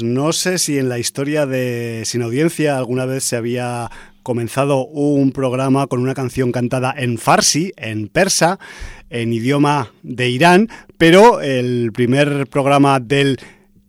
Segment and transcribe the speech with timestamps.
[0.00, 3.90] No sé si en la historia de Sin Audiencia alguna vez se había
[4.22, 8.58] comenzado un programa con una canción cantada en farsi, en persa,
[9.10, 13.38] en idioma de Irán, pero el primer programa del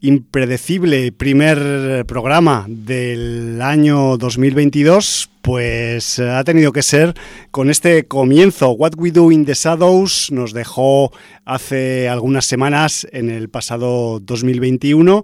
[0.01, 7.13] impredecible primer programa del año 2022, pues ha tenido que ser
[7.51, 8.71] con este comienzo.
[8.71, 11.13] What We Do in the Shadows nos dejó
[11.45, 15.23] hace algunas semanas en el pasado 2021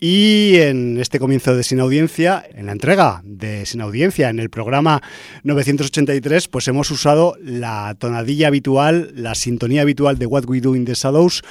[0.00, 4.50] y en este comienzo de Sin Audiencia, en la entrega de Sin Audiencia, en el
[4.50, 5.02] programa
[5.44, 10.84] 983, pues hemos usado la tonadilla habitual, la sintonía habitual de What We Do in
[10.84, 11.42] the Shadows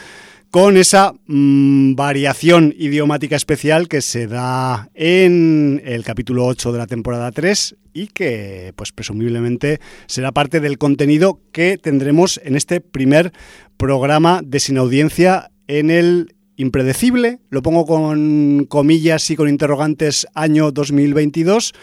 [0.51, 6.87] con esa mmm, variación idiomática especial que se da en el capítulo 8 de la
[6.87, 13.33] temporada 3 y que pues presumiblemente será parte del contenido que tendremos en este primer
[13.75, 20.71] programa de sin audiencia en el impredecible, lo pongo con comillas y con interrogantes año
[20.71, 21.73] 2022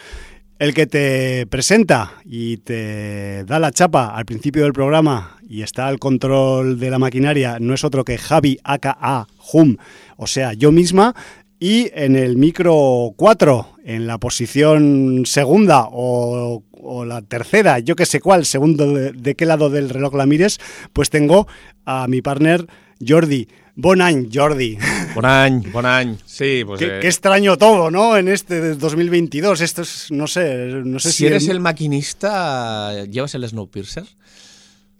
[0.59, 5.87] el que te presenta y te da la chapa al principio del programa y está
[5.87, 9.77] al control de la maquinaria no es otro que Javi aka Hum,
[10.17, 11.13] o sea, yo misma.
[11.59, 16.63] Y en el micro 4, en la posición segunda o,
[17.05, 20.59] la tercera, yo que sé cuál, segundo de, de, qué lado del reloj la mires,
[20.91, 21.47] pues tengo
[21.85, 22.67] a mi partner
[23.05, 23.47] Jordi.
[23.75, 24.77] Bon any, Jordi.
[25.15, 26.17] Bon any, bon any.
[26.25, 26.79] Sí, pues...
[26.79, 28.15] Qué, eh, qué extraño todo, ¿no?
[28.17, 29.61] En este 2022.
[29.61, 31.17] Esto es, no sé, no sé si...
[31.17, 34.05] si eres el maquinista, ¿llevas el Snowpiercer?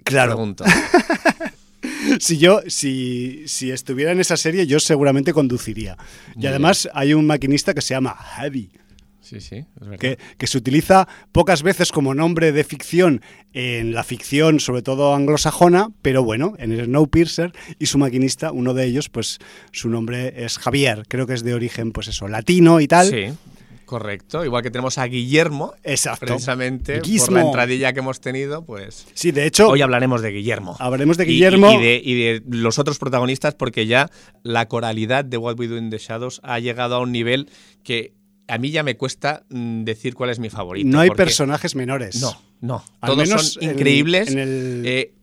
[0.03, 0.55] Claro.
[2.19, 5.97] Si yo, si, si estuviera en esa serie, yo seguramente conduciría.
[6.35, 8.69] Y Muy además hay un maquinista que se llama Heavy.
[9.33, 9.97] Sí, sí, es verdad.
[9.99, 13.21] Que, que, se utiliza pocas veces como nombre de ficción
[13.53, 18.73] en la ficción, sobre todo anglosajona, pero bueno, en el Snowpiercer y su maquinista, uno
[18.73, 19.39] de ellos, pues
[19.71, 23.07] su nombre es Javier, creo que es de origen, pues eso, latino y tal.
[23.07, 23.33] Sí.
[23.85, 26.25] Correcto, igual que tenemos a Guillermo, Exacto.
[26.25, 30.75] precisamente por la entradilla que hemos tenido, pues Sí, de hecho, hoy hablaremos de Guillermo.
[30.79, 31.71] hablaremos de Y- Guillermo.
[31.73, 34.09] Y, y de, y de los otros protagonistas, porque ya
[34.41, 37.49] la coralidad de What We Do in the Shadows ha llegado a un nivel
[37.83, 38.13] que
[38.47, 40.87] a mí ya me cuesta mm, decir cuál es mi favorito.
[40.89, 42.21] no hay personajes menores.
[42.21, 42.83] No, no.
[43.01, 44.29] Al Todos menos son increíbles.
[44.31, 45.13] en el Eh,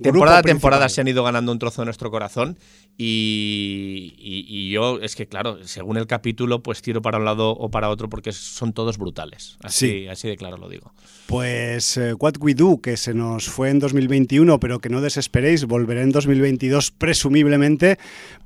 [0.00, 0.90] temporada a temporada principal.
[0.94, 2.58] se han ido ganando un trozo de nuestro corazón
[3.02, 7.50] y, y- y yo es que claro, según el capítulo pues tiro para un lado
[7.50, 9.56] o para otro porque son todos brutales.
[9.62, 10.08] Así, Sí.
[10.08, 10.92] así de claro lo digo.
[11.26, 15.64] Pues eh, What We Do, que se nos fue en 2021, pero que no desesperéis,
[15.64, 17.98] volverá en 2022 presumiblemente,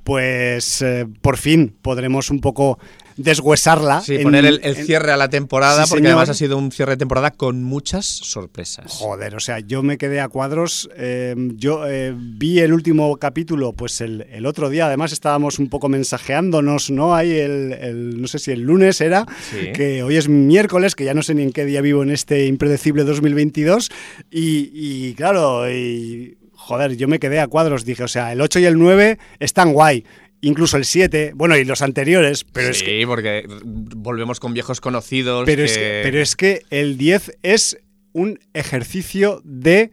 [0.05, 2.79] pues eh, por fin podremos un poco
[3.17, 4.01] deshuesarla.
[4.01, 6.19] Sí, en- poner el, el en- cierre a la temporada Sí, porque señor.
[6.19, 8.87] además ha sido un cierre de temporada con muchas sorpresas.
[8.91, 10.91] Joder, o sea, yo me quedé a cuadros.
[10.97, 14.87] eh, yo eh, vi el último capítulo, pues el, el otro día.
[14.87, 17.15] Además, estábamos un poco mensajeándonos, ¿no?
[17.15, 19.73] Ahí el, el- no sé si el lunes era, Sí.
[19.73, 22.47] que hoy es miércoles, que ya no sé ni en qué día vivo en este
[22.47, 23.91] impredecible 2022.
[24.31, 27.85] Y, y claro, y, joder, yo me quedé a cuadros.
[27.85, 30.05] Dije, o sea, el 8 y el 9 están guay.
[30.41, 35.45] Incluso el 7, bueno, y los anteriores, pero es que porque volvemos con viejos conocidos.
[35.47, 37.79] pero, es que, pero es que el 10 es
[38.13, 39.91] un ejercicio de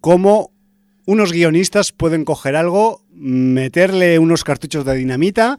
[0.00, 0.52] cómo
[1.08, 5.56] unos guionistas pueden coger algo, meterle unos cartuchos de dinamita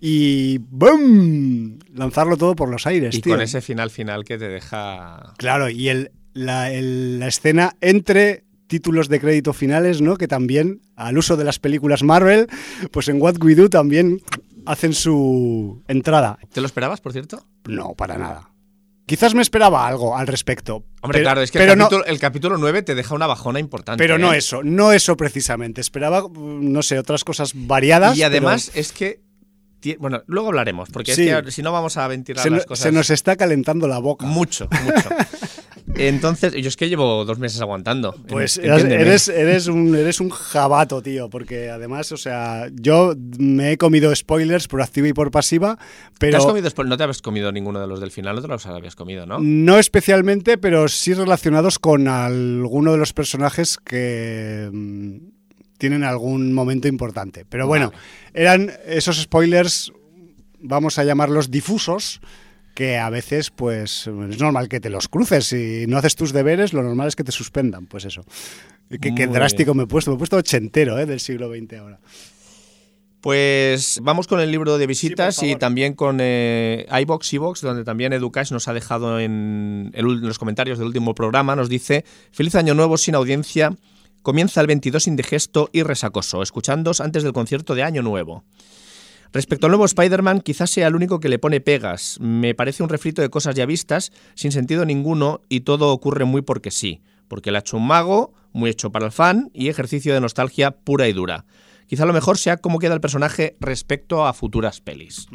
[0.00, 1.78] y ¡bum!
[1.94, 3.14] lanzarlo todo por los aires.
[3.14, 3.34] y tío.
[3.34, 8.42] con ese final final que te deja Claro, y el, la, el- la escena entre
[8.66, 10.16] títulos de crédito finales, ¿no?
[10.16, 12.48] Que también, al uso de las películas Marvel,
[12.90, 14.20] pues en What We Do también
[14.66, 16.38] hacen su entrada.
[16.52, 17.46] ¿Te lo esperabas, por cierto?
[17.68, 18.50] No, para nada.
[19.08, 20.84] Quizás me esperaba algo al respecto.
[21.00, 23.26] Hombre, pero- claro, es que pero el, no, capítulo, el capítulo 9 te deja una
[23.26, 24.02] bajona importante.
[24.02, 24.38] pero no ¿eh?
[24.38, 25.80] eso, no eso precisamente.
[25.80, 28.16] Esperaba, mm, no sé, otras cosas variadas.
[28.16, 29.20] Y además pero es que.
[29.98, 31.28] Bueno, luego hablaremos, porque Sí.
[31.28, 32.82] es que si no vamos a ventilar se, las no- cosas.
[32.82, 34.26] se nos está calentando la boca.
[34.26, 35.08] Mucho, mucho.
[35.96, 38.14] Entonces, yo es que llevo dos meses aguantando.
[38.28, 43.78] Pues eres, eres, un, eres un jabato, tío, porque además, o sea, yo me he
[43.78, 47.52] comido spoilers por activa y por pasiva, ¿Te pero has comido no te habías comido
[47.52, 49.38] ninguno de los del final, no te los habías comido, ¿no?
[49.40, 55.16] no especialmente, pero sí relacionados con alguno de los personajes que mm,
[55.78, 57.44] tienen algún momento importante.
[57.48, 57.92] Pero bueno,
[58.34, 59.92] eran esos spoilers,
[60.60, 62.20] vamos a llamarlos difusos,
[62.78, 65.46] que a veces, pues, es normal que te los cruces.
[65.46, 68.24] Si no haces tus deberes, lo normal es que te suspendan, pues eso.
[69.00, 71.04] Qué, drástico me he puesto, me he puesto ochentero ¿eh?
[71.04, 71.98] del siglo XX ahora.
[73.20, 77.82] Pues vamos con el libro de visitas Sí, y también con eh, iBox, iBox, donde
[77.82, 82.04] también Educash nos ha dejado en, el en los comentarios del último programa, nos dice,
[82.30, 83.76] feliz año nuevo sin audiencia,
[84.22, 88.44] comienza el 22 indigesto y resacoso, escuchándos antes del concierto de año nuevo.
[89.32, 92.18] Respecto al nuevo Spider-Man, quizás sea el único que le pone pegas.
[92.20, 96.42] Me parece un refrito de cosas ya vistas, sin sentido ninguno, y todo ocurre muy
[96.42, 97.02] porque sí.
[97.28, 100.70] Porque le ha hecho un mago, muy hecho para el fan, y ejercicio de nostalgia
[100.70, 101.44] pura y dura.
[101.86, 105.26] Quizá lo mejor sea cómo queda el personaje respecto a futuras pelis.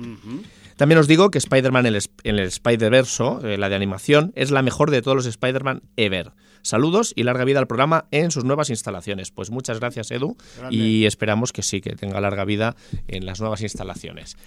[0.75, 4.62] También os digo que Spider-Man en el, el Spider-Verso, eh, la de animación, es la
[4.62, 6.34] mejor de todos los Spider-Man ever.
[6.63, 9.31] Saludos y larga vida al programa en sus nuevas instalaciones.
[9.31, 10.75] Pues muchas gracias, Edu, Grande.
[10.75, 12.75] y esperamos que sí, que tenga larga vida
[13.07, 14.38] en las nuevas instalaciones.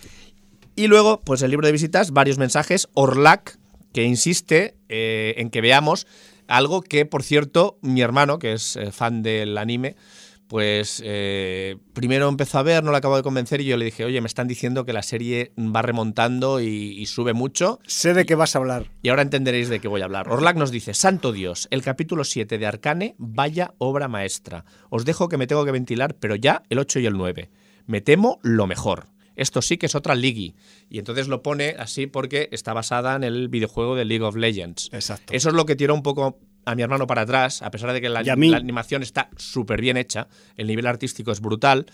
[0.75, 2.89] Y luego, pues el libro de visitas, varios mensajes.
[2.95, 3.59] Orlac,
[3.93, 6.07] que insiste eh, en que veamos
[6.49, 9.97] algo que, por cierto, mi hermano, que es eh, fan del anime,
[10.49, 14.05] pues eh, primero empezó a ver, no le acabo de convencer y yo le dije,
[14.05, 18.27] oye, me están diciendo que la serie va remontando y, y sube mucho Sé de
[18.27, 18.91] qué vas a hablar.
[19.03, 20.29] y ahora entenderéis de qué voy a hablar.
[20.29, 24.65] Orlac nos dice, Santo Dios, el capítulo 7 de Arcane, vaya obra maestra.
[24.91, 27.51] Os dejo que me tengo que ventilar, pero ya el 8 y el 9.
[27.87, 29.09] Me temo lo mejor.
[29.37, 30.55] Esto sí que es otra Ligi.
[30.89, 34.89] Y entonces lo pone así porque está basada en el videojuego de League of Legends.
[34.93, 35.33] Exacto.
[35.35, 38.01] Eso es lo que tira un poco a mi hermano para atrás, a pesar de
[38.01, 41.87] que la, animación está súper bien hecha, el nivel artístico es brutal.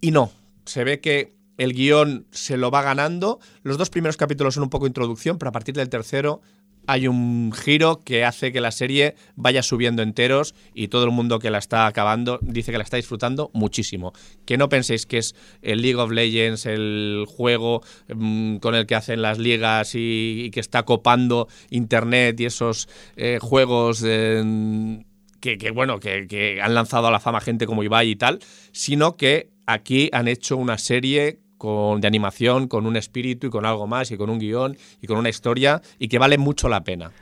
[0.00, 0.30] Y no,
[0.66, 3.40] se ve que el guion se lo va ganando.
[3.62, 6.42] Los dos primeros capítulos son un poco introducción, pero a partir del tercero
[6.86, 11.38] hay un giro que hace que la serie vaya subiendo enteros y todo el mundo
[11.38, 14.12] que la está acabando dice que la está disfrutando muchísimo.
[14.44, 17.82] Que no penséis que es el League of Legends, el juego
[18.14, 23.38] mm, con el que hacen las ligas y, que está copando Internet y esos eh,
[23.40, 25.02] juegos eh,
[25.40, 28.40] que, que, bueno, que, que han lanzado a la fama gente como Ibai y tal,
[28.72, 33.64] sino que aquí han hecho una serie con, de animación con un espíritu y con
[33.64, 36.84] algo más y con un guion y con una historia y que vale mucho la
[36.84, 37.12] pena.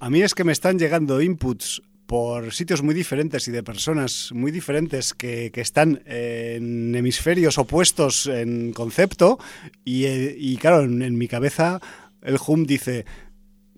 [0.00, 4.30] A mí es que me están llegando inputs por sitios muy diferentes y de personas
[4.32, 9.38] muy diferentes que, que están en hemisferios opuestos en concepto
[9.84, 11.80] y, eh, y claro, en, en mi cabeza
[12.22, 13.04] el hum dice...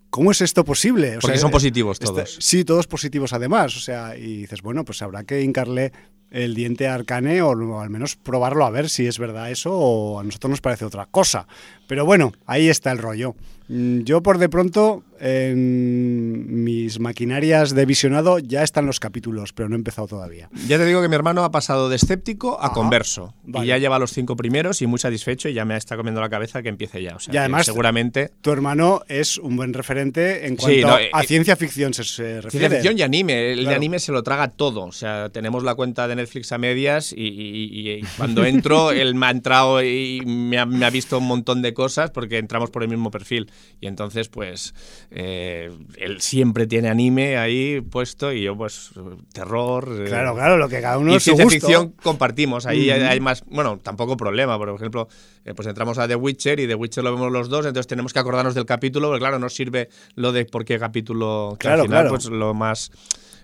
[0.09, 1.11] ¿Cómo es esto posible?
[1.15, 2.35] O Porque sea, son positivos este- todos.
[2.41, 3.77] sí, todos positivos además.
[3.77, 5.93] O sea, y dices, bueno, pues habrá que hincarle
[6.31, 10.19] el diente Arcane o, o al menos probarlo a ver si es verdad eso o
[10.19, 11.47] a nosotros nos parece otra cosa.
[11.87, 13.35] Pero bueno, ahí está el rollo.
[13.67, 19.69] Mm, Yo por de pronto en mis maquinarias de visionado ya están los capítulos, pero
[19.69, 20.49] no he empezado todavía.
[20.67, 22.73] Ya te digo que mi hermano ha pasado de escéptico a Ajá.
[22.73, 23.33] converso.
[23.43, 23.65] Vale.
[23.65, 26.29] Y ya lleva los cinco primeros y muy satisfecho y ya me está comiendo la
[26.29, 27.15] cabeza que empiece ya.
[27.15, 28.31] O sea, Y además- seguramente...
[28.41, 32.03] Tu hermano es un buen referente en Sí, cuanto no, a eh, ciencia ficción se,
[32.03, 32.49] se refiere.
[32.51, 33.51] Ciencia ficción y anime.
[33.53, 34.83] El de anime se lo traga todo.
[34.85, 39.15] O sea, tenemos la cuenta de Netflix a medias y, y- y cuando entro, él
[39.15, 42.69] me ha entrado y me ha, me ha visto un montón de cosas porque entramos
[42.69, 43.51] por el mismo perfil.
[43.79, 44.73] Y entonces, pues,
[45.11, 48.91] eh, él siempre tiene anime ahí puesto y yo, pues,
[49.33, 49.87] terror.
[50.01, 51.59] eh, Claro, claro, lo que cada uno y su ciencia gusto.
[51.59, 52.65] ficción compartimos.
[52.65, 54.57] Ahí hay, más, bueno, tampoco problema.
[54.57, 55.07] Por ejemplo,
[55.45, 58.13] eh, pues entramos a The Witcher y The Witcher lo vemos los dos, entonces tenemos
[58.13, 61.55] que acordarnos del capítulo, porque claro, no sirve lo de por qué capítulo.
[61.59, 62.15] que Claro, al final, claro.
[62.15, 62.91] pues lo más,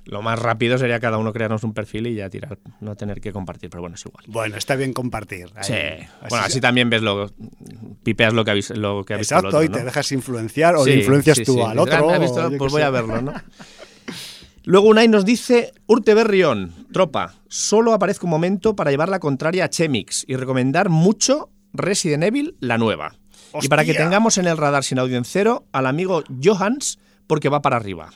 [0.07, 3.31] lo más rápido sería cada uno crearnos un perfil y ya tirar, no tener que
[3.31, 4.25] compartir, pero bueno, es igual.
[4.27, 5.47] Bueno, está bien compartir.
[5.55, 5.63] ahí.
[5.63, 6.07] Sí.
[6.29, 7.29] bueno, así también ves lo,
[8.03, 10.11] pipeas lo que ha visto, lo que ha visto el Exacto, otro, y te dejas
[10.11, 11.61] influenciar o Sí, le influencias sí, tú sí.
[11.61, 12.09] al otro.
[12.09, 13.33] "Ah, Pues voy a verlo, ¿no?
[14.63, 19.63] Luego Unai nos dice, Urte Berrión, tropa, solo aparezco un momento para llevar la contraria
[19.65, 23.15] a Chemix y recomendar mucho Resident Evil, la nueva.
[23.61, 27.47] Y para que tengamos en el radar sin audio en cero al amigo Johans, porque
[27.49, 28.09] va para arriba.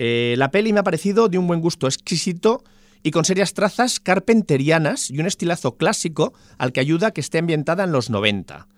[0.00, 2.62] Eh, la peli me ha parecido de un buen gusto exquisito
[3.02, 7.82] y con serias trazas carpenterianas y un estilazo clásico al que ayuda que esté ambientada
[7.82, 8.68] en los 90.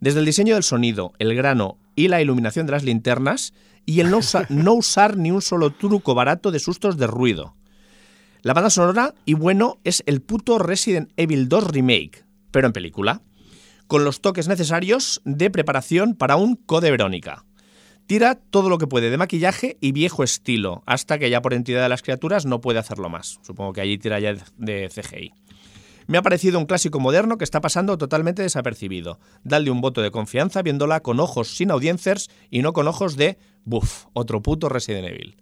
[0.00, 3.54] Desde el diseño del sonido, el grano y la iluminación de las linternas,
[3.86, 7.54] y el no, usa- no usar ni un solo truco barato de sustos de ruido.
[8.42, 13.22] La banda sonora, y bueno, es el puto Resident Evil 2 Remake, pero en película,
[13.86, 17.44] con los toques necesarios de preparación para un Code Verónica.
[18.06, 21.82] Tira todo lo que puede de maquillaje y viejo estilo, hasta que ya por entidad
[21.82, 23.38] de las criaturas no puede hacerlo más.
[23.42, 25.32] Supongo que allí tira ya de CGI.
[26.06, 29.18] Me ha parecido un clásico moderno que está pasando totalmente desapercibido.
[29.42, 33.38] Dadle un voto de confianza viéndola con ojos sin audiencers y no con ojos de,
[33.64, 35.36] buf, otro puto Resident Evil.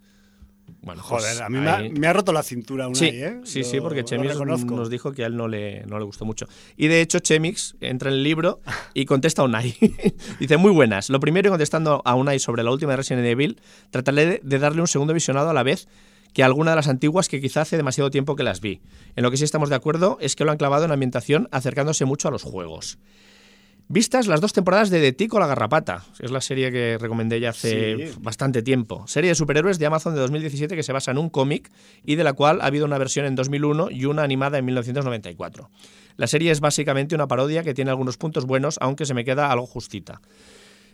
[0.84, 3.06] Bueno, pues Joder, a mí me ha, ahí- me ha roto la cintura una Sí,
[3.12, 3.40] ¿eh?
[3.44, 6.24] sí, Lo- sí, porque Chemix nos dijo que a él no le, no le gustó
[6.24, 6.46] mucho.
[6.76, 8.60] Y de hecho, Chemix entra en el libro
[8.94, 9.76] y contesta a Unai.
[10.40, 11.08] Dice, muy buenas.
[11.08, 14.80] Lo primero, contestando a Unai sobre la última de Resident Evil, trataré de, de darle
[14.80, 15.88] un segundo visionado a la vez
[16.34, 18.80] que alguna de las antiguas que quizá hace demasiado tiempo que las vi.
[19.16, 22.06] En lo que sí estamos de acuerdo es que lo han clavado en ambientación acercándose
[22.06, 22.98] mucho a los juegos.
[23.88, 27.40] Vistas las dos temporadas de The Tick o La Garrapata, es la serie que recomendé
[27.40, 28.18] ya hace Sí.
[28.20, 29.06] bastante tiempo.
[29.06, 31.70] Serie de superhéroes de Amazon de 2017 que se basa en un cómic
[32.04, 35.68] y de la cual ha habido una versión en 2001 y una animada en 1994.
[36.16, 39.50] La serie es básicamente una parodia que tiene algunos puntos buenos, aunque se me queda
[39.50, 40.20] algo justita.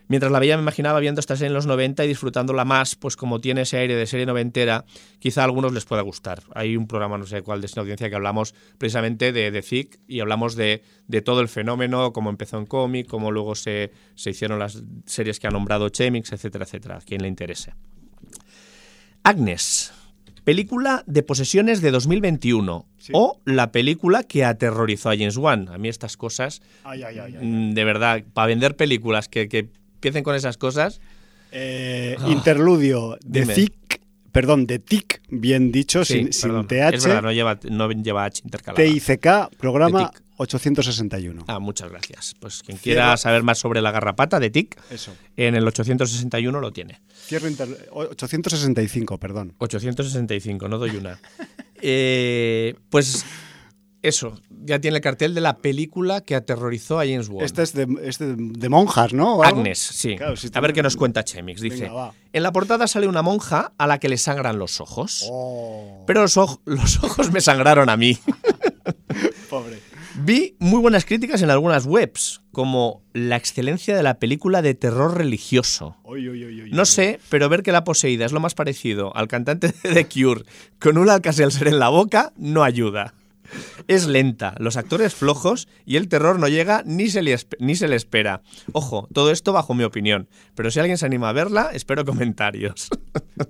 [0.09, 3.15] Mientras la veía me imaginaba viendo esta serie en los 90 y disfrutándola más, pues
[3.17, 4.85] como tiene ese aire de serie noventera,
[5.19, 6.43] quizá a algunos les pueda gustar.
[6.55, 10.01] Hay un programa, no sé cuál, de Sin Audiencia que hablamos precisamente de, de ZIC
[10.09, 14.31] y hablamos de, de todo el fenómeno, cómo empezó en cómic, cómo luego se, se
[14.31, 17.75] hicieron las series que ha nombrado Chemix, etcétera, etcétera, a quien le interese.
[19.23, 19.93] Agnes,
[20.45, 23.13] película de posesiones de 2021 Sí.
[23.15, 25.69] o la película que aterrorizó a James Wan.
[25.69, 27.33] A mí estas cosas Ay, ay, ay.
[27.41, 31.01] Mm, de verdad, para vender películas que, que empiecen con esas cosas,
[31.51, 33.41] Eh, interludio de.
[33.41, 33.55] Dime.
[33.55, 34.01] TIC,
[34.33, 36.67] perdón, de TIC, bien dicho, sí, sin, sin.
[36.67, 38.85] TH, Es verdad, no lleva, no lleva H intercalada.
[38.85, 40.23] TICK, programa De TIC.
[40.41, 41.45] 861.
[41.49, 42.35] Ah, muchas gracias.
[42.39, 45.13] Pues quien quiera saber más sobre la garrapata de TIC, Eso.
[45.37, 47.01] en el 861 lo tiene.
[47.27, 49.55] Cierro inter- 865, perdón.
[49.59, 51.19] 865, no doy una.
[51.81, 53.25] Eh, pues
[54.03, 57.45] eso, ya tiene el cartel de la película que aterrorizó a James Wan.
[57.45, 59.43] Este es de, es de- de monjas, ¿no?
[59.43, 60.17] Agnes, sí.
[60.17, 61.61] Claro, si a ver qué nos cuenta Chemix.
[61.61, 65.27] Dice, Venga, en la portada sale una monja a la que le sangran los ojos.
[65.31, 68.19] Oh, Pero los, oj- los ojos me sangraron a mí.
[69.51, 69.79] pobre.
[70.21, 75.17] Vi muy buenas críticas en algunas webs, como la excelencia de la película de terror
[75.17, 75.97] religioso.
[76.73, 80.07] No sé, pero ver que la poseída es lo más parecido al cantante de The
[80.09, 80.43] Cure
[80.81, 83.15] con un Alka-Seltzer en la boca no ayuda.
[83.87, 87.89] Es lenta, los actores flojos y el terror no llega ni se, le ni se
[87.89, 88.43] le espera.
[88.73, 92.89] Ojo, todo esto bajo mi opinión, pero si alguien se anima a verla, espero comentarios.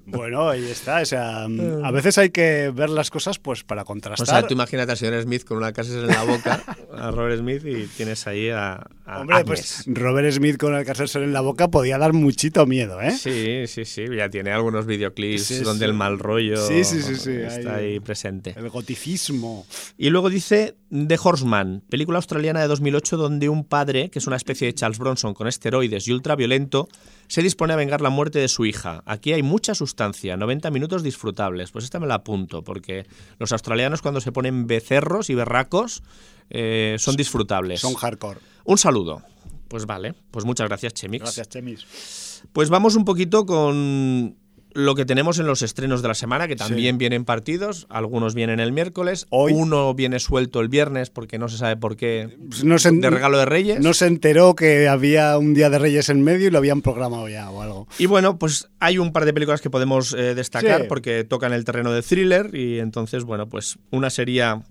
[0.04, 1.00] Bueno, ahí está.
[1.00, 4.26] O sea, mm, a veces hay que ver las cosas pues para O contrastar.
[4.26, 6.62] sea, tú imagínate al señor Smith con una Alka-Seltzer en la boca,
[6.94, 9.46] a Robert Smith, y tienes ahí a, a Hombre, Agnes.
[9.84, 13.10] pues Robert Smith con el Alka-Seltzer en la boca podía dar muchito miedo, ¿eh?
[13.12, 15.90] Sí, sí, sí, ya tiene algunos videoclips Sí, donde sí.
[15.90, 18.54] el mal rollo Sí, sí, sí, sí, está ahí- ahí presente.
[18.56, 19.66] El goticismo.
[19.96, 24.36] Y luego dice The Horseman, película australiana de 2008 donde un padre, que es una
[24.36, 26.88] especie de Charles Bronson con esteroides y ultraviolento,
[27.28, 29.02] se dispone a vengar la muerte de su hija.
[29.06, 31.70] Aquí hay mucha sustancia, 90 minutos disfrutables.
[31.70, 33.06] Pues esta me la apunto, porque
[33.38, 36.02] los australianos cuando se ponen becerros y berracos
[36.50, 37.80] eh, son disfrutables.
[37.80, 38.40] Son hardcore.
[38.64, 39.22] Un saludo.
[39.68, 41.22] Pues vale, pues muchas gracias, Chemix.
[41.22, 42.42] Gracias, Chemis.
[42.52, 44.36] Pues vamos un poquito con
[44.74, 48.60] lo que tenemos en los estrenos de la semana, que también vienen partidos, algunos vienen
[48.60, 52.64] el miércoles, Hoy- uno viene suelto el viernes porque no se sabe por qué, Pues
[52.64, 53.80] no se, de regalo de Reyes.
[53.80, 57.28] no se enteró que había un día de Reyes en medio y lo habían programado
[57.28, 57.88] ya o algo.
[57.98, 60.86] Y bueno, pues hay un par de películas que podemos eh, destacar Sí.
[60.88, 64.62] porque tocan el terreno de thriller y entonces, bueno, pues una sería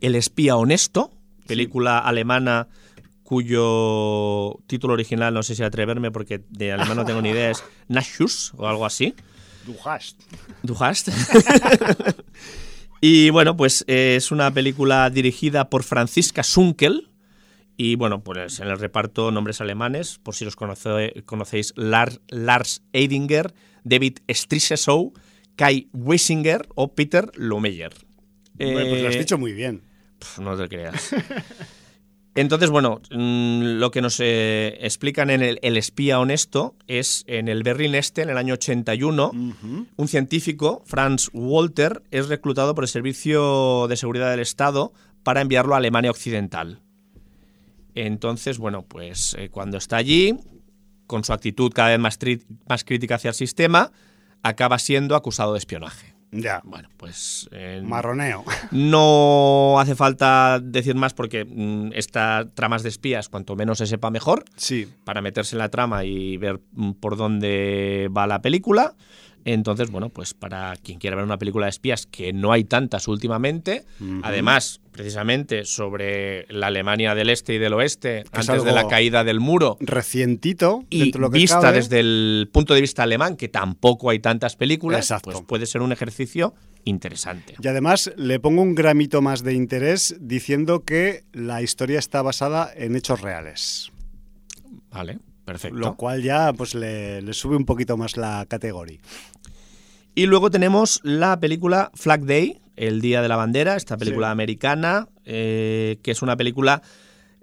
[0.00, 1.10] El espía honesto,
[1.46, 2.68] película alemana
[3.24, 7.64] cuyo título original no sé si atreverme porque de alemán no tengo ni idea, es
[7.88, 9.14] Nachus o algo así.
[9.66, 10.20] Du hast.
[10.62, 11.08] Du hast.
[13.00, 17.08] y bueno, pues eh, es una película dirigida por Franziska Sunkel.
[17.76, 22.82] Y bueno, pues en el reparto nombres alemanes, por si los conoce- conocéis, Lars, Lars
[22.92, 23.52] Eidinger,
[23.82, 25.12] David Strisesow,
[25.56, 27.32] Kai Wiesinger o Peter.
[28.60, 29.82] Hombre, pues lo has Eh, dicho muy bien.
[30.20, 31.10] Pf, No te creas.
[32.34, 37.48] Entonces, bueno, mm, lo que nos eh, explican en el, El espía honesto es en
[37.48, 39.30] el Berlín Este, en el año 81,
[39.96, 45.74] un científico, Franz Walter, es reclutado por el Servicio de Seguridad del Estado para enviarlo
[45.74, 46.82] a Alemania Occidental.
[47.94, 50.36] Entonces, bueno, pues eh, cuando está allí,
[51.06, 52.18] con su actitud cada vez más,
[52.68, 53.92] más crítica hacia el sistema,
[54.42, 56.13] acaba siendo acusado de espionaje.
[56.36, 56.60] Ya.
[56.64, 57.48] Bueno, pues...
[57.52, 58.44] en- Marroneo.
[58.72, 64.10] no hace falta decir más porque mm, estas tramas de espías, cuanto menos se sepa
[64.10, 64.88] mejor, Sí.
[65.04, 68.94] para meterse en la trama y ver mm, por dónde va la película.
[69.44, 73.08] Entonces, bueno, pues para quien quiera ver una película de espías, que no hay tantas
[73.08, 73.84] últimamente,
[74.22, 79.22] además, precisamente sobre la Alemania del Este y del Oeste, es antes de la caída
[79.24, 80.84] del muro, Recientito.
[80.88, 81.76] y dentro de lo que vista cabe.
[81.78, 85.30] desde el punto de vista alemán, que tampoco hay tantas películas, Exacto.
[85.30, 87.54] pues puede ser un ejercicio interesante.
[87.62, 92.70] Y además le pongo un gramito más de interés diciendo que la historia está basada
[92.74, 93.90] en hechos reales.
[94.90, 95.76] Vale, perfecto.
[95.76, 99.00] Lo cual ya pues le, le sube un poquito más la categoría.
[100.14, 104.32] Y luego tenemos la película Flag Day, El Día de la Bandera, esta película Sí.
[104.32, 106.82] americana, eh, que es una película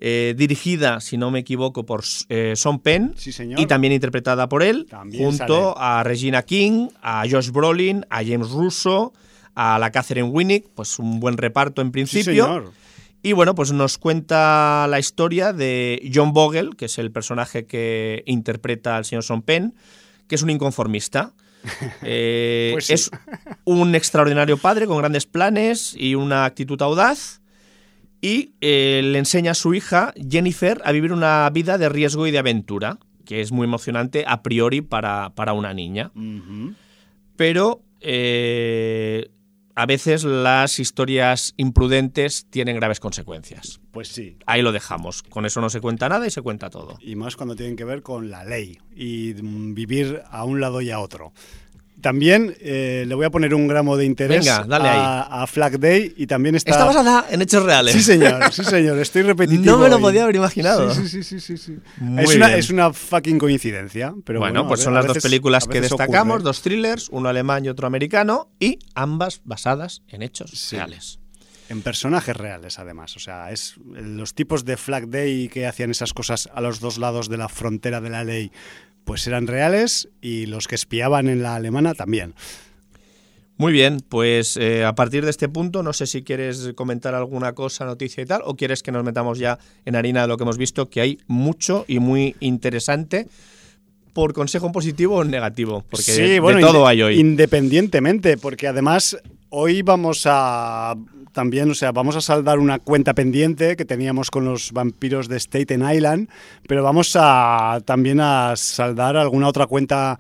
[0.03, 3.59] eh, dirigida, si no me equivoco, por eh, Sean Penn Sí, señor.
[3.59, 8.49] y también interpretada por él, También junto a Regina King, a Josh Brolin, a James
[8.49, 9.13] Russo,
[9.53, 12.45] a la Catherine Winnick, pues un buen reparto en Sí, principio.
[12.45, 12.71] señor.
[13.21, 18.23] Y bueno, pues nos cuenta la historia de John Bogle, que es el personaje que
[18.25, 19.75] interpreta al señor Sean Penn,
[20.27, 21.33] que es un inconformista.
[22.03, 22.94] Eh, Pues sí.
[22.94, 23.12] Es
[23.63, 27.41] un extraordinario padre con grandes planes y una actitud audaz.
[28.22, 32.32] Y eh, le enseña a su hija, Jennifer, a vivir una vida de riesgo y
[32.32, 36.12] de aventura, que es muy emocionante a priori para, para una niña
[37.41, 39.32] pero eh,
[39.75, 43.79] a veces las historias imprudentes tienen graves consecuencias.
[43.91, 44.37] Pues sí.
[44.45, 45.23] Ahí lo dejamos.
[45.23, 46.97] Con eso no se cuenta nada y se cuenta todo.
[47.01, 50.81] Y más cuando tienen que ver con la ley y mm, vivir a un lado
[50.81, 51.33] y a otro.
[52.01, 55.79] También eh, le voy a poner un gramo de interés Venga, dale a, a Flag
[55.79, 56.72] Day y también está...
[56.72, 57.93] Está basada en hechos reales.
[57.93, 59.65] Sí, señor, sí, señor, estoy repetitivo.
[59.65, 60.01] No me lo hoy.
[60.01, 60.93] podía haber imaginado.
[60.93, 61.77] Sí, sí, sí, sí, sí, sí.
[61.98, 62.60] Muy Es, una, bien.
[62.60, 64.13] es una fucking coincidencia.
[64.25, 66.43] Pero bueno, bueno, pues son las dos películas que destacamos, ocurre.
[66.43, 70.75] dos thrillers, uno alemán y otro americano, y ambas basadas en hechos Sí.
[70.75, 71.20] reales.
[71.70, 73.15] En personajes reales, además.
[73.15, 76.98] O sea, es los tipos de Flag Day que hacían esas cosas a los dos
[76.98, 78.51] lados de la frontera de la ley,
[79.03, 82.34] pues eran reales y los que espiaban en la alemana también.
[83.58, 87.53] Muy bien, pues eh, a partir de este punto, no sé si quieres comentar alguna
[87.53, 90.43] cosa, noticia y tal, o quieres que nos metamos ya en harina de lo que
[90.43, 93.27] hemos visto, que hay mucho y muy interesante,
[94.13, 97.20] por consejo en positivo o negativo, porque sí, de, bueno, de todo hay hoy.
[97.20, 99.17] Independientemente, porque además
[99.50, 100.96] hoy vamos a
[101.31, 105.39] también, o sea, vamos a saldar una cuenta pendiente que teníamos con los vampiros de
[105.39, 106.29] Staten Island,
[106.67, 110.19] pero vamos a también a saldar alguna otra cuenta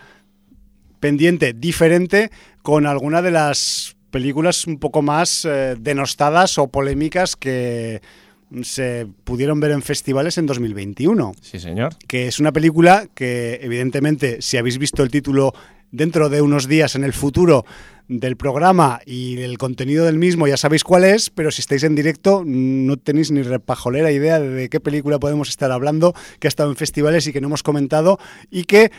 [0.99, 2.29] pendiente diferente
[2.61, 8.01] con alguna de las películas un poco más eh, denostadas o polémicas que
[8.63, 11.95] se pudieron ver en festivales en 2021 Sí, señor.
[12.07, 15.53] que es una película que evidentemente si habéis visto el título
[15.91, 17.65] dentro de unos días en el futuro
[18.07, 21.95] del programa y el contenido del mismo ya sabéis cuál es, pero si estáis en
[21.95, 26.69] directo no tenéis ni repajolera idea de qué película podemos estar hablando, que ha estado
[26.69, 28.91] en festivales y que no hemos comentado y que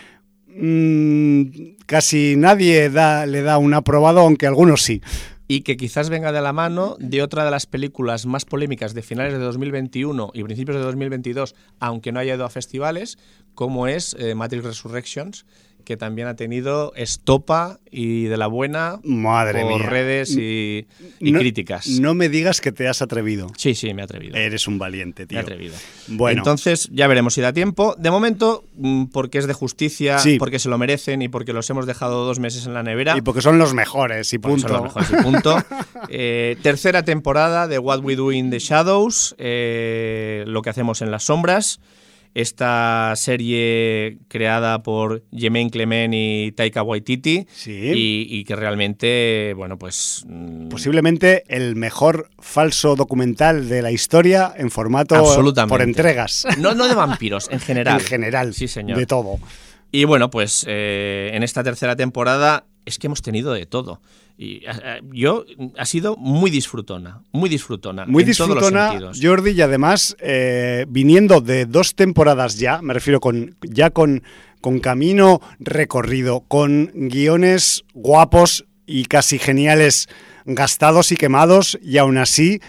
[0.49, 5.03] mm, casi nadie le da un aprobado, aunque algunos sí.
[5.49, 9.03] Y que quizás venga de la mano de otra de las películas más polémicas de
[9.03, 13.19] finales de 2021 y principios de 2022, aunque no haya ido a festivales,
[13.55, 15.45] como es eh, Matrix Resurrections,
[15.85, 19.89] que también ha tenido estopa y de la buena Madre por mía.
[19.89, 20.87] redes y,
[21.21, 21.87] y No- críticas.
[22.01, 23.49] No me digas que te has atrevido.
[23.57, 24.37] Sí, sí, me he atrevido.
[24.37, 25.39] Eres un valiente, me tío.
[25.39, 25.75] he atrevido.
[26.09, 26.39] Bueno.
[26.41, 27.95] Entonces, ya veremos si da tiempo.
[27.99, 30.39] De momento, mm, porque es de justicia, Sí.
[30.39, 33.17] porque se lo merecen y porque los hemos dejado dos meses en la nevera.
[33.17, 34.69] Y porque son los mejores y punto.
[34.69, 35.57] son los mejores y punto.
[36.09, 41.11] Eh, tercera temporada de What We Do in the Shadows, eh, lo que hacemos en
[41.11, 41.81] las sombras.
[42.35, 47.47] Esta serie creada por Jemaine Clement y Taika Waititi.
[47.53, 47.73] Sí.
[47.95, 50.25] Y, y que realmente, bueno, pues.
[50.27, 55.71] mm, Posiblemente el mejor falso documental de la historia en formato Absolutamente.
[55.73, 56.47] por entregas.
[56.59, 58.01] No, no de vampiros, en general.
[58.01, 58.55] En general.
[58.55, 58.99] Sí, señor.
[58.99, 59.39] De todo.
[59.91, 64.01] Y bueno, pues eh, en esta tercera temporada es que hemos tenido de todo.
[64.39, 65.45] Y a- a- yo
[65.79, 68.07] ha sido muy disfrutona, muy disfrutona.
[68.07, 69.13] Muy en todos los disfrutona.
[69.23, 74.23] Jordi, y además eh, viniendo de dos temporadas ya, me refiero con ya con,
[74.61, 80.09] con camino recorrido, con guiones guapos y casi geniales
[80.45, 82.61] gastados y quemados, y aún así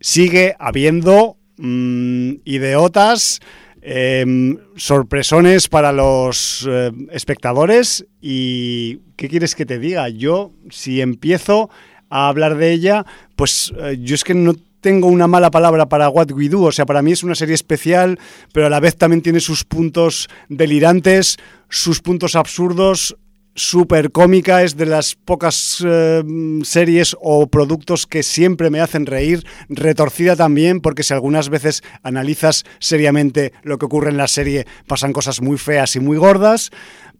[0.00, 3.40] sigue habiendo mm, ideotas,
[3.88, 10.08] em, sorpresones para los eh, espectadores y ¿qué quieres que te diga?
[10.08, 11.70] Yo si empiezo
[12.10, 16.08] a hablar de ella, pues eh, yo es que no tengo una mala palabra para
[16.08, 18.18] What We Do, o sea, para mí es una serie especial,
[18.52, 21.36] pero a la vez también tiene sus puntos delirantes,
[21.68, 23.16] sus puntos absurdos,
[23.56, 26.22] súper cómica, es de las pocas eh,
[26.62, 32.64] series o productos que siempre me hacen reír, retorcida también, porque si algunas veces analizas
[32.78, 36.70] seriamente lo que ocurre en la serie, pasan cosas muy feas y muy gordas,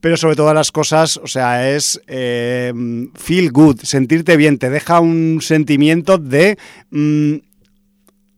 [0.01, 2.73] pero sobre todas las cosas, o sea, es eh,
[3.15, 6.59] feel good, sentirte bien, te deja un sentimiento de...
[6.91, 7.37] mm,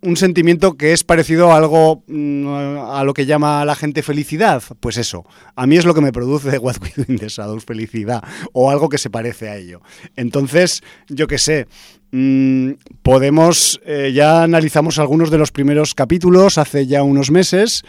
[0.00, 2.46] un sentimiento que es parecido a algo mm,
[2.90, 4.62] a lo que llama la gente felicidad.
[4.80, 5.24] Pues eso,
[5.56, 8.70] a mí es lo que me produce What We Do in the Shadows, felicidad, o
[8.70, 9.80] algo que se parece a ello.
[10.16, 11.66] Entonces, yo qué sé,
[12.12, 17.82] mm, podemos, eh, ya analizamos algunos de los primeros capítulos hace ya unos meses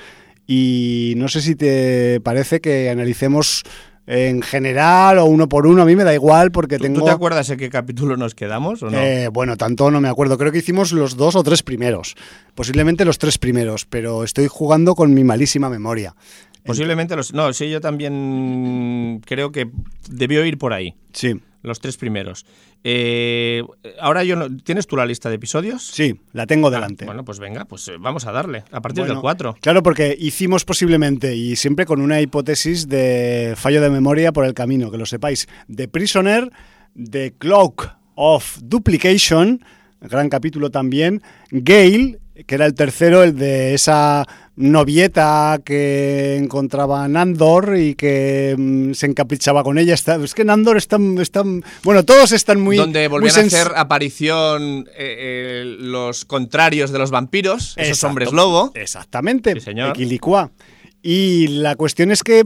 [0.48, 3.64] y no sé si te parece que analicemos
[4.12, 7.00] en general o uno por uno, a mí me da igual porque ¿Tú, tengo...
[7.02, 8.98] ¿Tú te acuerdas en qué capítulo nos quedamos o no?
[8.98, 10.36] Eh, bueno, tanto no me acuerdo.
[10.40, 12.16] Creo que hicimos los dos o tres primeros.
[12.56, 16.16] Posiblemente los tres primeros, pero estoy jugando con mi malísima memoria.
[16.70, 17.34] Posiblemente los.
[17.34, 19.70] No, sí, yo también creo que
[20.10, 20.96] debió ir por ahí.
[21.14, 21.36] Sí.
[21.62, 22.46] Los tres primeros.
[22.86, 23.62] Eh,
[24.00, 25.86] ahora yo no, ¿Tienes tú la lista de episodios?
[25.86, 27.04] Sí, la tengo Ah, delante.
[27.06, 28.64] bueno, pues venga, pues eh, vamos a darle.
[28.72, 29.58] A partir Bueno, del 4.
[29.60, 34.54] Claro, porque hicimos posiblemente, y siempre con una hipótesis de fallo de memoria por el
[34.54, 36.50] camino, que lo sepáis, The Prisoner,
[37.12, 39.62] The Cloak of Duplication,
[40.00, 44.26] gran capítulo también, Gale, que era el tercero, el de esa
[44.56, 49.94] novieta que encontraba Nandor y que mm, se encaprichaba con ella.
[49.94, 51.44] Está- es que Nandor está, está-
[51.84, 52.78] bueno, todos están muy...
[52.78, 58.08] donde muy volvían a hacer aparición eh, eh, los contrarios de los vampiros, esos Exacto.
[58.08, 58.72] hombres lobo.
[58.76, 59.54] Exactamente.
[59.56, 59.92] Sí, señor.
[59.92, 60.52] Equilicua.
[61.02, 62.46] Y la cuestión es que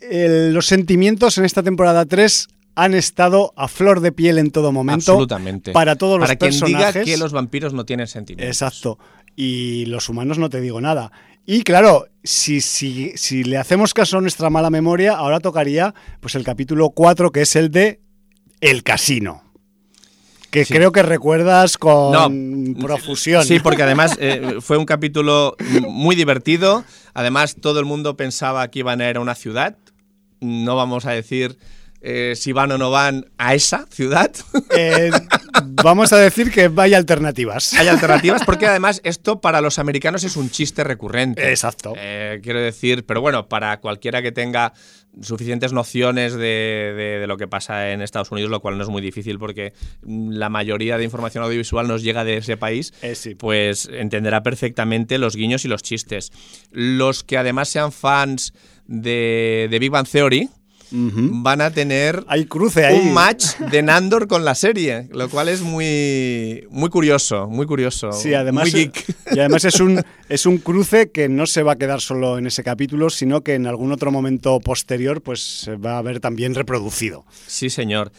[0.00, 4.72] eh, los sentimientos en esta temporada 3 han estado a flor de piel en todo
[4.72, 5.12] momento.
[5.12, 5.72] Absolutamente.
[5.72, 6.94] Para todos los Para quien personajes.
[6.94, 8.56] diga que los vampiros no tienen sentimientos.
[8.56, 8.98] Exacto.
[9.36, 11.10] Y los humanos no te digo nada.
[11.46, 16.34] Y claro, si, si, si le hacemos caso a nuestra mala memoria, ahora tocaría pues
[16.34, 18.00] el capítulo 4, que es el de
[18.60, 19.42] El Casino.
[20.50, 20.74] Que Sí.
[20.74, 22.12] creo que recuerdas con
[22.74, 23.42] No, profusión.
[23.44, 25.56] Sí, porque además eh, fue un capítulo
[25.88, 26.84] muy divertido.
[27.14, 29.76] Además, todo el mundo pensaba que iban a ir a una ciudad.
[30.40, 31.56] No vamos a decir
[32.02, 34.30] eh, si van o no van a esa ciudad.
[34.74, 35.10] Eh,
[35.82, 37.74] vamos a decir que hay alternativas.
[37.74, 41.46] Hay alternativas porque además esto para los americanos es un chiste recurrente.
[41.50, 41.92] Exacto.
[41.94, 44.72] Eh, quiero decir, pero bueno, para cualquiera que tenga
[45.20, 46.38] suficientes nociones de,
[46.96, 49.74] de- de lo que pasa en Estados Unidos, lo cual no es muy difícil porque
[50.06, 53.34] la mayoría de información audiovisual nos llega de ese país, Eh, sí.
[53.34, 56.32] pues entenderá perfectamente los guiños y los chistes.
[56.70, 58.54] Los que además sean fans
[58.86, 60.48] de, de Big Bang Theory
[60.92, 62.98] van a tener Hay cruce ahí.
[62.98, 68.12] un match de Nandor con la serie, lo cual es muy, muy curioso, muy curioso.
[68.12, 69.04] Sí, además, muy geek.
[69.32, 72.46] y además es un, es un cruce que no se va a quedar solo en
[72.46, 76.54] ese capítulo, sino que en algún otro momento posterior pues se va a ver también
[76.54, 77.24] reproducido.
[77.46, 78.12] Sí, señor.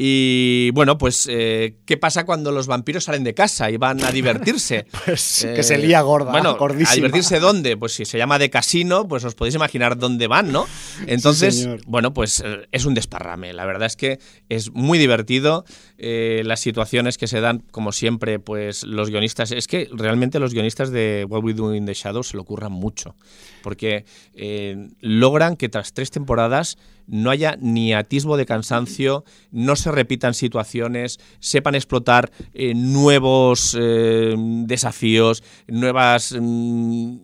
[0.00, 4.12] Y bueno, pues, eh, ¿qué pasa cuando los vampiros salen de casa y van a
[4.12, 4.86] divertirse?
[5.04, 6.92] Pues Eh, que se lía gorda, Bueno, gordísima.
[6.92, 7.76] ¿a divertirse dónde?
[7.76, 10.66] Pues si se llama de casino, pues os podéis imaginar dónde van, ¿no?
[11.06, 13.52] Entonces, bueno, pues eh, es un desparrame.
[13.52, 15.64] La verdad es que es muy divertido.
[16.00, 19.50] eh, las situaciones que se dan, como siempre, pues los guionistas.
[19.50, 22.70] Es que realmente los guionistas de What We Do in the Shadows se lo ocurran
[22.70, 23.16] mucho.
[23.64, 29.90] Porque eh, logran que tras tres temporadas no haya ni atisbo de cansancio, no se
[29.90, 37.16] repitan situaciones, sepan explotar eh, nuevos eh, desafíos, nuevas mm,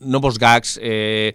[0.00, 1.34] nuevos gags, eh,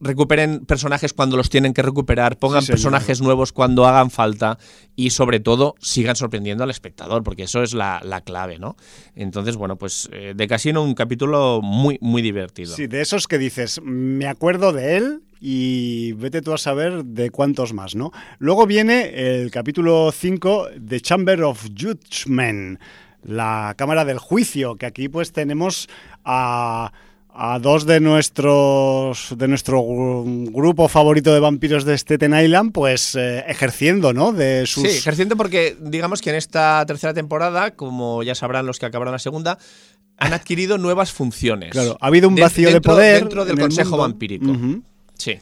[0.00, 4.58] recuperen personajes cuando los tienen que recuperar, pongan Sí, personajes nuevos cuando hagan falta
[4.96, 8.76] y sobre todo sigan sorprendiendo al espectador, porque eso es la, la clave, ¿no?
[9.14, 12.74] Entonces, bueno, pues eh, de Casino un capítulo muy, muy divertido.
[12.74, 17.30] Sí, de esos que dices, me acuerdo de él y vete tú a saber de
[17.30, 18.12] cuántos más, ¿no?
[18.38, 22.78] Luego viene el capítulo 5 de Chamber of Judgment,
[23.22, 25.88] la Cámara del Juicio, que aquí pues tenemos
[26.24, 26.92] a,
[27.42, 33.14] a dos de nuestros de nuestro gru- grupo favorito de vampiros de Staten Island, pues
[33.14, 34.32] eh, ejerciendo, ¿no?
[34.32, 34.82] De sus...
[34.82, 39.12] Sí, ejerciendo porque digamos que en esta tercera temporada, como ya sabrán los que acabaron
[39.12, 39.58] la segunda,
[40.18, 41.70] han adquirido nuevas funciones.
[41.70, 44.02] Claro, ha habido un De- vacío de dentro- poder Dentro del Consejo mundo.
[44.02, 44.52] Vampírico.
[45.16, 45.38] Sí.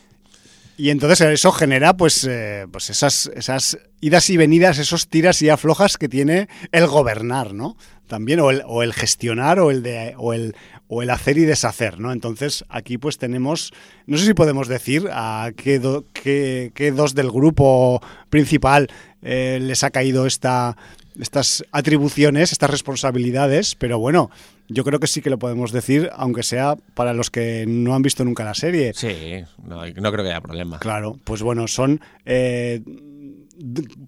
[0.77, 5.49] Y entonces eso genera pues, eh, pues esas, esas idas y venidas, esos tiras y
[5.49, 7.77] aflojas que tiene el gobernar, ¿no?
[8.09, 10.57] También, o el, o el gestionar o el, de, o, el,
[10.88, 12.11] o el hacer y deshacer, ¿no?
[12.12, 13.73] Entonces aquí pues tenemos,
[14.07, 18.88] no sé si podemos decir a qué, do- qué- qué dos del grupo principal
[19.23, 20.77] eh, les ha caído esta,
[21.21, 24.31] estas atribuciones, estas responsabilidades, pero bueno,
[24.68, 28.03] yo creo que sí que lo podemos decir, aunque sea para los que no han
[28.03, 28.92] visto nunca la serie.
[28.94, 30.79] Sí, no, no creo que haya problema.
[30.79, 32.83] Claro, pues bueno, son, eh,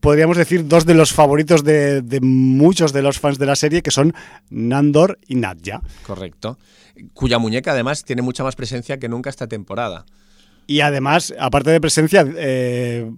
[0.00, 3.82] podríamos decir, dos de los favoritos de, de muchos de los fans de la serie,
[3.82, 4.14] que son
[4.48, 5.82] Nandor y Nadja.
[6.06, 6.58] Correcto.
[7.14, 10.04] Cuya muñeca además tiene mucha más presencia que nunca esta temporada.
[10.66, 13.10] Y además, aparte de presencia, eh,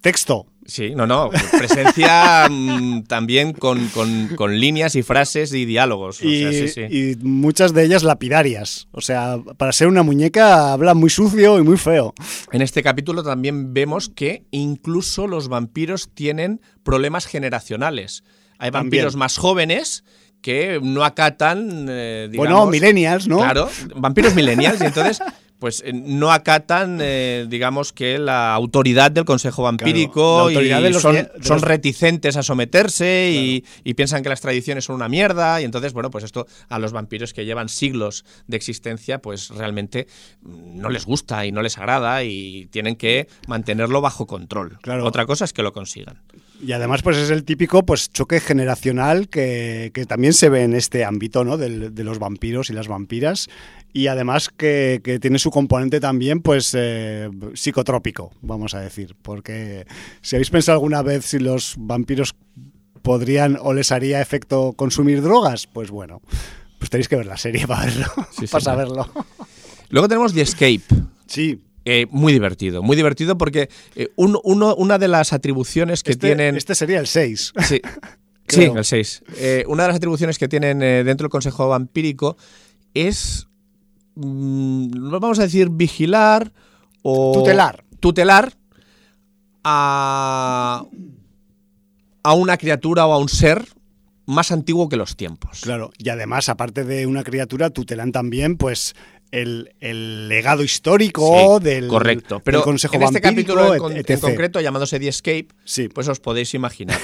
[0.00, 0.46] texto.
[0.66, 1.30] Sí, no, no.
[1.58, 6.20] Presencia mm, también con, con- con líneas y frases y diálogos.
[6.22, 6.80] O Y, sea, sí, sí.
[6.90, 8.88] y muchas de ellas lapidarias.
[8.92, 12.14] O sea, para ser una muñeca habla muy sucio y muy feo.
[12.52, 18.24] En este capítulo también vemos que incluso los vampiros tienen problemas generacionales.
[18.58, 18.72] Hay También.
[18.84, 20.04] vampiros más jóvenes
[20.40, 23.38] que no acatan, eh, Bueno, millennials, ¿no?
[23.38, 24.80] Claro, vampiros millennials.
[24.80, 25.18] Y entonces
[25.58, 30.90] pues eh, no acatan, eh, digamos que la autoridad del Consejo Vampírico Claro, y de
[30.90, 35.64] los son, reticentes a someterse y, y piensan que las tradiciones son una mierda y
[35.64, 40.06] entonces, bueno, pues esto a los vampiros que llevan siglos de existencia, pues realmente
[40.42, 44.78] mm, no les gusta y no les agrada y tienen que mantenerlo bajo control.
[44.82, 45.04] Claro.
[45.04, 46.20] Otra cosa es que lo consigan.
[46.62, 50.74] Y además, pues es el típico pues choque generacional que, que también se ve en
[50.74, 51.56] este ámbito, ¿no?
[51.56, 53.48] Del- de los vampiros y las vampiras.
[53.92, 59.14] Y además que, que tiene su componente también, pues, eh, psicotrópico, vamos a decir.
[59.20, 59.86] Porque
[60.20, 62.34] si habéis pensado alguna vez si los vampiros
[63.02, 66.22] podrían o les haría efecto consumir drogas, pues bueno,
[66.78, 68.62] pues tenéis que ver la serie para verlo, Sí, para señor.
[68.62, 69.10] saberlo.
[69.90, 70.82] Luego tenemos The Escape.
[71.26, 76.12] Sí, Eh, muy divertido, muy divertido porque eh, un- uno- una de las atribuciones que
[76.12, 76.56] este, tienen...
[76.56, 77.52] este sería el 6.
[77.68, 77.80] Sí,
[78.48, 79.22] sí, el 6.
[79.66, 82.36] una de las atribuciones que tienen eh, dentro del Consejo Vampírico
[82.94, 83.48] es,
[84.14, 86.52] mm, vamos a decir, vigilar
[87.02, 87.32] o...
[87.34, 87.84] Tutelar.
[88.00, 88.52] Tutelar
[89.62, 90.84] a,
[92.22, 93.66] a una criatura o a un ser
[94.26, 95.60] más antiguo que los tiempos.
[95.62, 98.94] Claro, y además, aparte de una criatura, tutelan también, pues,
[99.42, 102.40] el, el legado histórico Sí, del, correcto.
[102.44, 105.88] Pero del Consejo en este capítulo en, con- concreto, llamándose The Escape, Sí.
[105.88, 106.98] pues os podéis imaginar.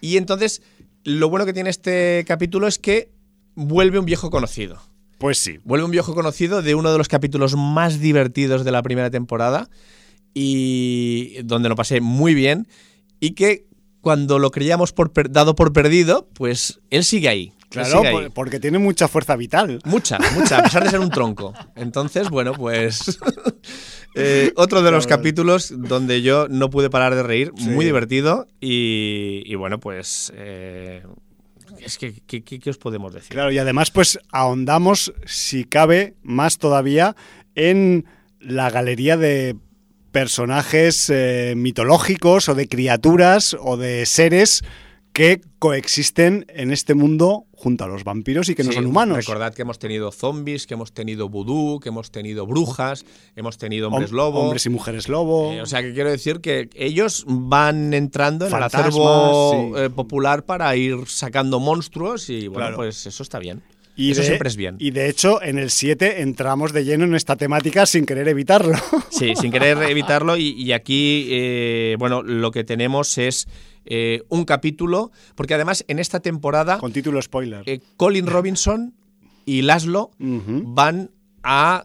[0.00, 0.62] Y entonces,
[1.04, 3.10] lo bueno que tiene este capítulo es que
[3.54, 4.80] vuelve un viejo conocido.
[5.18, 5.58] Pues sí.
[5.64, 9.68] Vuelve un viejo conocido de uno de los capítulos más divertidos de la primera temporada
[10.34, 12.66] y donde lo pasé muy bien
[13.20, 13.66] y que
[14.00, 17.52] cuando lo creíamos por dado por perdido, pues él sigue ahí.
[17.74, 19.78] Claro, por- porque tiene mucha fuerza vital.
[19.84, 21.52] Mucha, mucha, a pesar de ser un tronco.
[21.76, 23.18] Entonces, bueno, pues.
[24.14, 27.68] eh, otro de los capítulos donde yo no pude parar de reír, Sí.
[27.68, 28.46] muy divertido.
[28.60, 30.32] Y, y bueno, pues.
[30.36, 31.02] eh,
[31.80, 33.30] es que, ¿qué, qué- qué os podemos decir?
[33.30, 37.16] Claro, y además, pues ahondamos, si cabe, más todavía
[37.54, 38.06] en
[38.40, 39.56] la galería de
[40.12, 44.62] personajes eh, mitológicos o de criaturas o de seres
[45.14, 49.16] que coexisten en este mundo junto a los vampiros y que no Sí, son humanos.
[49.16, 53.88] Recordad que hemos tenido zombies, que hemos tenido vudú, que hemos tenido brujas, hemos tenido
[53.88, 54.40] hombres Hom- lobo.
[54.40, 55.52] Hombres y mujeres lobo.
[55.52, 59.82] Eh, o sea, que quiero decir que ellos van entrando en Fantasmas, el acervo sí.
[59.82, 62.76] eh, popular para ir sacando monstruos y bueno, Claro.
[62.76, 63.62] pues eso está bien.
[63.96, 64.74] Y eso de- siempre es bien.
[64.80, 68.74] Y de hecho, en el 7 entramos de lleno en esta temática sin querer evitarlo.
[69.10, 70.36] Sí, sin querer evitarlo.
[70.36, 73.46] Y, y aquí, eh, bueno, lo que tenemos es
[73.86, 77.62] eh, un capítulo, porque además en esta temporada Con título spoiler.
[77.66, 78.94] eh, Colin Robinson
[79.44, 81.10] y Laszlo van
[81.42, 81.84] a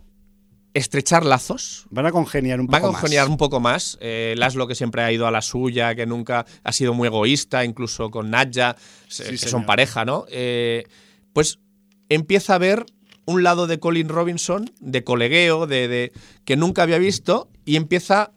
[0.74, 1.86] estrechar lazos.
[1.90, 3.32] Van a congeniar un Van a poco congeniar más.
[3.32, 3.98] un poco más.
[4.02, 7.66] Eh, Laszlo, que siempre ha ido a la suya, que nunca ha sido muy egoísta,
[7.66, 8.76] incluso con Nadja,
[9.08, 10.26] Sí, que son pareja, ¿no?
[10.30, 10.86] Eh,
[11.34, 11.60] pues
[12.08, 12.86] empieza a ver
[13.26, 16.12] un lado de Colin Robinson, de colegueo, de, de-
[16.46, 18.32] que nunca había visto, y empieza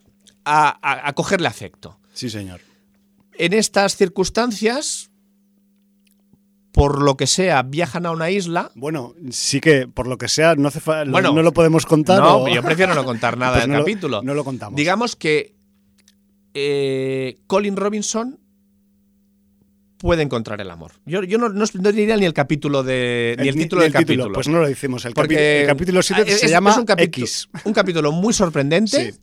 [0.45, 1.99] a, a- a cogerle afecto.
[2.13, 2.61] Sí, señor.
[3.39, 5.11] En estas circunstancias,
[6.73, 8.71] por lo que sea, viajan a una isla.
[8.75, 12.21] Bueno, sí que por lo que sea, no hace fa- Bueno, no lo podemos contar.
[12.21, 14.23] No, o- yo prefiero no contar nada Pues del no lo- capítulo.
[14.23, 14.77] no lo contamos.
[14.77, 15.55] Digamos que
[16.55, 18.39] eh, Colin Robinson
[19.99, 20.93] puede encontrar el amor.
[21.07, 23.37] Yo, yo no, no, no diría ni el capítulo de.
[23.41, 24.33] ni el, título ni del capítulo.
[24.33, 25.05] Pues no lo decimos.
[25.05, 27.49] El, Porque capítulo 7 es- se llama es un capítulo, X.
[27.65, 29.13] Un capítulo muy sorprendente.
[29.13, 29.19] Sí.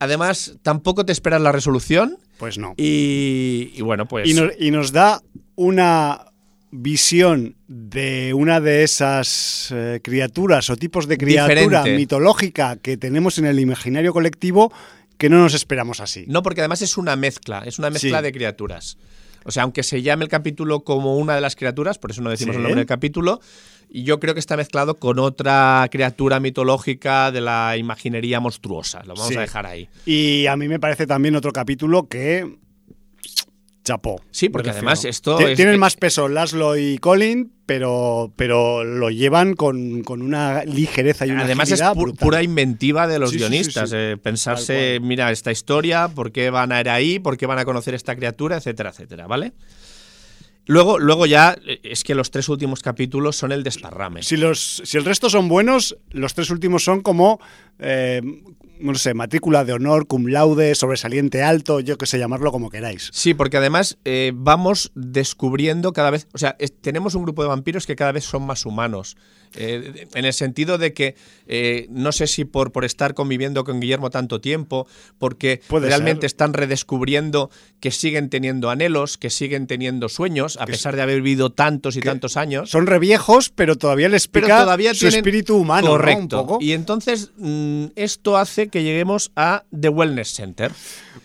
[0.00, 2.18] Además, tampoco te esperas la resolución.
[2.38, 2.74] Pues no.
[2.76, 4.28] Y, y bueno, pues.
[4.28, 5.20] Y, nos, y nos da
[5.54, 6.26] una
[6.70, 11.96] visión de una de esas eh, criaturas o tipos de criatura Diferente.
[11.96, 14.72] mitológica que tenemos en el imaginario colectivo
[15.16, 16.24] que no nos esperamos así.
[16.26, 18.24] No, porque además es una mezcla, es una mezcla Sí.
[18.24, 18.98] de criaturas.
[19.44, 22.30] O sea, aunque se llame el capítulo como una de las criaturas, por eso no
[22.30, 22.56] decimos Sí.
[22.56, 23.40] el nombre del capítulo,
[23.88, 29.00] y yo creo que está mezclado con otra criatura mitológica de la imaginería monstruosa.
[29.04, 29.36] Lo vamos Sí.
[29.36, 29.88] a dejar ahí.
[30.06, 32.56] Y a mí me parece también otro capítulo que.
[33.84, 34.18] Chapó.
[34.30, 39.10] Sí, porque además esto Ti- es- Tienen más peso Laszlo y Colin, pero, pero lo
[39.10, 43.36] llevan con, con una ligereza y una Además es pu- pura inventiva de los Sí,
[43.38, 43.90] sí, sí, guionistas.
[43.90, 43.96] sí.
[43.98, 47.66] eh, pensarse, mira, esta historia, por qué van a ir ahí, por qué van a
[47.66, 49.52] conocer esta criatura, etcétera, etcétera, ¿vale?
[50.66, 54.22] Luego, luego ya eh, es que los tres últimos capítulos son el desparrame.
[54.22, 57.38] Si, los, si el resto son buenos, los tres últimos son como,
[57.78, 58.22] eh,
[58.80, 63.10] no sé, matrícula de honor, cum laude, sobresaliente alto, yo que sé, llamarlo como queráis.
[63.12, 67.48] Sí, porque además eh, vamos descubriendo cada vez, o sea, es- tenemos un grupo de
[67.48, 69.16] vampiros que cada vez son más humanos,
[69.56, 71.14] Eh, en el sentido de que
[71.46, 74.86] eh, no sé si por, por estar conviviendo con Guillermo tanto tiempo,
[75.18, 76.26] porque Puede realmente ser.
[76.26, 81.50] están redescubriendo que siguen teniendo anhelos, que siguen teniendo sueños, a pesar de haber vivido
[81.52, 82.70] tantos y tantos años.
[82.70, 85.92] Son reviejos, pero todavía les pero pica todavía su espíritu humano, ¿no?
[85.92, 86.40] Correcto.
[86.40, 86.58] Un poco.
[86.60, 90.72] Y entonces mm, esto hace que lleguemos a The Wellness Center,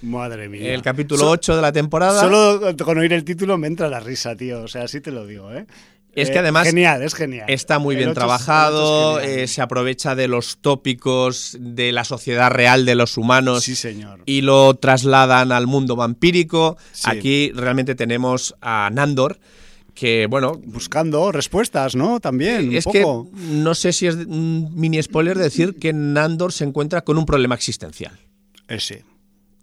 [0.01, 0.73] Madre mía.
[0.73, 2.21] el capítulo So- 8 de la temporada.
[2.21, 4.61] Solo con oír el título me entra la risa, tío.
[4.63, 5.65] O sea, así te lo digo, ¿eh?
[6.21, 7.45] Es Eh, que además Genial, es genial.
[7.49, 12.85] Está muy El bien trabajado, eh, se aprovecha de los tópicos de la sociedad real
[12.85, 14.21] de los humanos Sí, señor.
[14.25, 16.77] y lo trasladan al mundo vampírico.
[16.91, 17.09] Sí.
[17.09, 19.39] Aquí realmente tenemos a Nandor,
[19.93, 22.19] que bueno, Buscando respuestas, ¿no?
[22.19, 23.29] También, es un que poco.
[23.33, 27.55] no sé si es un mini spoiler decir que Nandor se encuentra con un problema
[27.55, 28.17] existencial.
[28.67, 28.95] Eh, sí.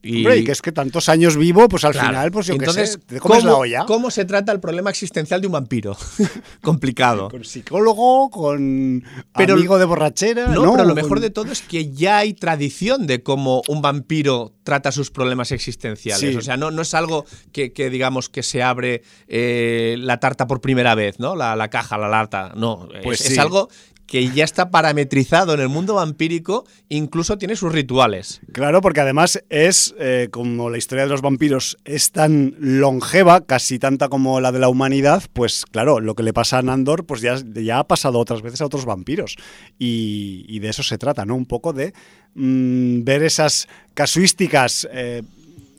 [0.06, 2.08] Y, Hombre, y que es que tantos años vivo, pues al Claro.
[2.08, 3.84] final, pues yo Entonces, qué sé, ¿cómo, la olla.
[3.86, 5.96] ¿Cómo se trata el problema existencial de un vampiro?
[6.62, 7.28] Complicado.
[7.28, 9.04] Con psicólogo, con
[9.36, 10.46] Pero- amigo de borrachera.
[10.48, 13.62] No, No, pero lo con- mejor de todo es que ya hay tradición de cómo
[13.68, 16.30] un vampiro trata sus problemas existenciales.
[16.32, 16.36] Sí.
[16.36, 20.46] O sea, no, no es algo que, que, digamos que se abre eh, la tarta
[20.46, 21.36] por primera vez, ¿no?
[21.36, 22.52] La, la caja, la lata.
[22.56, 23.32] No, Pues es, sí.
[23.34, 23.68] es algo
[24.06, 28.40] que ya está parametrizado en el mundo vampírico, incluso tiene sus rituales.
[28.52, 33.78] Claro, porque además es, eh, como la historia de los vampiros es tan longeva, casi
[33.78, 37.20] tanta como la de la humanidad, pues claro, lo que le pasa a Nandor, pues
[37.20, 39.36] ya, ya ha pasado otras veces a otros vampiros.
[39.78, 41.34] Y, de eso se trata, ¿no?
[41.36, 41.92] Un poco de
[42.34, 45.22] mm, ver esas casuísticas, eh,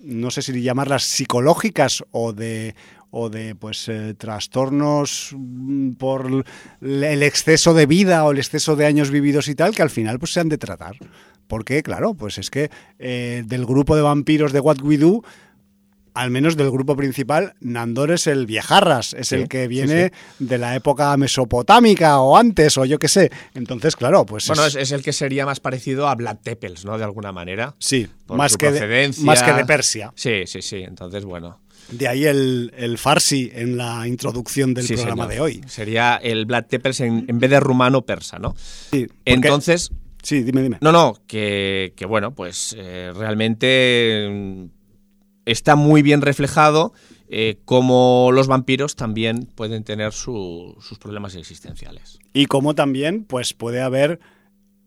[0.03, 2.75] no sé si llamarlas psicológicas o de
[3.11, 6.43] o de pues eh, trastornos mm, por
[6.81, 10.19] el exceso de vida o el exceso de años vividos y tal que al final
[10.19, 10.95] pues se han de tratar
[11.47, 15.21] porque claro pues es que eh, del grupo de vampiros de What We Do
[16.13, 20.11] al menos del grupo principal, Nandor es el viejarras, es Sí, el que sí, viene
[20.39, 23.29] de la época mesopotámica o antes, o yo qué sé.
[23.53, 26.97] Entonces, claro, pues Bueno, es- el que sería más parecido a Vlad Tepes, ¿no?
[26.97, 27.75] De alguna manera.
[27.77, 29.23] sí, por más su que, de, procedencia.
[29.25, 30.11] más que de Persia.
[30.15, 30.77] Sí, sí, sí.
[30.77, 31.59] Entonces, bueno.
[31.91, 35.33] De ahí el, el farsi en la introducción del Sí, programa señor.
[35.35, 35.61] de hoy.
[35.67, 38.55] Sería el Vlad Tepes en, en vez de rumano persa, ¿no?
[38.91, 40.77] Sí, Entonces, sí, dime, dime.
[40.81, 44.65] No, no, que, que bueno, pues eh, realmente mm,
[45.45, 46.93] está muy bien reflejado
[47.29, 52.19] eh, cómo los vampiros también pueden tener su- sus problemas existenciales.
[52.33, 54.19] Y como también, pues puede haber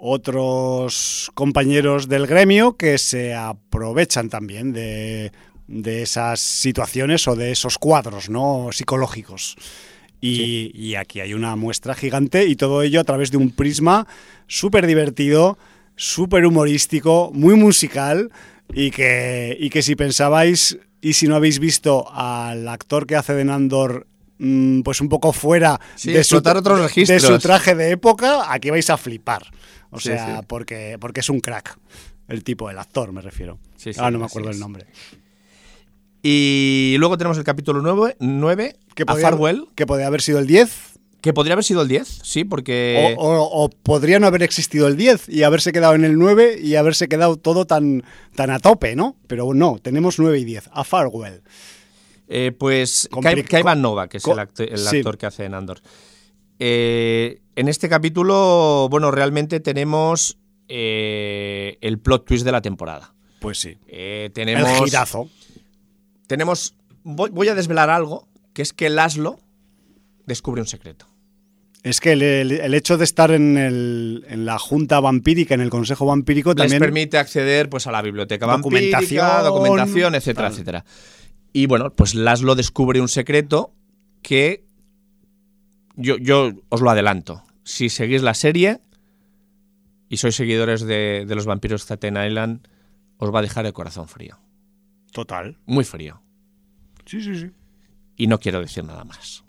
[0.03, 5.31] otros compañeros del gremio que se aprovechan también de,
[5.71, 8.69] de esas situaciones o de esos cuadros ¿no?
[8.73, 9.57] psicológicos.
[10.21, 14.07] Y, y aquí hay una muestra gigante y todo ello a través de un prisma
[14.47, 15.57] súper divertido,
[15.97, 18.31] súper humorístico, muy musical
[18.75, 23.33] y que, y que si pensabais y si no habéis visto al actor que hace
[23.33, 24.07] de Nandor
[24.39, 28.99] mm, pues un poco fuera Sí, de, su, de traje de época, aquí vais a
[28.99, 29.47] flipar.
[29.91, 30.43] O Sí, sea.
[30.47, 31.79] Porque, porque es un crack.
[32.29, 33.59] El tipo, el actor, me refiero.
[33.77, 34.87] Sí, sí, ah, no me acuerdo el nombre.
[36.23, 40.39] Y luego tenemos el capítulo 9, 9 Que a podía, Farwell, que podía haber sido
[40.39, 40.71] el 10
[41.23, 43.15] que podría haber sido el 10, sí, porque...
[43.19, 46.59] o, o- o podría no haber existido el 10 y haberse quedado en el 9
[46.63, 48.05] y haberse quedado todo tan,
[48.35, 49.17] tan a tope, ¿no?
[49.27, 50.71] Pero no, tenemos 9 y 10.
[50.73, 51.43] A Farwell.
[52.27, 54.97] Eh, pues Compli- Kai- Nova, que es el, acte- el sí.
[54.97, 55.81] actor que hace en Andor.
[56.59, 63.13] Eh, en este capítulo, bueno, realmente tenemos eh, el plot twist de la temporada.
[63.41, 63.77] Pues sí.
[63.89, 65.29] Eh, tenemos, El girazo.
[66.31, 69.41] Tenemos voy, voy a desvelar algo, que es que Laszlo
[70.27, 71.07] descubre un secreto.
[71.83, 75.61] Es que el, el- el hecho de estar en, el- en la junta vampírica, en
[75.61, 76.79] el consejo vampírico, Les también.
[76.79, 80.53] permite acceder pues, a la biblioteca vampírica, Documentación, documentación, etcétera, tal.
[80.53, 80.85] etcétera.
[81.53, 83.75] Y bueno, pues Laszlo descubre un secreto
[84.23, 84.65] que
[85.97, 87.43] yo, yo os lo adelanto.
[87.65, 88.81] Si seguís la serie
[90.09, 92.69] y sois seguidores de, de los vampiros Staten Island,
[93.17, 94.39] os va a dejar el corazón frío.
[95.13, 95.57] Total.
[95.67, 96.21] Muy frío.
[97.07, 97.51] Sí, sí, sí.
[98.17, 99.45] Y no quiero decir nada más.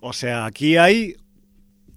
[0.00, 1.16] O sea, aquí hay.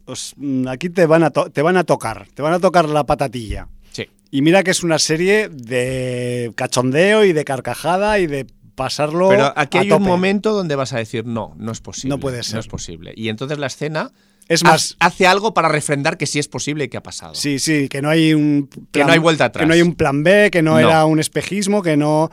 [0.05, 2.27] os- mm, aquí te van, a te van a tocar.
[2.33, 3.67] Te van a tocar la patatilla.
[3.91, 4.05] Sí.
[4.31, 9.29] Y mira que es una serie de cachondeo y de carcajada y de pasarlo.
[9.29, 12.09] Pero aquí a hay un momento donde vas a decir, no, no es posible.
[12.09, 12.53] No puede ser.
[12.55, 13.13] No es posible.
[13.17, 14.11] Y entonces la escena
[14.47, 14.95] Es más.
[14.99, 17.33] hace algo para refrendar que sí es posible y que ha pasado.
[17.35, 18.69] Sí, sí, que no hay un.
[18.91, 19.63] Que no hay vuelta atrás.
[19.63, 20.79] Que no hay un plan B, que no, No.
[20.79, 22.29] era un espejismo, que no.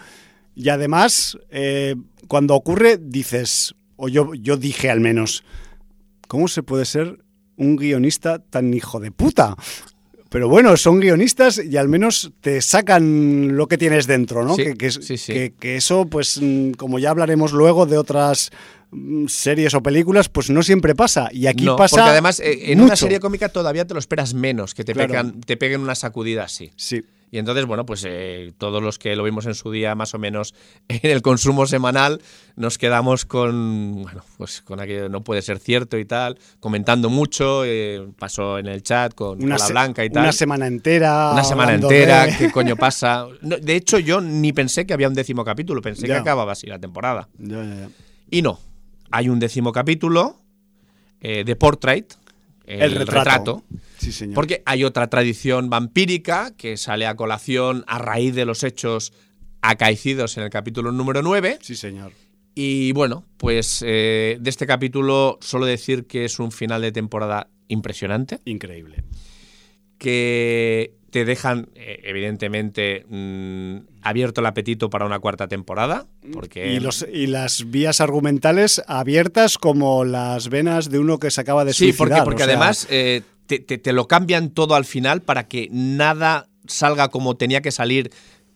[0.54, 1.96] Y además, eh,
[2.28, 3.74] cuando ocurre, dices.
[3.96, 5.44] O yo, yo dije al menos.
[6.28, 7.18] ¿Cómo se puede ser
[7.56, 9.56] un guionista tan hijo de puta?
[10.30, 14.56] Pero bueno, son guionistas y al menos te sacan lo que tienes dentro, ¿no?
[14.56, 15.32] Sí, que, que es- sí, sí.
[15.32, 18.50] que- que eso, pues, mm, como ya hablaremos luego de otras
[18.90, 21.28] mm, series o películas, pues no siempre pasa.
[21.32, 21.96] Y aquí no, pasa.
[21.96, 25.12] porque además eh, en una serie cómica todavía te lo esperas menos, que te, Claro.
[25.12, 26.70] pegan- te peguen una sacudida así.
[26.76, 27.04] Sí.
[27.34, 30.20] Y entonces, bueno, pues eh, todos los que lo vimos en su día, más o
[30.20, 30.54] menos
[30.88, 32.22] en el consumo semanal,
[32.54, 37.64] nos quedamos con, bueno, pues con aquello no puede ser cierto y tal, comentando mucho,
[37.64, 40.22] eh, pasó en el chat con, Una la Blanca y tal.
[40.22, 41.32] Una semana entera.
[41.32, 43.26] Una semana entera, de- ¿qué coño pasa?
[43.42, 46.68] No, de hecho, yo ni pensé que había un décimo capítulo, pensé que acababa así
[46.68, 47.28] la temporada.
[47.38, 47.88] Ya, ya, ya.
[48.30, 48.60] Y no,
[49.10, 50.40] hay un décimo capítulo
[51.20, 52.14] eh, de Portrait,
[52.66, 53.64] el, retrato.
[53.98, 54.34] Sí, señor.
[54.34, 59.12] Porque hay otra tradición vampírica que sale a colación a raíz de los hechos
[59.62, 61.58] acaecidos en el capítulo número 9.
[61.62, 62.12] Sí, señor.
[62.54, 67.48] Y bueno, pues eh, de este capítulo solo decir que es un final de temporada
[67.68, 69.02] impresionante, Increíble.
[69.98, 76.80] que te dejan eh, evidentemente mm, abierto el apetito para una cuarta temporada, porque Y,
[76.80, 81.72] los, y las vías argumentales abiertas como las venas de uno que se acaba de
[81.72, 82.24] Sí, suicidar.
[82.24, 85.46] porque, porque o sea, además eh, te, te- te lo cambian todo al final para
[85.46, 88.10] que nada salga como tenía que salir,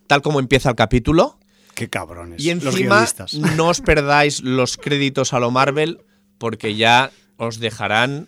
[0.08, 1.38] tal como empieza el capítulo.
[1.76, 2.42] Qué cabrones.
[2.44, 3.34] Y los encima guionistas.
[3.34, 6.00] no os perdáis los créditos a lo Marvel,
[6.38, 8.26] porque ya os dejarán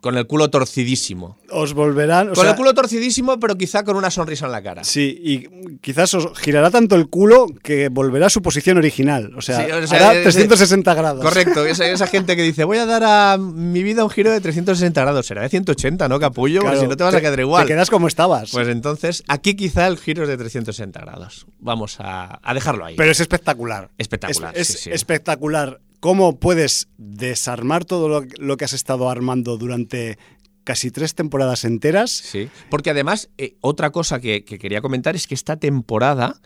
[0.00, 1.38] con el culo torcidísimo.
[1.50, 2.28] Os volverán.
[2.30, 4.84] o con sea, el culo torcidísimo, pero quizá con una sonrisa en la cara.
[4.84, 9.32] Sí, y quizás os girará tanto el culo que volverá a su posición original.
[9.36, 11.24] O sea, Sí, o sea, hará eh, 360 grados.
[11.24, 14.40] Correcto, esa, esa gente que dice, voy a dar a mi vida un giro de
[14.40, 15.26] 360 grados.
[15.26, 16.60] Será de 180, ¿no, capullo?
[16.60, 17.66] Claro, si no te vas a quedar igual.
[17.66, 18.50] Te quedas como estabas.
[18.52, 21.46] Pues entonces, aquí quizá el giro es de 360 grados.
[21.58, 22.94] Vamos a, a dejarlo ahí.
[22.96, 23.90] Pero es espectacular.
[23.98, 24.90] Espectacular, Es, sí, es sí.
[24.90, 30.18] espectacular cómo puedes desarmar todo lo, lo que has estado armando durante
[30.64, 32.10] casi tres temporadas enteras.
[32.10, 36.40] Sí, porque además, eh, otra cosa que, que quería comentar es que esta temporada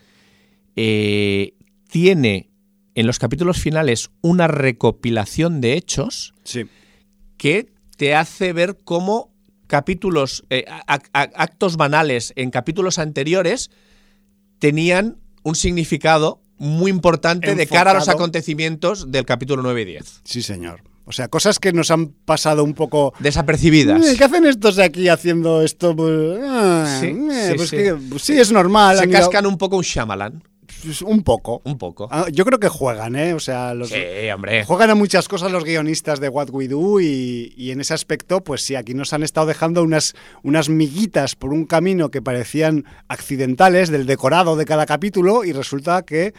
[0.75, 1.55] eh,
[1.89, 2.49] tiene
[2.95, 6.65] en los capítulos finales una recopilación de hechos Sí.
[7.37, 9.33] que te hace ver cómo
[9.67, 13.71] capítulos, eh, actos banales en capítulos anteriores
[14.59, 20.21] tenían un significado muy importante de cara a los acontecimientos del capítulo 9 y 10.
[20.23, 20.81] Sí, señor.
[21.05, 23.13] O sea, cosas que nos han pasado un poco.
[23.19, 24.05] Desapercibidas.
[24.07, 25.93] Eh, ¿Qué hacen estos de aquí haciendo esto?
[25.95, 27.75] Pues, ah, Sí, eh, sí, pues sí.
[27.77, 28.97] que- pues sí, es normal.
[28.97, 30.41] Se ido- cascan un poco un Shyamalan.
[31.05, 31.61] Un poco.
[31.65, 32.07] Un poco.
[32.11, 33.33] Ah, yo creo que juegan, ¿eh?
[33.33, 34.65] O sea, los, Sí, hombre.
[34.65, 38.43] Juegan a muchas cosas los guionistas de What We Do y, y en ese aspecto,
[38.43, 42.85] pues sí, aquí nos han estado dejando unas, unas miguitas por un camino que parecían
[43.07, 46.33] accidentales del decorado de cada capítulo y resulta que,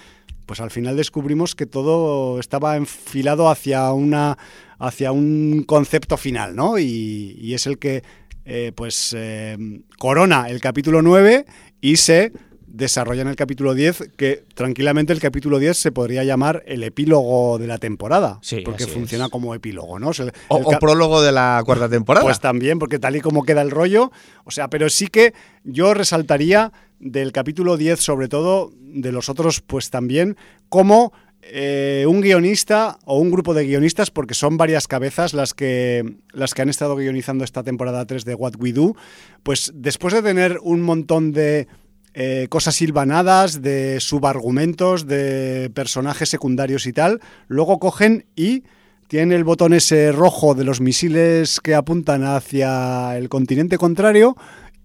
[0.46, 4.38] pues al final descubrimos que todo estaba enfilado hacia una
[4.78, 6.78] hacia un concepto final, ¿no?
[6.78, 8.02] Y, y es el que,
[8.44, 9.56] eh, pues, eh,
[9.98, 11.46] corona el capítulo 9
[11.80, 12.32] y se
[12.76, 17.58] desarrolla en el capítulo 10, que tranquilamente el capítulo 10 se podría llamar el epílogo
[17.58, 19.30] de la temporada, Sí, porque funciona es.
[19.30, 20.08] como epílogo, ¿no?
[20.08, 22.24] O sea, O, el o ca- prólogo de la cuarta temporada.
[22.24, 24.10] pues también, porque tal y como queda el rollo,
[24.44, 29.60] o sea, pero sí que yo resaltaría del capítulo 10 sobre todo, de los otros
[29.60, 30.36] pues también,
[30.68, 31.12] como
[31.42, 36.54] eh, un guionista o un grupo de guionistas, porque son varias cabezas las que, las
[36.54, 38.96] que han estado guionizando esta temporada 3 de What We Do,
[39.42, 41.68] pues después de tener un montón de
[42.14, 48.62] eh, cosas silvanadas, de subargumentos, de personajes secundarios y tal, luego cogen y
[49.08, 54.36] tienen el botón ese rojo de los misiles que apuntan hacia el continente contrario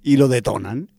[0.03, 0.89] y lo detonan.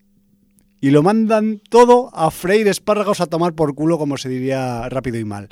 [0.80, 5.18] Y lo mandan todo a freír espárragos a tomar por culo, como se diría rápido
[5.18, 5.48] y mal.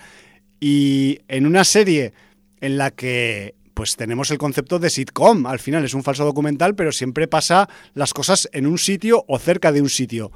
[0.59, 2.15] Y en una serie
[2.61, 6.75] en la que pues tenemos el concepto de sitcom, al final es un falso documental,
[6.75, 10.33] pero siempre pasa las cosas en un sitio o cerca de un sitio.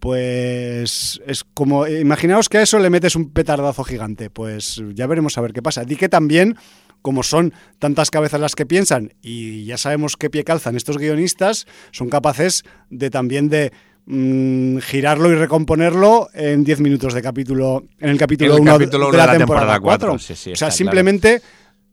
[0.00, 5.38] Pues es como, imaginaos que a eso le metes un petardazo gigante, pues ya veremos
[5.38, 5.84] a ver qué pasa.
[5.84, 6.56] Di que también,
[7.02, 11.66] como son tantas cabezas las que piensan y ya sabemos qué pie calzan estos guionistas,
[11.92, 13.72] son capaces de también de
[14.04, 18.72] mm, girarlo y recomponerlo en 10 minutos de capítulo, en el capítulo En el 1
[18.72, 20.08] capítulo de, uno la de la temporada temporada 4.
[20.08, 21.40] cuatro, sí, sí, o sea, simplemente,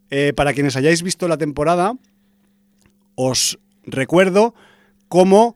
[0.09, 1.93] eh, para quienes hayáis visto la temporada,
[3.15, 4.53] os recuerdo
[5.07, 5.55] cómo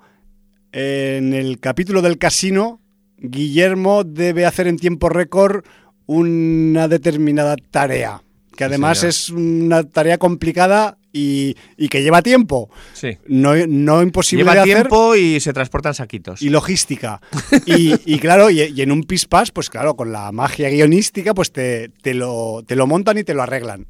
[0.78, 2.80] en el capítulo del casino,
[3.18, 5.66] Guillermo debe hacer en tiempo récord
[6.06, 8.22] una determinada tarea,
[8.56, 12.70] que además es una tarea complicada y, y que lleva tiempo.
[12.94, 13.18] Sí.
[13.28, 16.44] No, no imposible Lleva de hacer tiempo y se transportan saquitos.
[16.44, 17.22] y logística.
[17.66, 21.52] Y, y claro, y, y en un pispás, pues claro, con la magia guionística, pues
[21.52, 23.88] te, te lo, te lo montan y te lo arreglan.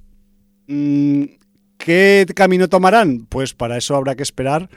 [0.68, 1.24] Mm,
[1.78, 3.26] ¿Qué camino tomarán?
[3.28, 4.70] Pues para eso habrá que esperar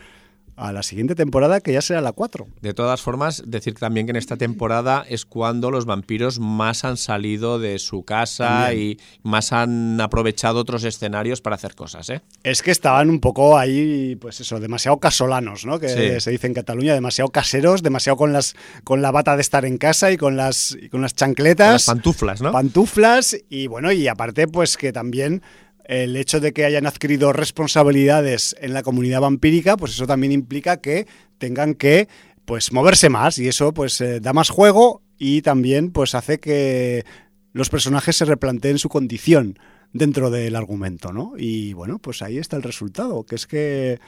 [0.61, 2.46] a la siguiente temporada, que ya será la 4.
[2.61, 6.98] De todas formas, decir también que en esta temporada es cuando los vampiros más han
[6.98, 12.11] salido de su casa y más han aprovechado otros escenarios para hacer cosas.
[12.11, 12.20] ¿eh?
[12.44, 15.80] Es que estaban un poco ahí, pues eso, demasiado casolanos, ¿no?
[15.80, 18.54] Que se dice en Cataluña, demasiado caseros, demasiado con las
[18.84, 21.72] con la bata de estar en casa y con las, con las chancletas.
[21.72, 22.52] las pantuflas, ¿no?
[22.52, 25.42] Pantuflas y bueno, y aparte pues que también
[25.91, 30.76] el hecho de que hayan adquirido responsabilidades en la comunidad vampírica, pues eso también implica
[30.76, 32.07] que tengan que
[32.45, 37.05] pues moverse más y eso pues eh, da más juego y también pues hace que
[37.53, 39.59] los personajes se replanteen su condición
[39.93, 41.32] dentro del argumento, ¿no?
[41.36, 43.99] Y bueno, pues ahí está el resultado, que es que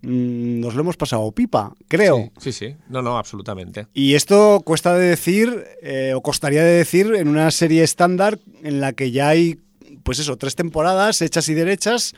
[0.00, 2.32] mm, nos lo hemos pasado pipa, creo.
[2.38, 3.88] Sí, sí, no, no, absolutamente.
[3.92, 8.80] Y esto cuesta de decir, eh, o costaría de decir, en una serie estándar en
[8.80, 9.60] la que ya hay
[10.06, 12.14] pues eso, tres temporadas hechas y derechas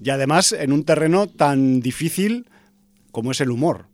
[0.00, 2.48] y además en un terreno tan difícil
[3.10, 3.88] como es el humor.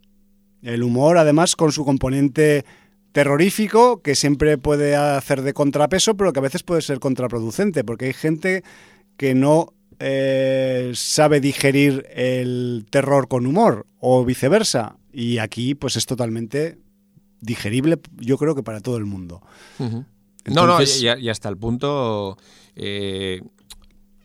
[0.61, 2.67] El humor además con su componente
[3.13, 8.07] terrorífico que siempre puede hacer de contrapeso, pero que a veces puede ser contraproducente, porque
[8.07, 8.63] hay gente
[9.17, 14.97] que no eh, sabe digerir el terror con humor o viceversa.
[15.11, 16.79] Y aquí pues es totalmente
[17.41, 19.43] digerible, yo creo que para todo el mundo.
[20.47, 22.37] No, no, y, hasta el punto
[22.75, 23.43] eh,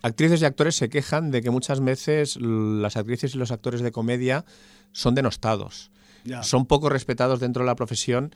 [0.01, 3.91] actrices y actores se quejan de que muchas veces las actrices y los actores de
[3.91, 4.45] comedia
[4.91, 5.91] son denostados.
[6.41, 8.33] Son poco respetados dentro de la profesión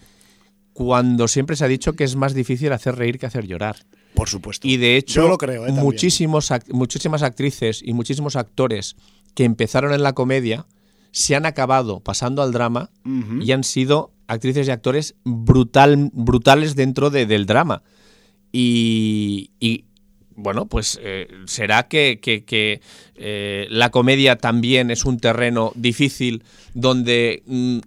[0.74, 3.76] cuando siempre se ha dicho que es más difícil hacer reír que hacer llorar.
[4.14, 4.68] Por supuesto.
[4.68, 5.72] Y de hecho, lo creo, ¿eh?
[5.72, 8.96] muchísimos, muchísimas actrices y muchísimos actores
[9.36, 10.66] que empezaron en la comedia
[11.12, 12.90] se han acabado pasando al drama
[13.42, 17.84] y han sido actrices y actores brutal, brutales dentro del drama.
[18.52, 19.50] y,
[20.36, 22.20] bueno, pues eh, será que,
[23.16, 26.44] eh, la comedia también es un terreno difícil
[26.74, 27.80] donde mm,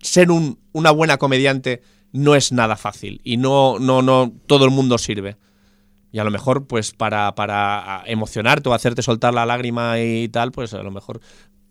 [0.00, 0.28] ser
[0.72, 1.82] una buena comediante
[2.12, 5.36] no es nada fácil y no, no, no todo el mundo sirve.
[6.12, 10.50] Y a lo mejor, pues para, para emocionarte o hacerte soltar la lágrima y tal,
[10.50, 11.20] pues a lo mejor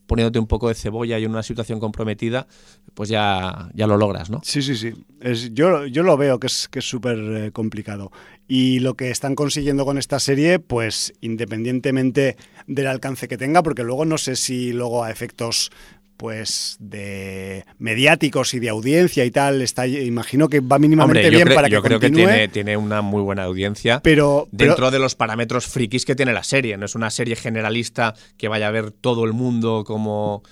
[0.10, 2.48] poniéndote un poco de cebolla y en una situación comprometida,
[2.96, 4.42] pues ya, ya lo logras, ¿no?
[4.44, 4.92] Sí, sí, sí.
[5.22, 8.12] Es, yo, yo lo veo que es que es súper eh, complicado.
[8.48, 12.36] Y lo que están consiguiendo con esta serie, pues independientemente
[12.66, 15.72] del alcance que tenga, porque luego no sé si luego a efectos
[16.20, 21.70] pues de mediáticos y de audiencia y tal, está imagino que va mínimamente bien para
[21.70, 25.68] que Yo creo que tiene, tiene, una muy buena audiencia pero, dentro de los parámetros
[25.68, 26.76] frikis que tiene la serie.
[26.76, 30.44] No es una serie generalista que vaya a ver todo el mundo como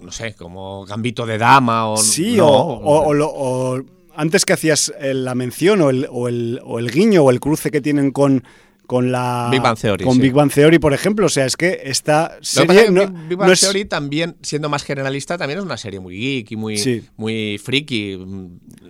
[0.00, 3.82] no sé, como Gambito de Dama o Sí, o,
[4.16, 7.70] antes que hacías la mención o el, o el, o el guiño o el cruce
[7.70, 8.42] que tienen con
[8.86, 11.82] con la Big Bang Theory, con Big Bang Theory, por ejemplo, o sea, es que
[11.84, 16.52] esta serie Big Bang Theory también siendo más generalista también es una serie muy geek
[16.52, 18.18] y muy muy friki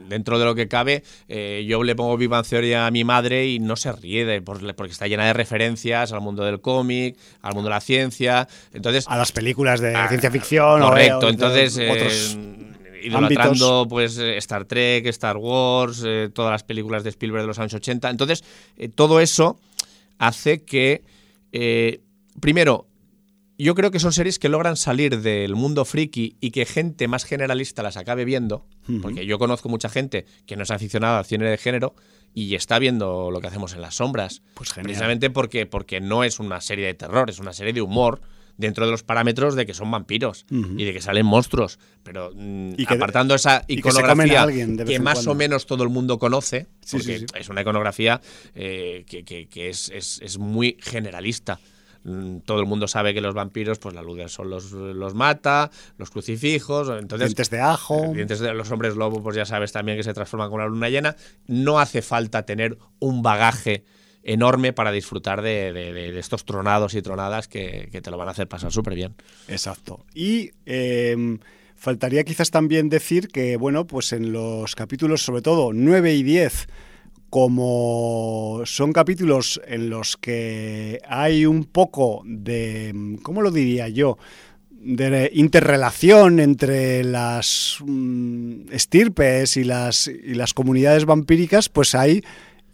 [0.09, 1.03] dentro de lo que cabe.
[1.29, 4.43] Eh, yo le pongo Big Bang Theory a mi madre y no se ríe de,
[4.43, 9.07] porque está llena de referencias al mundo del cómic, al mundo de la ciencia, entonces
[9.09, 12.39] a las películas de ciencia ficción correcto, entonces eh, otros
[13.03, 17.75] idolatrando pues Star Trek, Star Wars, eh, todas las películas de Spielberg de los años
[17.75, 18.09] 80.
[18.09, 18.43] Entonces,
[18.95, 19.59] todo eso
[20.19, 21.05] hace que,
[21.53, 22.03] eh,
[22.41, 22.89] primero,
[23.57, 27.25] yo creo que son series que logran salir del mundo friki y que gente más
[27.25, 28.67] generalista las acabe viendo,
[29.01, 31.95] porque yo conozco mucha gente que no es aficionada al cine de género
[32.35, 34.43] y está viendo lo que hacemos en las sombras.
[34.55, 38.21] Pues Precisamente porque, porque no es una serie de terror, es una serie de humor
[38.57, 41.79] dentro de los parámetros de que son vampiros y de que salen monstruos.
[42.03, 44.47] Pero mm, apartando esa iconografía
[44.87, 48.21] que, más o menos todo el mundo conoce, porque es una iconografía
[48.55, 51.59] eh, que, es, muy generalista.
[52.05, 55.15] Mm, todo el mundo sabe que los vampiros, pues la luz del sol los, los
[55.15, 59.47] mata, los crucifijos, entonces dientes de ajo, eh, dientes de los hombres lobos, pues ya
[59.47, 61.17] sabes también que se transforman con la luna llena.
[61.47, 63.85] No hace falta tener un bagaje
[64.25, 68.73] enorme para disfrutar de, estos tronados y tronadas que, te lo van a hacer pasar
[68.73, 69.15] súper bien.
[69.49, 70.05] Exacto.
[70.15, 71.39] Y em,
[71.77, 76.69] faltaría quizás también decir que, bueno, pues en los capítulos, sobre todo 9 y 10,
[77.29, 84.19] como son capítulos en los que hay un poco de, ¿cómo lo diría yo?
[84.71, 92.23] de interrelación entre las mm, estirpes y las, y las comunidades vampíricas, pues hay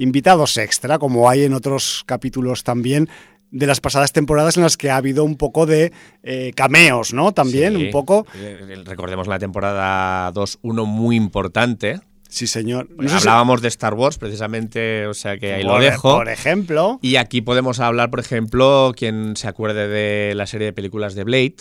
[0.01, 3.09] invitados extra, como hay en otros capítulos también
[3.51, 5.93] de las pasadas temporadas en las que ha habido un poco de
[6.23, 7.33] eh, cameos, ¿no?
[7.33, 8.27] También, un poco.
[8.35, 12.01] Eh, recordemos la temporada 2, uno muy importante.
[12.29, 12.89] Sí, señor.
[13.13, 16.17] Hablábamos de Star Wars, precisamente, o sea que ahí lo dejo.
[16.17, 16.99] Por ejemplo.
[17.03, 21.25] Y aquí podemos hablar, por ejemplo, quien se acuerde de la serie de películas de
[21.25, 21.57] Blade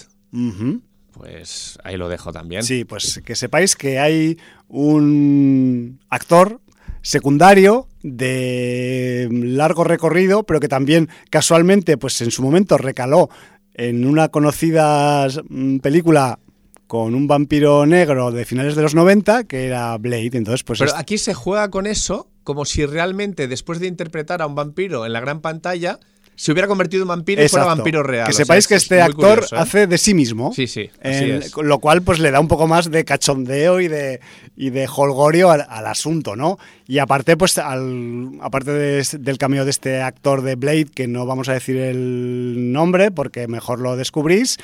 [1.12, 2.64] Pues ahí lo dejo también.
[2.64, 4.38] Sí, pues que sepáis que hay
[4.68, 6.62] un actor
[7.02, 13.30] secundario de largo recorrido, pero que también casualmente, pues en su momento recaló
[13.74, 16.40] en una conocida mm, película
[16.88, 20.32] con un vampiro negro de finales de los 90, que era Blade.
[20.34, 24.48] Entonces, pues Pero aquí se juega con eso como si realmente después de interpretar a
[24.48, 26.00] un vampiro en la gran pantalla
[26.42, 27.78] se hubiera convertido en vampiro y fuera Exacto.
[27.82, 28.28] vampiro real.
[28.28, 29.60] Que sea, sepáis que es este actor curioso, ¿eh?
[29.60, 30.54] hace de sí mismo.
[30.54, 31.52] Sí, sí, así En- es.
[31.52, 34.22] con lo cual, pues le da un poco más de cachondeo y de,
[34.56, 36.58] y de holgorio al, al asunto, ¿no?
[36.88, 41.26] Y aparte, pues, al, aparte de del cameo de este actor de Blade, que no
[41.26, 44.56] vamos a decir el nombre porque mejor lo descubrís.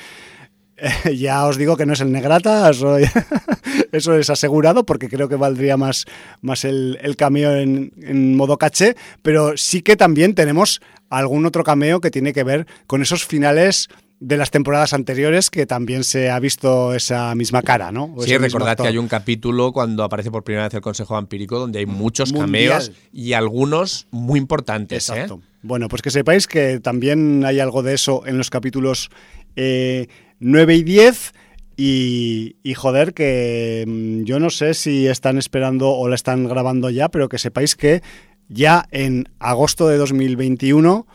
[0.77, 2.97] eh, ya os digo que no es el Negrata, eso,
[3.91, 6.05] eso es asegurado, porque creo que valdría más,
[6.41, 11.63] más el, el cameo en, en modo caché, pero sí que también tenemos algún otro
[11.63, 13.89] cameo que tiene que ver con esos finales
[14.19, 18.13] de las temporadas anteriores que también se ha visto esa misma cara, ¿no?
[18.15, 21.59] O Sí, recordad que hay un capítulo cuando aparece por primera vez el Consejo Vampírico
[21.59, 22.69] donde hay muchos Mundial.
[22.71, 25.09] cameos y algunos muy importantes.
[25.09, 25.13] ¿eh?
[25.13, 25.41] Exacto.
[25.61, 29.09] Bueno, pues que sepáis que también hay algo de eso en los capítulos
[29.55, 30.07] eh,
[30.39, 31.33] 9 y 10.
[31.77, 36.89] Y, y, joder, que mm, yo no sé si están esperando o la están grabando
[36.89, 38.01] ya, pero que sepáis que
[38.49, 41.07] ya en agosto de 2021,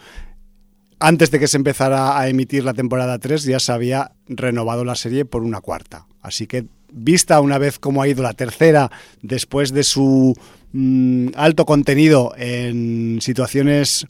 [0.99, 4.95] antes de que se empezara a emitir la temporada 3, ya se había renovado la
[4.95, 6.07] serie por una cuarta.
[6.21, 8.91] Así que, vista una vez cómo ha ido la tercera,
[9.23, 10.35] después de su
[10.73, 14.07] mm, alto contenido en situaciones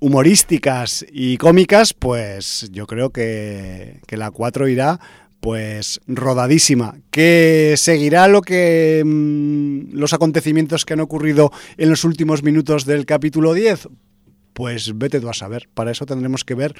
[0.00, 4.98] humorísticas y cómicas, pues yo creo que, que la 4 irá
[5.42, 6.94] pues rodadísima.
[7.10, 13.06] ¿Que seguirá lo que mmm, los acontecimientos que han ocurrido en los últimos minutos del
[13.06, 13.88] capítulo 10?
[14.52, 15.68] Pues vete tú a saber.
[15.74, 16.76] Para eso tendremos que ver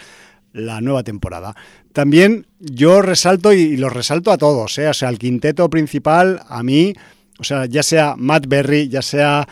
[0.52, 1.56] la nueva temporada.
[1.92, 4.86] También yo resalto y los resalto a todos, ¿eh?
[4.86, 6.94] o sea, al quinteto principal, a mí,
[7.40, 9.48] o sea, ya sea Matt Berry, ya sea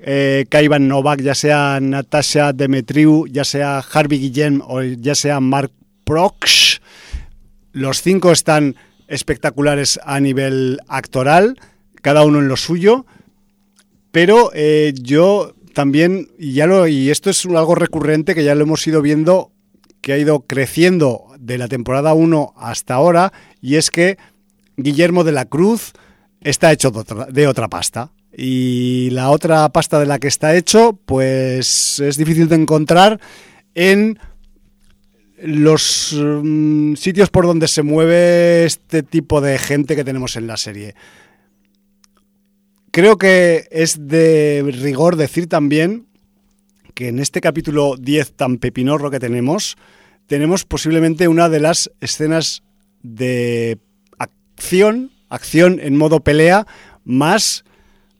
[0.00, 5.70] eh, Kaivan Novak, ya sea Natasha Demetriou, ya sea Harvey Guillem o ya sea Mark
[6.04, 6.80] Prox,
[7.74, 8.76] los cinco están
[9.08, 11.58] espectaculares a nivel actoral,
[12.00, 13.04] cada uno en lo suyo,
[14.12, 18.62] pero eh, yo también, y, ya lo, y esto es algo recurrente que ya lo
[18.62, 19.50] hemos ido viendo,
[20.00, 24.16] que ha ido creciendo de la temporada 1 hasta ahora, y es que
[24.76, 25.92] Guillermo de la Cruz
[26.40, 28.12] está hecho de otra, de otra pasta.
[28.36, 33.20] Y la otra pasta de la que está hecho, pues es difícil de encontrar
[33.74, 34.18] en
[35.44, 40.56] los um, sitios por donde se mueve este tipo de gente que tenemos en la
[40.56, 40.94] serie.
[42.90, 46.06] Creo que es de rigor decir también
[46.94, 49.76] que en este capítulo 10 tan pepinorro que tenemos,
[50.26, 52.62] tenemos posiblemente una de las escenas
[53.02, 53.78] de
[54.18, 56.66] acción, acción en modo pelea,
[57.04, 57.64] más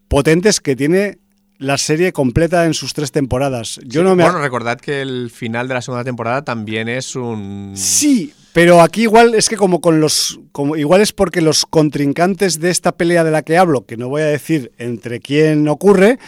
[0.09, 1.17] potentes que tiene
[1.57, 3.79] la serie completa en sus tres temporadas.
[3.85, 7.15] Yo sí, no me bueno, recordad que el final de la segunda temporada también es
[7.15, 7.73] un...
[7.75, 10.39] Sí, pero aquí igual es que como con los...
[10.51, 14.09] Como, igual es porque los contrincantes de esta pelea de la que hablo, que no
[14.09, 16.19] voy a decir entre quién ocurre,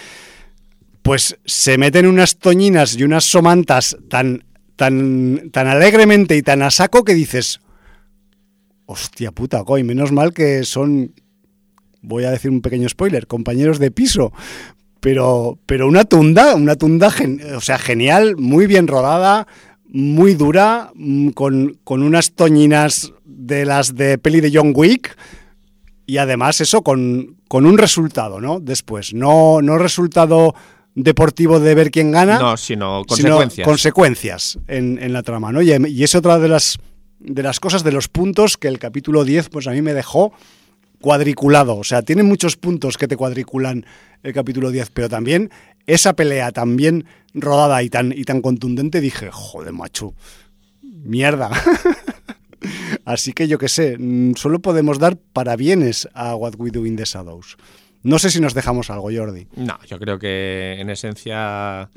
[1.02, 4.44] pues se meten unas toñinas y unas somantas tan,
[4.76, 7.60] tan, tan alegremente y tan a saco que dices...
[8.90, 11.14] Hostia puta, coy, menos mal que son...
[12.02, 14.32] Voy a decir un pequeño spoiler, compañeros de piso,
[15.00, 19.48] pero, pero una tunda, una tunda, gen, o sea, genial, muy bien rodada,
[19.86, 25.16] muy dura, mm, con, con, unas toñinas de las de peli de John Wick,
[26.06, 28.60] y además eso con, con un resultado, ¿no?
[28.60, 30.56] Después, no, no resultado
[30.96, 35.62] deportivo de ver quién gana, no, sino consecuencias, sino consecuencias en, en, la trama, ¿no?
[35.62, 36.80] Y, y es otra de las,
[37.20, 40.34] de las cosas, de los puntos que el capítulo 10, pues a mí me dejó
[41.08, 41.78] cuadriculado.
[41.78, 43.86] O sea, tiene muchos puntos que te cuadriculan
[44.24, 45.50] el capítulo 10, pero también
[45.86, 50.16] esa pelea tan bien rodada y tan, y tan contundente, dije, joder, macho,
[50.82, 51.50] mierda.
[53.06, 56.98] Así que yo qué sé, mm, solo podemos dar parabienes a What We Do in
[56.98, 57.56] the Shadows.
[58.04, 59.48] No sé si nos dejamos algo, Jordi.
[59.56, 61.90] No, yo creo que en esencia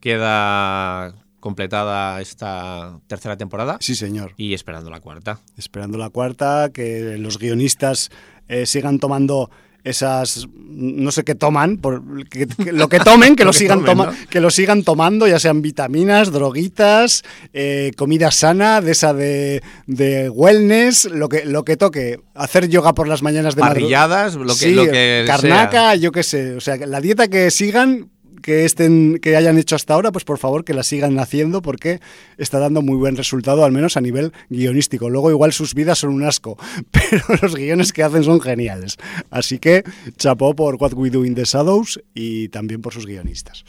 [0.00, 3.78] queda completada esta tercera temporada.
[3.80, 4.34] Sí, señor.
[4.36, 5.38] Y esperando la cuarta.
[5.56, 8.10] Esperando la cuarta, que los guionistas
[8.48, 9.50] eh, sigan tomando
[9.84, 13.84] esas no sé qué toman por que, que lo que tomen que lo, que sigan
[13.84, 14.12] tomen, ¿no?
[14.28, 20.28] que lo sigan tomando ya sean vitaminas droguitas eh, comida sana de esa de, de,
[20.28, 24.52] wellness lo que lo que toque hacer yoga por las mañanas de parrilladas lo que,
[24.52, 25.94] sí, lo que carnaca sea.
[25.94, 28.10] yo qué sé o sea la dieta que sigan
[28.42, 32.00] que estén que hayan hecho hasta ahora, pues por favor que la sigan haciendo porque
[32.36, 35.10] está dando muy buen resultado, al menos a nivel guionístico.
[35.10, 36.58] Luego igual sus vidas son un asco,
[36.90, 38.96] pero los guiones que hacen son geniales.
[39.30, 39.84] Así que
[40.16, 43.64] chapó por What We Do in the Shadows y también por sus guionistas.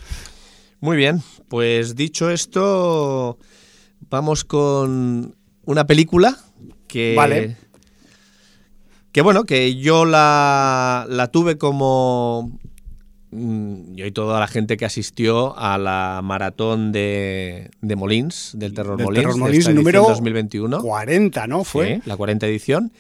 [0.82, 3.38] Muy bien, pues dicho esto,
[4.10, 6.38] vamos con una película
[6.88, 7.58] que Vale.
[9.12, 12.58] que bueno, que yo la, la tuve como
[13.32, 18.98] yo y toda la gente que asistió a la maratón de, de Molins, del Terror
[18.98, 20.82] Del Molins, Terror de Molins edición número 2021.
[20.82, 21.64] 40, ¿no?
[21.64, 21.96] Fue.
[21.96, 22.92] Sí, la 40 edición.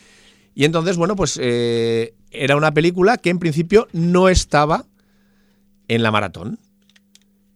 [0.53, 4.85] Y entonces, bueno, pues eh, era una película que en principio no estaba
[5.87, 6.59] en la maratón.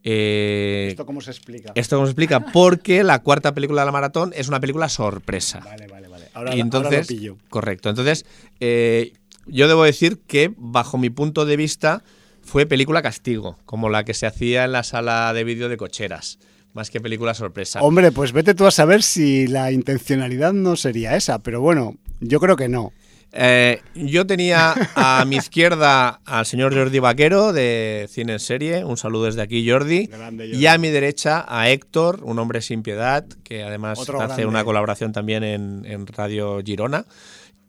[0.03, 1.71] Eh, ¿Esto cómo se explica?
[1.75, 5.59] esto cómo se explica, porque la cuarta película de la maratón es una película sorpresa.
[5.59, 6.25] Vale, vale, vale.
[6.33, 7.37] Ahora, y entonces, ahora lo pillo.
[7.49, 7.89] correcto.
[7.89, 8.25] Entonces,
[8.59, 9.13] eh,
[9.45, 12.03] yo debo decir que, bajo mi punto de vista,
[12.43, 16.39] fue película castigo, como la que se hacía en la sala de vídeo de cocheras,
[16.73, 17.81] más que película sorpresa.
[17.81, 22.39] Hombre, pues vete tú a saber si la intencionalidad no sería esa, pero bueno, yo
[22.39, 22.91] creo que no.
[23.35, 28.95] Eh, yo tenía a mi izquierda al señor Jordi Vaquero de Cine en Serie, un
[28.95, 30.59] saludo desde aquí Jordi, Grande, Jordi.
[30.61, 34.45] y a mi derecha a Héctor, un hombre sin piedad, que además Otro hace grande.
[34.45, 37.05] una colaboración también en, en Radio Girona.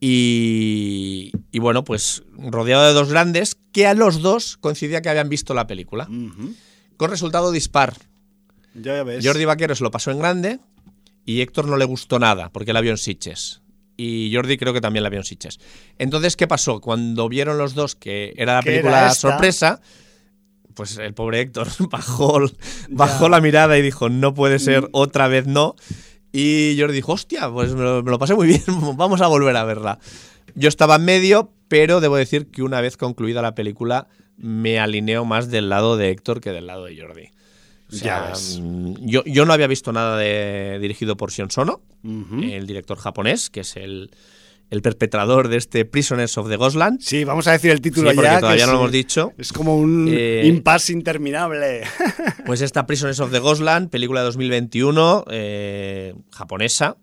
[0.07, 5.29] Y, y bueno, pues rodeado de dos grandes, que a los dos coincidía que habían
[5.31, 6.09] visto la película.
[6.97, 7.95] Con resultado dispar.
[8.75, 9.25] Ya ves.
[9.27, 10.59] Jordi Vaquero se lo pasó en grande
[11.25, 13.63] y Héctor no le gustó nada porque la vio en Sitges.
[13.97, 15.59] Y Jordi creo que también la vio en Sitges.
[15.99, 16.81] Entonces, ¿qué pasó?
[16.81, 19.81] Cuando vieron los dos que era la película era sorpresa,
[20.75, 22.43] pues el pobre Héctor bajó,
[22.91, 24.61] bajó la mirada y dijo, no puede Mm.
[24.61, 25.77] ser, otra vez no.
[26.37, 28.65] Y Jordi dijo, hostia, pues me lo, me lo pasé muy bien,
[28.97, 30.01] vamos a volver a verla.
[30.57, 35.25] Yo estaba en medio, pero debo decir que una vez concluida la película me alineo
[35.25, 37.29] más del lado de Héctor que del lado de Jordi.
[37.89, 42.67] O sea, mm, yo, yo no había visto nada de, dirigido por Sion Sono, el
[42.67, 44.11] director japonés, que es el,
[44.75, 47.01] el perpetrador de este Prisoners of the Ghostland.
[47.01, 48.35] Sí, vamos a decir el título Sí, porque ya.
[48.37, 49.33] que todavía no lo hemos dicho.
[49.39, 51.83] Es como un Eh, impasse interminable.
[52.47, 56.99] Pues esta Prisoners of the Ghostland, película de 2021, eh, japonesa,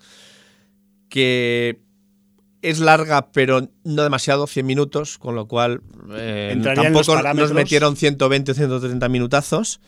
[1.09, 1.79] que
[2.61, 5.81] es larga pero no demasiado, 100 minutos, con lo cual
[6.13, 9.79] eh, Entraría en los tampoco nos metieron 120 o 130 minutazos.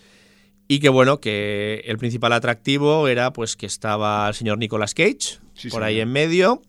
[0.68, 5.40] Y que bueno, que el principal atractivo era pues que estaba el señor Nicolas Cage,
[5.54, 5.84] Sí, por señor.
[5.84, 6.62] ahí en medio,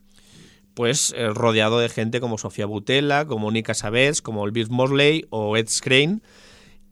[0.75, 5.25] pues eh, rodeado de gente como Sofía Butella, como Nika Savets, como el Bill Mosley
[5.31, 6.21] o Ed Skrein.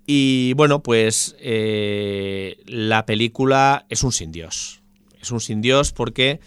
[0.08, 4.82] Y bueno, pues eh, la película es un sin Dios.
[5.22, 6.40] Es un sin Dios porque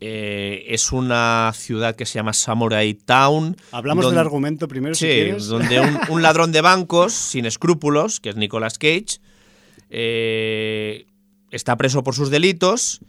[0.00, 3.56] eh, es una ciudad que se llama Samurai Town.
[3.72, 5.46] Hablamos donde- del argumento primero, si Sí, quieres.
[5.46, 9.18] donde un, un ladrón de bancos sin escrúpulos, que es Nicolas Cage,
[9.90, 11.06] eh,
[11.50, 13.00] está preso por sus delitos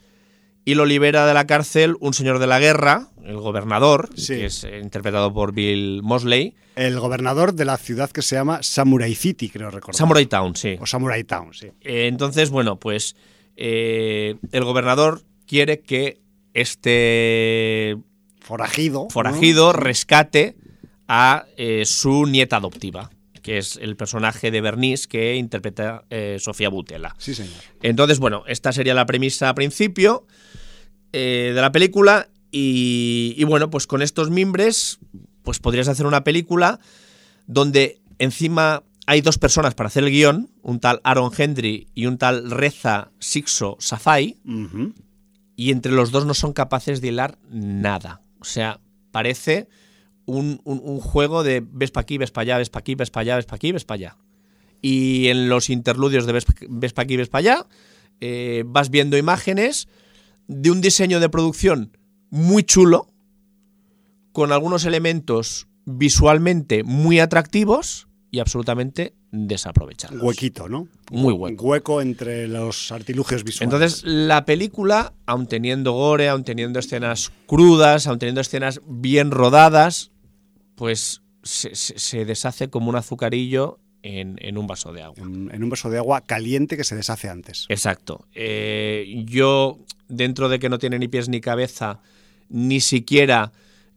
[0.64, 4.34] y lo libera de la cárcel un señor de la guerra, el gobernador, Sí.
[4.36, 6.54] que es eh, interpretado por Bill Mosley.
[6.76, 9.96] El gobernador de la ciudad que se llama Samurai City, creo recordar.
[9.98, 10.76] Samurai Town, sí.
[10.80, 11.66] O Samurai Town, sí.
[11.82, 13.16] Eh, entonces, bueno, pues
[13.56, 16.20] eh, el gobernador quiere que
[16.54, 17.96] este
[18.40, 19.04] Forajido.
[19.04, 19.10] ¿no?
[19.10, 20.56] forajido rescate
[21.06, 23.10] a eh, su nieta adoptiva,
[23.42, 27.14] que es el personaje de Bernice que interpreta eh, Sofía Butela.
[27.18, 27.54] Sí, señor.
[27.82, 30.26] Entonces, bueno, esta sería la premisa a principio
[31.12, 34.98] eh, de la película y, y bueno, pues con estos mimbres,
[35.42, 36.80] pues podrías hacer una película
[37.46, 42.18] donde encima hay dos personas para hacer el guion, un tal Aaron Hendry y un
[42.18, 44.36] tal Reza Sixo Safai,
[45.56, 48.20] y entre los dos no son capaces de hilar nada.
[48.40, 48.80] O sea,
[49.10, 49.68] parece
[50.26, 53.10] un, un- un juego de ves para aquí, ves para allá, ves para aquí, ves
[53.10, 54.16] para allá, ves para aquí, ves para allá.
[54.82, 57.66] Y en los interludios de ves, ves para aquí, ves para allá,
[58.20, 59.88] eh, vas viendo imágenes
[60.48, 61.96] de un diseño de producción
[62.30, 63.06] muy chulo,
[64.32, 70.22] con algunos elementos visualmente muy atractivos y absolutamente desaprovechados.
[70.22, 70.88] Huequito, ¿no?
[71.10, 71.64] Muy hueco.
[71.64, 73.62] Hueco entre los artilugios visuales.
[73.74, 80.12] Entonces, la película, aun teniendo gore, aun teniendo escenas crudas, aun teniendo escenas bien rodadas,
[80.76, 85.22] pues se, se- se deshace como un azucarillo en, en un vaso de agua.
[85.26, 87.66] en, en un vaso de agua caliente que se deshace antes.
[87.68, 88.26] Exacto.
[88.34, 92.00] Eh, yo, dentro de que no tiene ni pies ni cabeza,
[92.48, 93.52] ni siquiera,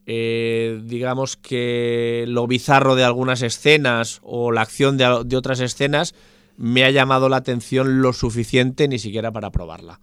[0.06, 6.14] eh, digamos que lo bizarro de algunas escenas o la acción de, de otras escenas,
[6.56, 10.00] me ha llamado la atención lo suficiente ni siquiera para probarla.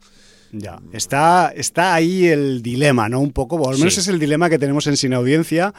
[0.51, 0.79] Ya.
[0.93, 3.19] Está, está ahí el dilema, ¿no?
[3.19, 3.99] Un poco, o al menos Sí.
[3.99, 5.73] es el dilema que tenemos en Sin Audiencia.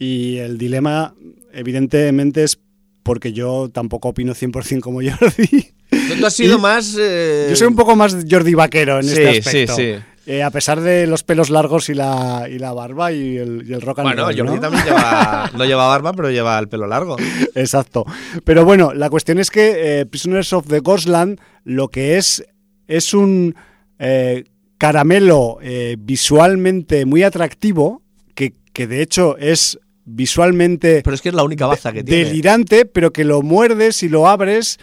[0.00, 1.14] Y el dilema,
[1.52, 2.58] evidentemente, es
[3.02, 5.72] porque yo tampoco opino 100% como Jordi.
[6.18, 6.96] Tú has sido más...
[6.98, 9.76] eh, Yo soy un poco más Jordi Vaquero en Sí, este aspecto.
[9.76, 10.02] sí, sí.
[10.26, 13.72] Eh, a pesar de los pelos largos y la, y la barba y el, y
[13.72, 14.60] el rock and Bueno, roll, Jordi ¿no?
[14.60, 17.16] también lleva, no lleva barba, pero lleva el pelo largo.
[17.54, 18.04] Exacto.
[18.44, 22.44] Pero bueno, la cuestión es que eh, Prisoners of the Ghostland lo que es
[22.88, 23.54] es un
[24.00, 24.44] eh,
[24.78, 25.58] caramelo
[25.98, 28.02] visualmente muy atractivo,
[28.34, 32.24] que, que de hecho es visualmente Pero es que es la única baza que tiene.
[32.24, 34.78] delirante, pero que lo muerdes y lo abres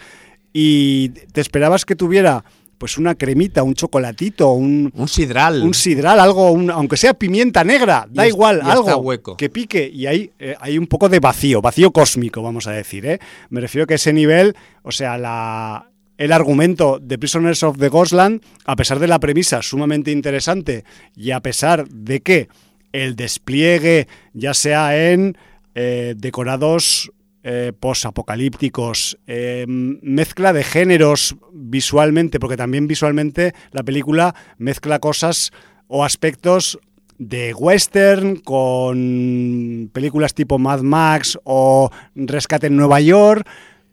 [0.52, 2.44] y te esperabas que tuviera
[2.78, 5.62] pues una cremita, un chocolatito, un, Un sidral.
[5.62, 9.36] un sidral, algo, un- aunque sea pimienta negra, da Y igual, y algo hueco.
[9.36, 9.90] que pique.
[9.92, 13.06] Y hay, eh, hay un poco de vacío, vacío cósmico, vamos a decir.
[13.06, 13.18] ¿eh?
[13.50, 18.40] Me refiero que ese nivel, o sea, la, el argumento de Prisoners of the Ghostland,
[18.64, 20.84] a pesar de la premisa sumamente interesante
[21.16, 22.48] y a pesar de que
[22.92, 25.36] el despliegue, ya sea en
[25.74, 27.10] eh, decorados
[27.46, 35.52] eh, posapocalípticos, eh, mezcla de géneros visualmente, porque también visualmente la película mezcla cosas
[35.86, 36.78] o aspectos
[37.18, 43.46] de western con películas tipo Mad Max o Rescate en Nueva York,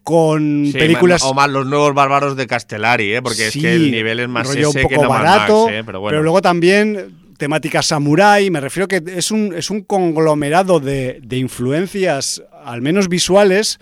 [0.04, 1.22] con Sí, películas...
[1.24, 3.22] O más los nuevos bárbaros de Castellari, ¿eh?
[3.22, 5.66] porque es Sí, que el nivel es más rollo ese un que poco no barato,
[5.66, 5.84] Max, ¿eh?
[5.86, 6.22] pero bueno.
[6.24, 12.44] luego también temática samurai, me refiero que es un, es un conglomerado de, de influencias,
[12.64, 13.80] al menos visuales,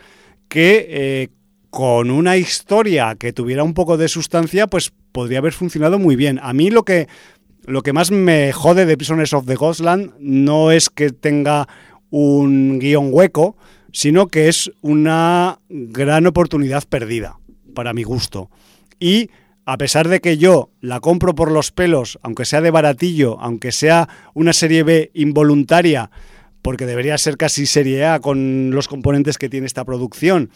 [0.48, 1.28] que eh,
[1.70, 6.40] con una historia que tuviera un poco de sustancia, pues podría haber funcionado muy bien.
[6.42, 7.10] A mí lo que,
[7.66, 11.68] lo que más me jode de Prisoners of the Ghostland no es que tenga
[12.12, 13.58] un guion hueco,
[13.92, 17.40] sino que es una gran oportunidad perdida,
[17.76, 18.50] para mi gusto.
[19.02, 19.32] Y
[19.72, 23.72] a pesar de que yo la compro por los pelos, aunque sea de baratillo, aunque
[23.72, 26.10] sea una serie B involuntaria,
[26.64, 30.50] porque debería ser casi serie A con los componentes que tiene esta producción,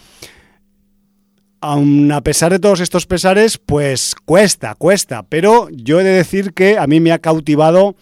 [1.62, 5.22] a pesar de todos estos pesares, pues cuesta, cuesta.
[5.30, 7.96] Pero yo he de decir que a mí me ha cautivado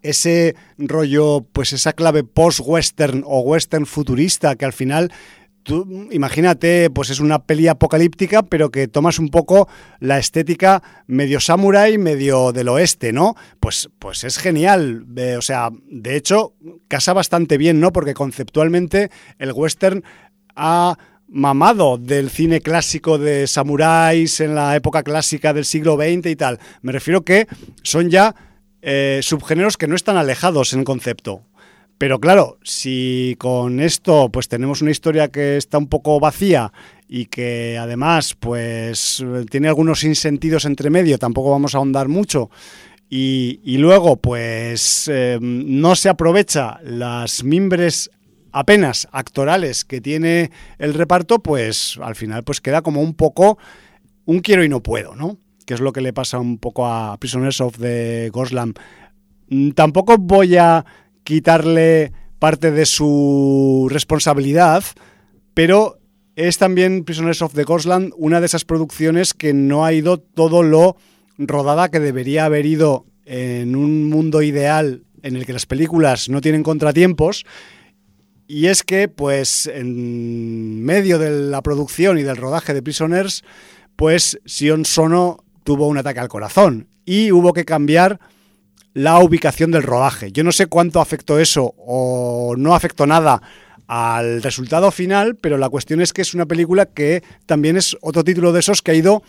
[0.00, 5.12] ese rollo, pues esa clave post-western o western futurista que al final
[5.64, 11.40] tú imagínate, pues es una peli apocalíptica, pero que tomas un poco la estética medio
[11.40, 13.34] samurai, medio del oeste, ¿no?
[13.58, 15.04] Pues, pues es genial.
[15.16, 16.54] Eh, o sea, de hecho,
[16.86, 17.92] casa bastante bien, ¿no?
[17.92, 20.04] Porque conceptualmente el western
[20.54, 20.96] ha
[21.26, 26.60] mamado del cine clásico de samuráis en la época clásica del siglo XX y tal.
[26.82, 27.48] Me refiero que
[27.82, 28.34] son ya
[28.82, 31.42] eh, subgéneros que no están alejados en concepto.
[31.98, 36.72] Pero claro, si con esto pues tenemos una historia que está un poco vacía
[37.08, 42.50] y que además pues tiene algunos insentidos entre medio, tampoco vamos a ahondar mucho,
[43.16, 48.10] y, luego pues eh, no se aprovecha las mimbres
[48.50, 53.56] apenas actorales que tiene el reparto, pues al final pues queda como un poco
[54.24, 55.38] un quiero y no puedo, ¿no?
[55.64, 58.78] Que es lo que le pasa un poco a Prisoners of the Ghostland.
[59.48, 60.84] Mm, Tampoco voy a
[61.24, 64.84] quitarle parte de su responsabilidad,
[65.54, 65.98] pero
[66.36, 70.62] es también Prisoners of the Ghostland una de esas producciones que no ha ido todo
[70.62, 70.96] lo
[71.38, 76.40] rodada que debería haber ido en un mundo ideal en el que las películas no
[76.40, 77.44] tienen contratiempos.
[78.46, 83.42] Y es que, pues, en medio de la producción y del rodaje de Prisoners,
[83.96, 88.20] pues Sion Sono tuvo un ataque al corazón y hubo que cambiar
[88.94, 90.32] la ubicación del rodaje.
[90.32, 93.42] Yo no sé cuánto afectó eso o no afectó nada
[93.86, 98.24] al resultado final, pero la cuestión es que es una película que también es otro
[98.24, 99.22] título de esos que ha ido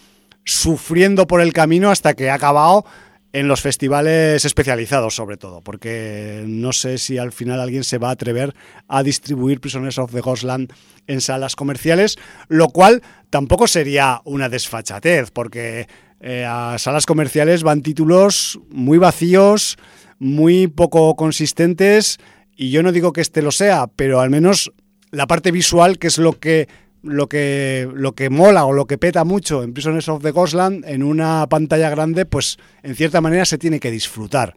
[0.45, 2.85] sufriendo por el camino hasta que ha acabado
[3.33, 8.07] en los festivales especializados sobre todo, porque no sé si al final alguien se va
[8.07, 8.55] a atrever
[8.87, 10.71] a distribuir Prisoners of the Ghostland
[11.07, 15.87] en salas comerciales, lo cual tampoco sería una desfachatez, porque
[16.27, 19.77] eh, a salas comerciales van títulos muy vacíos,
[20.17, 22.17] muy poco consistentes,
[22.55, 24.71] y yo no digo que este lo sea, pero al menos
[25.11, 26.67] la parte visual, que es lo que
[27.03, 30.83] lo que, lo que mola o lo que peta mucho en Prisoners of the Ghostland,
[30.87, 34.55] en una pantalla grande, pues en cierta manera se tiene que disfrutar.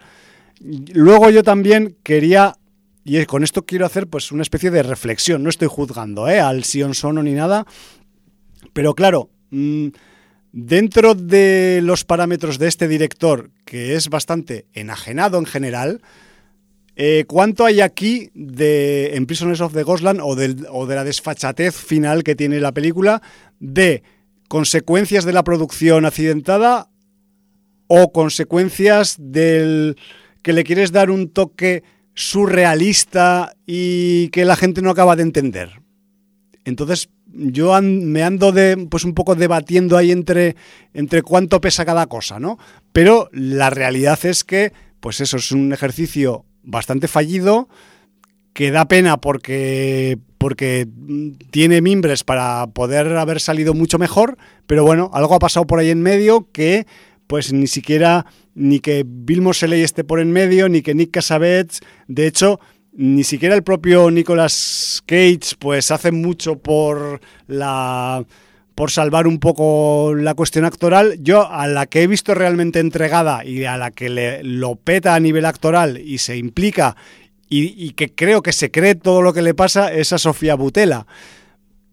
[0.95, 2.55] Luego yo también quería,
[3.05, 6.41] y con esto quiero hacer pues una especie de reflexión, no estoy juzgando ¿eh?
[6.41, 7.67] al Sion Sono ni nada,
[8.73, 9.89] pero claro, mmm,
[10.67, 16.01] dentro de los parámetros de este director, que es bastante enajenado en general,
[17.01, 21.77] eh, ¿Cuánto hay aquí de en Prisoners of the Ghostland o, o de la desfachatez
[21.77, 23.23] final que tiene la película
[23.61, 24.03] de
[24.49, 26.91] consecuencias de la producción accidentada
[27.87, 29.97] o consecuencias del
[30.43, 31.85] que le quieres dar un toque
[32.15, 35.81] surrealista y que la gente no acaba de entender?
[36.65, 40.57] Entonces yo me ando de, pues un poco debatiendo ahí entre,
[40.95, 42.59] entre cuánto pesa cada cosa, ¿no?
[42.93, 47.69] Pero la realidad es que, pues eso es un ejercicio bastante fallido,
[48.53, 50.89] que da pena porque, porque
[51.51, 55.91] tiene mimbres para poder haber salido mucho mejor, pero bueno, algo ha pasado por ahí
[55.91, 56.87] en medio que
[57.29, 61.81] pues ni siquiera ni que Bill Moseley esté por en medio, ni que Nick Cassavetes,
[62.09, 62.59] de hecho,
[62.99, 68.25] ni siquiera el propio Nicolas Cage pues hace mucho por la
[68.75, 71.17] por salvar un poco la cuestión actoral.
[71.21, 75.15] Yo a la que he visto realmente entregada y a la que le, lo peta
[75.15, 76.97] a nivel actoral y se implica
[77.49, 81.07] y, que creo que se cree todo lo que le pasa es a Sofía Butela.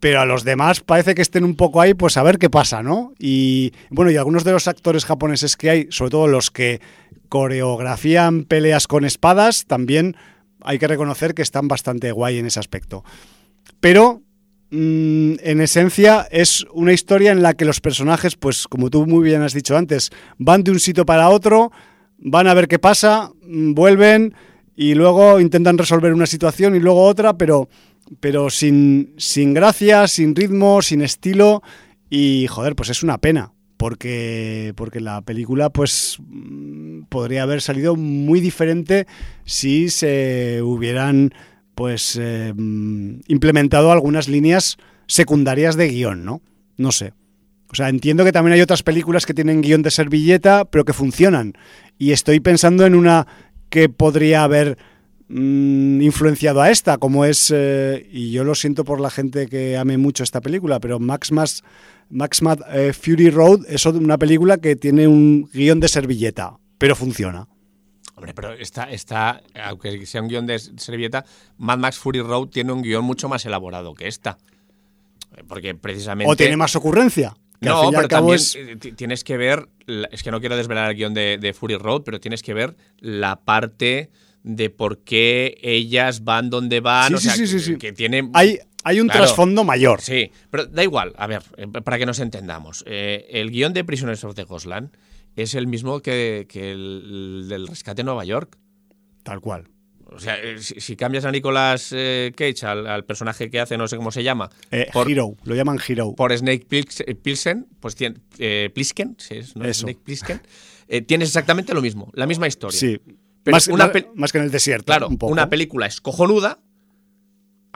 [0.00, 2.82] Pero a los demás parece que estén un poco ahí, pues a ver qué pasa,
[2.82, 3.12] ¿no?
[3.18, 6.80] Y bueno, y algunos de los actores japoneses que hay, sobre todo los que
[7.28, 10.16] coreografían peleas con espadas, también
[10.66, 13.04] hay que reconocer que están bastante guay en ese aspecto.
[13.80, 14.22] Pero
[14.70, 19.24] mm, en esencia es una historia en la que los personajes, pues como tú muy
[19.24, 21.72] bien has dicho antes, van de un sitio para otro,
[22.18, 24.34] van a ver qué pasa, mm, vuelven
[24.74, 27.68] y luego intentan resolver una situación y luego otra, pero,
[28.20, 31.62] pero sin, sin gracia, sin ritmo, sin estilo
[32.10, 33.52] y joder, pues es una pena.
[33.76, 39.06] Porque, porque la película pues mm, podría haber salido muy diferente
[39.44, 41.34] si se hubieran
[41.74, 46.40] pues eh, implementado algunas líneas secundarias de guion, ¿no?
[46.78, 47.12] No sé.
[47.70, 50.92] O sea, entiendo que también hay otras películas que tienen guion de servilleta, pero que
[50.92, 51.54] funcionan.
[51.98, 53.26] Y estoy pensando en una
[53.68, 54.78] que podría haber
[55.28, 59.76] mm, influenciado a esta, como es, eh, y yo lo siento por la gente que
[59.76, 61.64] ame mucho esta película, pero Max, Max,
[62.10, 66.94] Max Mad, eh, Fury Road es una película que tiene un guion de servilleta, pero
[66.94, 67.48] funciona.
[68.14, 71.24] Hombre, pero esta, esta, aunque sea un guion de servilleta,
[71.58, 74.38] Mad Max Fury Road tiene un guion mucho más elaborado que esta.
[75.48, 76.32] Porque precisamente.
[76.32, 77.36] O tiene más ocurrencia.
[77.60, 79.68] no, pero también eh, tienes que ver,
[80.10, 83.36] es que no quiero desvelar el guion de, Fury Road, pero tienes que ver la
[83.36, 84.10] parte
[84.42, 87.18] de por qué ellas van donde van.
[87.18, 88.30] Sí, o sí, sí, que, tiene.
[88.32, 90.00] Hay, hay un trasfondo mayor.
[90.00, 92.84] Sí, pero da igual, a ver, eh, para que nos entendamos.
[92.86, 94.90] Eh, el guion de Prisoners of the Ghostland
[95.34, 98.56] es el mismo que, el del rescate en Nueva York.
[99.24, 99.68] Tal cual.
[100.04, 103.96] O sea, eh, si, cambias a Nicolas eh, Cage, al, personaje que hace, no sé
[103.96, 104.50] cómo se llama.
[104.70, 106.14] Eh, Hero, lo llaman Hero.
[106.14, 106.66] Por Snake
[107.22, 108.20] Pilsen, pues tiene,
[108.70, 110.40] Plisken, sí, es, Snake Plisken,
[111.06, 112.78] tienes exactamente lo mismo, la misma historia.
[112.78, 113.00] Sí,
[113.50, 113.68] más,
[114.14, 114.86] más, que en el desierto.
[114.86, 116.60] Claro, una película es cojonuda,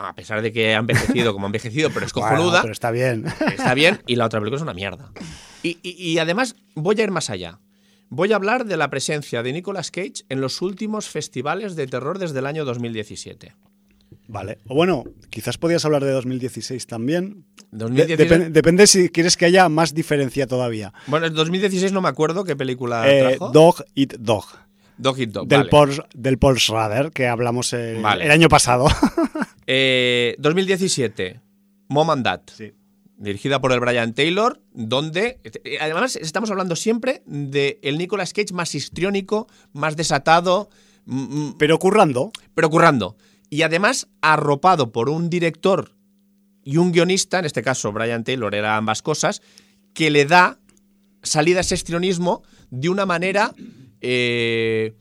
[0.09, 2.63] a pesar de que ha envejecido como ha envejecido, pero es cojonuda.
[2.63, 3.27] pero está bien.
[3.47, 5.13] Está bien, y la otra película es una mierda.
[5.63, 7.61] y además, voy a ir más allá.
[8.13, 12.19] Voy a hablar de la presencia de Nicolas Cage en los últimos festivales de terror
[12.19, 13.55] desde el año 2017.
[14.27, 14.59] Vale.
[14.67, 17.45] O bueno, quizás podías hablar de 2016 también.
[17.71, 20.93] depende si quieres que haya más diferencia todavía.
[21.07, 24.47] Bueno, en 2016 no me acuerdo qué película eh, Dog Eat Dog.
[24.99, 25.47] Dog Eat Dog.
[25.47, 28.87] Del, Paul, del Paul Schrader, que hablamos el, año pasado.
[30.39, 31.41] 2017, eh,
[31.89, 32.43] Mom and Dad.
[32.55, 32.73] Sí.
[33.17, 38.55] Dirigida por el Brian Taylor, donde eh, además estamos hablando siempre de el Nicolas Cage
[38.55, 40.71] más histriónico, más desatado,
[41.05, 43.17] mm, mm, pero currando, pero currando.
[43.51, 45.93] Y además arropado por un director
[46.65, 49.43] y un guionista, en este caso Brian Taylor era ambas cosas,
[49.93, 50.59] que le da
[51.23, 53.55] salida a ese histrionismo de una manera
[54.01, 54.95] eh,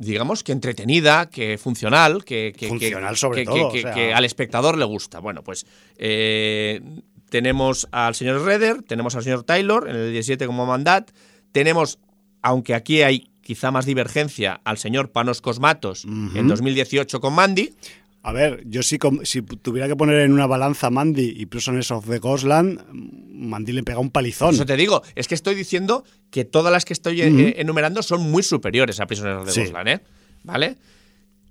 [0.00, 5.20] digamos que entretenida, que funcional, que, funcional sobre todo, que, al espectador le gusta.
[5.20, 5.66] Bueno, pues
[5.98, 6.80] eh,
[7.28, 11.10] tenemos al señor Redder, tenemos al señor Taylor en el 17 como mandat,
[11.52, 11.98] tenemos,
[12.40, 17.74] aunque aquí hay quizá más divergencia, al señor Panos Cosmatos en 2018 con Mandy.
[18.22, 22.06] A ver, yo sí, si tuviera que poner en una balanza Mandy y Prisoners of
[22.06, 24.54] the Ghostland, Mandy le pega un palizón.
[24.54, 28.30] Eso te digo, es que estoy diciendo que todas las que estoy eh, enumerando son
[28.30, 30.00] muy superiores a Prisoners of the Ghostland, ¿eh?
[30.44, 30.76] ¿Vale?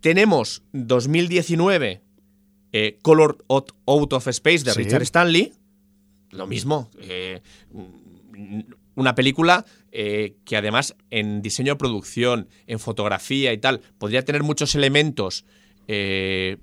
[0.02, 2.02] Tenemos 2019
[2.72, 5.54] eh, Color Out of Space de Richard Stanley,
[6.32, 6.90] lo mismo.
[7.00, 7.42] Eh,
[8.96, 14.44] una película eh, que además en diseño de producción, en fotografía y tal, podría tener
[14.44, 15.46] muchos elementos
[15.92, 16.58] eh,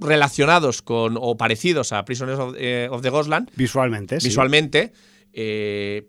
[0.00, 2.54] relacionados con o parecidos a Prisoners of,
[3.02, 3.50] the Ghostland.
[3.54, 4.92] Visualmente, Visualmente.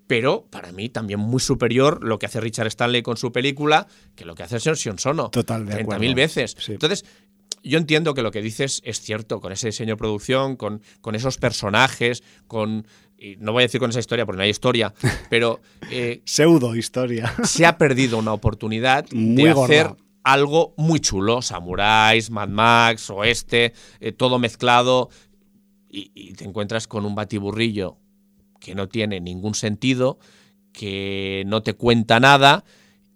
[0.07, 3.85] pero para mí también muy superior lo que hace Richard Stanley con su película
[4.15, 5.29] que lo que hace Sion Sono.
[5.29, 6.55] Total, de 30.000 veces.
[6.69, 7.05] Entonces,
[7.63, 11.13] yo entiendo que lo que dices es cierto, con ese diseño de producción, con, con
[11.13, 12.87] esos personajes, con.
[13.37, 14.93] no voy a decir con esa historia porque no hay historia,
[15.29, 15.61] pero.
[15.91, 17.31] Eh, Pseudo historia.
[17.43, 19.91] Se ha perdido una oportunidad de hacer
[20.23, 21.41] algo muy chulo.
[21.41, 25.09] Samuráis, Mad Max, Oeste, eh, todo mezclado.
[25.93, 27.97] y, y te encuentras con un batiburrillo
[28.61, 30.19] que no tiene ningún sentido,
[30.71, 32.63] que no te cuenta nada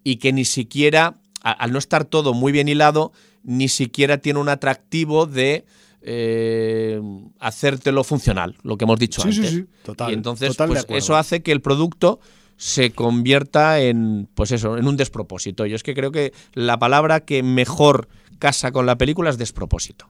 [0.03, 4.39] y que ni siquiera, a- al no estar todo muy bien hilado, ni siquiera tiene
[4.39, 5.66] un atractivo de
[6.01, 7.01] eh,
[7.39, 9.53] hacértelo funcional, lo que hemos dicho Sí, sí, antes.
[9.53, 12.20] sí, total, y entonces, total pues eso hace que el producto
[12.58, 15.66] se convierta en, pues eso, en un despropósito.
[15.66, 18.08] Yo es que creo que la palabra que mejor
[18.39, 20.08] casa con la película es despropósito.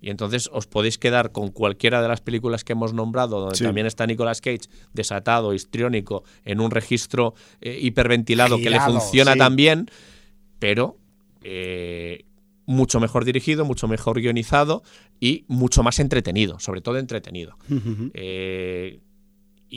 [0.00, 3.64] Y entonces os podéis quedar con cualquiera de las películas que hemos nombrado, donde Sí.
[3.64, 9.38] también está Nicolas Cage desatado, histriónico, en un registro eh, hiperventilado que le funciona sí.
[9.38, 9.90] también,
[10.58, 10.96] pero
[11.42, 12.24] eh,
[12.66, 14.82] mucho mejor dirigido, mucho mejor guionizado
[15.18, 17.56] y mucho más entretenido, sobre todo entretenido.
[18.14, 19.00] Eh,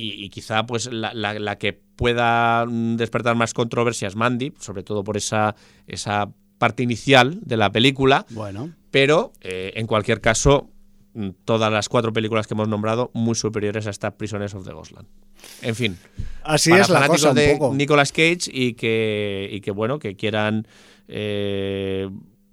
[0.02, 4.84] y, y quizá pues la, la- la que pueda mm, despertar más controversias Mandy, sobre
[4.84, 5.56] todo por esa,
[5.88, 10.70] esa parte inicial de la película, Bueno, pero eh, en cualquier caso,
[11.14, 14.74] mm, todas las cuatro películas que hemos nombrado muy superiores a esta Prisoners of the
[14.74, 15.08] Ghostland.
[15.62, 15.98] En fin,
[16.44, 17.74] así para es la cosa un de poco.
[17.74, 20.68] Nicolas Cage y que, y que bueno, que quieran
[21.08, 22.10] eh,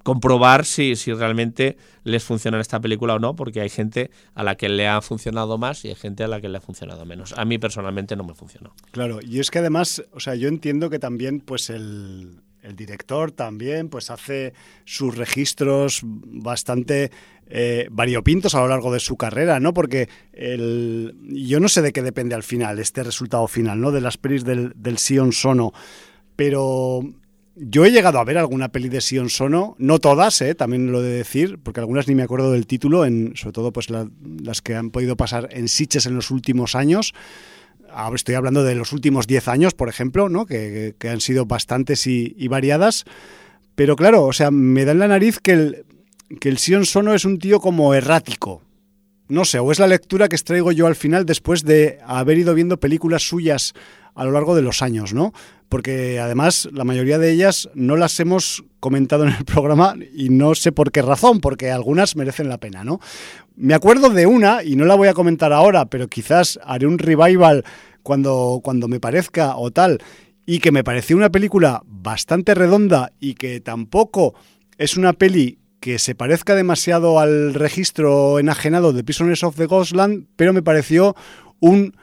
[0.06, 4.54] comprobar si, si realmente les funciona esta película o no, porque hay gente a la
[4.54, 7.34] que le ha funcionado más y hay gente a la que le ha funcionado menos.
[7.36, 8.72] A mí personalmente no me funcionó.
[8.92, 13.32] Claro, y es que además, o sea, yo entiendo que también, pues el, el director
[13.32, 14.52] también, pues hace
[14.84, 17.10] sus registros bastante
[17.48, 19.74] eh, variopintos a lo largo de su carrera, ¿no?
[19.74, 23.90] Porque el, yo no sé de qué depende al final este resultado final, ¿no?
[23.90, 25.72] De las pelis del, del Sion Sono,
[26.36, 27.00] pero
[27.56, 30.54] yo he llegado a ver alguna peli de Sion Sono, no todas, ¿eh?
[30.54, 33.04] también lo de decir, porque algunas ni me acuerdo del título,
[33.34, 34.08] sobre todo pues la-
[34.42, 37.14] las que han podido pasar en Sitges en los últimos años.
[37.90, 42.48] Ahora estoy hablando de los últimos 10 años, por ejemplo, que, han sido bastantes y,
[42.48, 43.04] variadas.
[43.74, 45.84] Pero claro, o sea, me da en la nariz que
[46.42, 48.65] el Sion Sono es un tío como errático.
[49.28, 52.54] No sé, o es la lectura que extraigo yo al final después de haber ido
[52.54, 53.74] viendo películas suyas
[54.14, 55.32] a lo largo de los años, ¿no?
[55.68, 60.54] Porque además la mayoría de ellas no las hemos comentado en el programa y no
[60.54, 63.00] sé por qué razón, porque algunas merecen la pena, ¿no?
[63.56, 66.98] Me acuerdo de una, y no la voy a comentar ahora, pero quizás haré un
[66.98, 67.64] revival
[68.02, 69.98] cuando, cuando me parezca o tal,
[70.46, 74.34] y que me pareció una película bastante redonda y que tampoco
[74.78, 80.26] es una peli que se parezca demasiado al registro enajenado de Prisoners of the Ghostland,
[80.36, 81.14] pero me pareció
[81.60, 81.94] un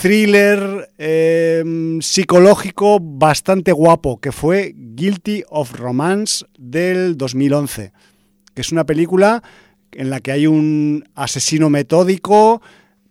[0.00, 1.62] thriller eh,
[2.00, 7.92] psicológico bastante guapo, que fue Guilty of Romance del 2011,
[8.54, 9.42] que es una película
[9.92, 12.60] en la que hay un asesino metódico,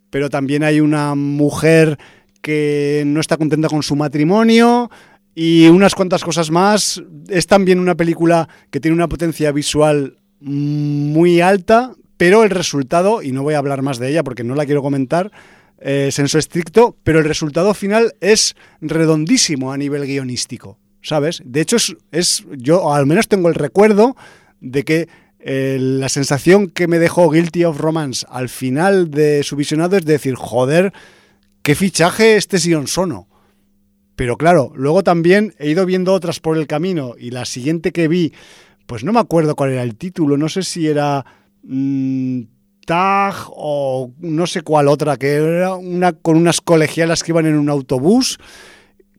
[0.09, 1.97] pero también hay una mujer
[2.41, 4.91] que no está contenta con su matrimonio
[5.35, 7.03] y unas cuantas cosas más.
[7.27, 13.31] Es también una película que tiene una potencia visual muy alta, pero el resultado, y
[13.31, 15.31] no voy a hablar más de ella porque no la quiero comentar,
[15.79, 21.41] eh, senso estricto, pero el resultado final es redondísimo a nivel guionístico, ¿sabes?
[21.45, 24.15] De hecho, es, es yo al menos tengo el recuerdo
[24.61, 25.09] de que
[25.39, 30.05] eh, la sensación que me dejó Guilty of Romance al final de su visionado es
[30.05, 30.93] decir, joder,
[31.61, 33.27] qué fichaje este Sion Sono.
[34.15, 38.07] Pero claro, luego también he ido viendo otras por el camino y la siguiente que
[38.07, 38.33] vi,
[38.85, 41.25] pues no me acuerdo cuál era el título, no sé si era
[41.63, 42.41] mmm,
[42.85, 47.57] Tag o no sé cuál otra, que era una con unas colegialas que iban en
[47.57, 48.37] un autobús,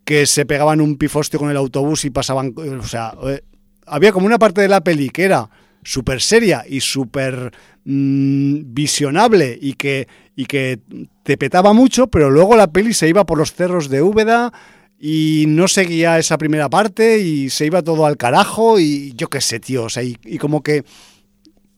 [0.05, 3.43] que se pegaban un pifostio con el autobús y pasaban, o sea, eh,
[3.87, 5.51] había como una parte de la peli que era
[5.83, 7.53] súper seria y súper
[7.85, 10.81] mmm, visionable y que, y que
[11.25, 14.53] te petaba mucho, pero luego la peli se iba por los cerros de Úbeda
[14.99, 19.41] y no seguía esa primera parte y se iba todo al carajo y yo qué
[19.41, 20.85] sé, tío, o sea, y, como que,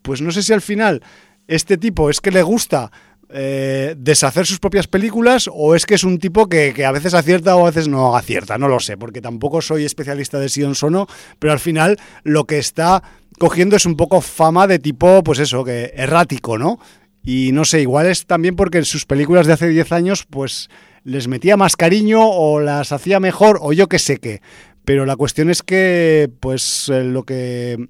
[0.02, 1.02] pues no sé si al final
[1.46, 2.92] este tipo es que le gusta
[3.30, 7.14] eh, deshacer sus propias películas o es que es un tipo que, que, a veces
[7.14, 10.74] acierta o a veces no acierta, no lo sé, porque tampoco soy especialista de Sion
[10.74, 11.08] Sono,
[11.38, 13.02] pero al final lo que está
[13.38, 16.78] cogiendo es un poco fama de tipo, pues eso, que errático, ¿no?
[17.22, 20.70] Y no sé, igual es también porque en sus películas de hace 10 años, pues
[21.08, 24.42] les metía más cariño o las hacía mejor o yo qué sé qué.
[24.84, 27.88] Pero la cuestión es que, pues, eh, lo que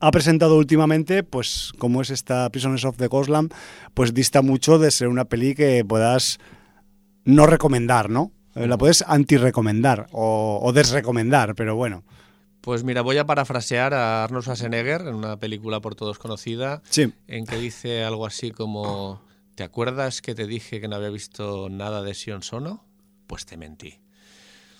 [0.00, 3.52] ha presentado últimamente, pues como es esta Prisoners of the Ghostland,
[3.92, 6.38] pues dista mucho de ser una peli que puedas
[7.24, 8.32] no recomendar, ¿no?
[8.54, 12.02] Eh, La puedes anti-recomendar o, o desrecomendar, pero bueno.
[12.62, 17.12] Pues mira, voy a parafrasear a Arnold Schwarzenegger en una película por todos conocida, sí.
[17.26, 19.20] en que dice algo así como,
[19.60, 22.82] ¿te acuerdas que te dije que no había visto nada de Sion Sono?
[23.26, 24.00] Pues te mentí.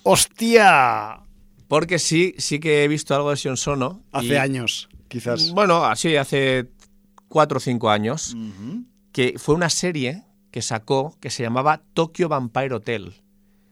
[0.05, 1.21] ¡Hostia!
[1.69, 4.03] Porque sí, sí que he visto algo de Sion Sono.
[4.11, 5.51] Hace y, años, quizás.
[5.53, 6.71] Bueno, así, hace
[7.29, 8.33] cuatro o cinco años.
[8.35, 8.85] Uh -huh.
[9.13, 13.13] que fue una serie que sacó que se llamaba Tokyo Vampire Hotel.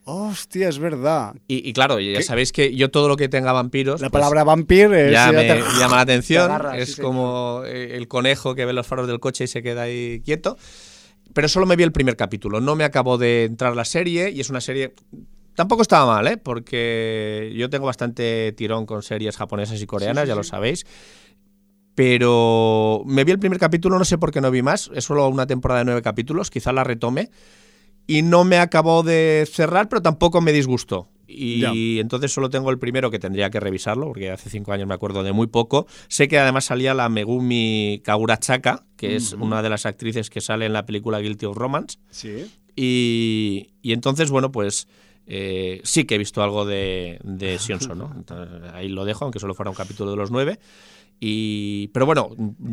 [0.05, 1.35] Hostia, es verdad.
[1.49, 2.23] Y, y claro, ya ¿Qué?
[2.23, 4.01] sabéis que yo todo lo que tenga vampiros.
[4.03, 6.51] La pues, palabra vampir es- ya ya me te- llama la atención.
[6.77, 7.03] es sí, sí.
[7.03, 10.59] como eh, el conejo que ve los faros del coche y se queda ahí quieto.
[11.33, 12.61] Pero solo me vi el primer capítulo.
[12.61, 14.95] No me acabó de entrar la serie y es una serie.
[15.55, 16.37] Tampoco estaba mal, ¿eh?
[16.37, 20.87] Porque yo tengo bastante tirón con series japonesas y coreanas, ya lo sabéis.
[21.95, 24.91] Pero me vi el primer capítulo, no sé por qué no vi más.
[24.95, 27.31] Es solo una temporada de nueve capítulos, quizá la retome.
[28.07, 31.09] Y no me acabó de cerrar, pero tampoco me disgustó.
[31.31, 34.95] Y entonces solo tengo el primero que tendría que revisarlo, porque hace cinco años me
[34.95, 35.87] acuerdo de muy poco.
[36.09, 40.67] Sé que además salía la Megumi Kagurachaka, que es una de las actrices que sale
[40.67, 41.99] en la película Guilty of Romance.
[42.11, 42.51] Sí.
[42.75, 44.89] Y, y entonces, bueno, pues
[45.31, 48.11] eh, sí que he visto algo de, de Sionso, ¿no?
[48.17, 50.59] Entonces, ahí lo dejo, aunque solo fuera un capítulo de los nueve.
[51.21, 52.31] Y, pero bueno,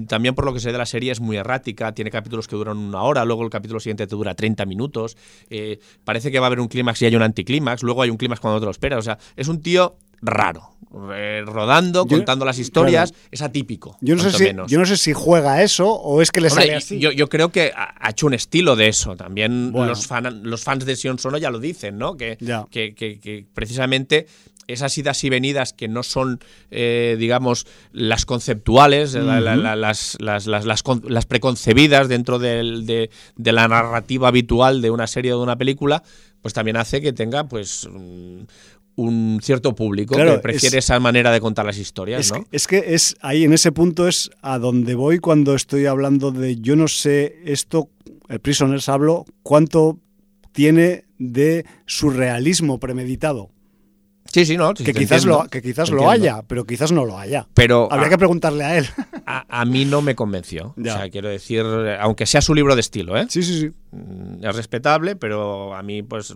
[0.08, 2.78] también por lo que sé de la serie es muy errática, tiene capítulos que duran
[2.78, 5.18] una hora, luego el capítulo siguiente te dura 30 minutos,
[5.50, 8.18] eh, parece que va a haber un clímax y hay un anticlímax, luego hay un
[8.18, 10.70] clímax cuando no te lo esperas, o sea, es un tío raro,
[11.14, 13.98] eh, rodando, Yo- contando las historias, es atípico.
[14.02, 16.64] Yo no, sé si, yo no sé si juega eso o es que le Hombre,
[16.66, 17.00] sale así.
[17.00, 19.16] Yo, yo creo que ha hecho un estilo de eso.
[19.16, 19.90] También Bueno.
[19.90, 22.16] los, fan- los fans de Sion Sono ya lo dicen, ¿no?
[22.16, 22.38] Que,
[22.72, 24.26] que- que precisamente
[24.68, 26.40] esas idas y venidas que no son,
[26.72, 32.40] eh, digamos, las conceptuales, la- la- la- las, las, las, las con- las preconcebidas dentro
[32.40, 36.04] del- de, de la narrativa habitual de una serie o de una película,
[36.42, 37.84] pues también hace que tenga, pues.
[37.86, 38.48] un-
[38.98, 42.46] un cierto público Claro, que prefiere es- esa manera de contar las historias, Es, ¿no?
[42.46, 46.32] que, es que es ahí en ese punto es a donde voy cuando estoy hablando
[46.32, 47.90] de yo no sé esto,
[48.30, 50.00] el Prisoners hablo, cuánto
[50.54, 53.50] tiene de surrealismo premeditado.
[54.36, 54.74] Sí, sí, no.
[54.76, 57.48] sí, que, quizás entiendo, lo, que quizás lo haya, pero quizás no lo haya.
[57.53, 58.86] Pero Habría que preguntarle a él.
[59.26, 60.74] a, a mí no me convenció.
[60.76, 60.95] Ya.
[60.95, 61.64] O sea, quiero decir,
[62.02, 63.28] aunque sea su libro de estilo, ¿eh?
[63.30, 63.72] Sí, sí, sí.
[63.91, 66.36] Mm, Es respetable, pero a mí, pues.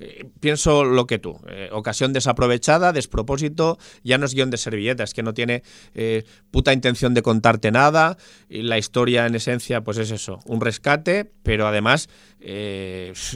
[0.00, 1.40] eh, Pienso lo que tú.
[1.48, 3.78] eh, ocasión desaprovechada, despropósito.
[4.04, 5.62] Ya no es guion de servilleta, es que no tiene
[5.94, 8.18] eh, puta intención de contarte nada.
[8.50, 12.10] Y la historia, en esencia, pues es eso: un rescate, pero además,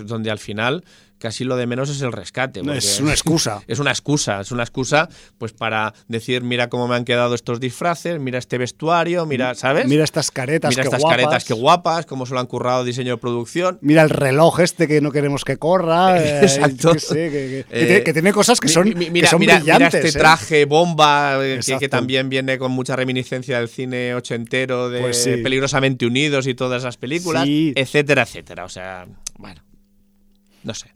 [0.05, 0.85] donde al final
[1.23, 2.61] casi lo de menos es el rescate.
[2.77, 3.63] Es una excusa.
[3.69, 5.09] es una excusa, es una excusa
[5.39, 9.87] pues para decir, mira cómo me han quedado estos disfraces, mira este vestuario, mira, ¿sabes?
[9.87, 11.17] Mira estas caretas, Mira estas guapas.
[11.17, 13.79] caretas, qué guapas, cómo se lo han currado diseño de producción.
[13.81, 16.19] Mira el reloj este que no queremos que corra.
[16.23, 16.99] eh, Exacto.
[16.99, 19.39] sé, que, que- que Eh, tiene, que tiene cosas que son, mi- que mira, son
[19.41, 20.05] mira- mira brillantes.
[20.05, 20.21] este ¿eh?
[20.21, 21.89] traje bomba eh, que, que Exacto.
[21.89, 25.37] también viene con mucha reminiscencia del cine ochentero de Pues sí.
[25.37, 27.73] Peligrosamente Unidos y todas esas películas, Sí.
[27.77, 28.65] etcétera, etcétera.
[28.65, 29.07] O sea,
[29.39, 29.63] bueno,
[30.65, 30.89] no sé.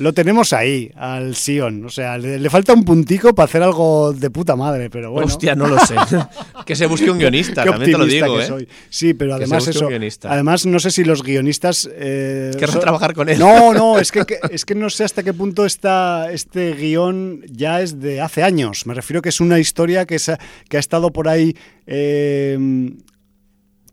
[0.00, 1.84] Lo tenemos ahí, al Sion.
[1.84, 5.26] O sea, le, le falta un puntico para hacer algo de puta madre, pero bueno.
[5.26, 5.94] Hostia, no lo sé.
[6.66, 8.46] que se busque un guionista, Qué también te lo digo, que ¿eh?
[8.46, 8.68] soy.
[8.88, 9.86] Sí, pero Que se además eso.
[9.88, 10.32] guionista.
[10.32, 11.88] Además, no sé si los guionistas.
[11.92, 13.38] Eh, Querrán son- trabajar con él.
[13.38, 17.42] No, no, es que, que- es que no sé hasta qué punto está este guion
[17.50, 18.86] ya es de hace años.
[18.86, 21.54] Me refiero que es una historia que, se ha- que ha estado por ahí
[21.86, 22.58] eh,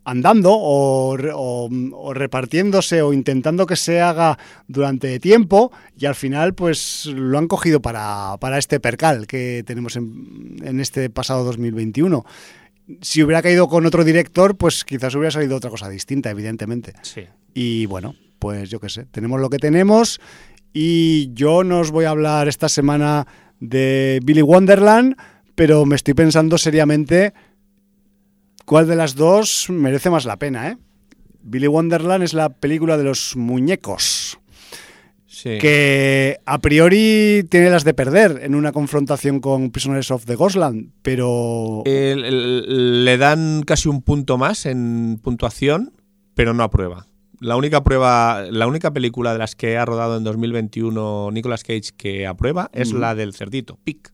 [0.08, 7.08] andando o, o repartiéndose o intentando que se haga durante tiempo y al final pues
[7.08, 12.26] lo han cogido para, para este percal que tenemos en, en este pasado 2021.
[13.02, 16.94] Si hubiera caído con otro director, pues quizás hubiera salido otra cosa distinta, evidentemente.
[17.02, 17.26] Sí.
[17.54, 20.22] Y bueno, pues yo qué sé, tenemos lo que tenemos
[20.72, 23.28] y yo no os voy a hablar esta semana
[23.60, 25.18] de Billy Wonderland,
[25.54, 27.34] pero me estoy pensando seriamente
[28.68, 30.78] cuál de las dos merece más la pena, ¿eh?
[31.42, 34.38] Billy Wonderland es la película de los muñecos,
[35.26, 35.58] Sí.
[35.60, 40.92] que a priori tiene las de perder en una confrontación con Prisoners of the Ghostland,
[41.04, 41.84] pero...
[41.86, 45.94] El- el- le dan casi un punto más en puntuación,
[46.36, 47.08] pero no aprueba.
[47.40, 51.92] La única prueba, la única película de las que ha rodado en 2021 Nicolas Cage
[51.96, 52.98] que aprueba es Mm.
[53.00, 54.12] la del cerdito, Pic.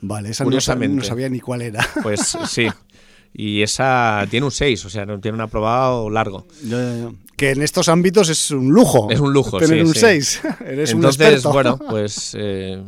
[0.00, 0.96] vale, esa no, sa- curiosamente.
[0.96, 1.86] no sabía ni cuál era.
[2.02, 2.66] Pues sí.
[3.32, 6.46] Y esa tiene un 6, o sea, no tiene un aprobado largo.
[7.36, 9.08] Que en estos ámbitos es un lujo.
[9.10, 10.00] Es un lujo, Tener sí, un sí.
[10.00, 10.40] 6.
[10.66, 12.82] Eres un Entonces, bueno, pues eh,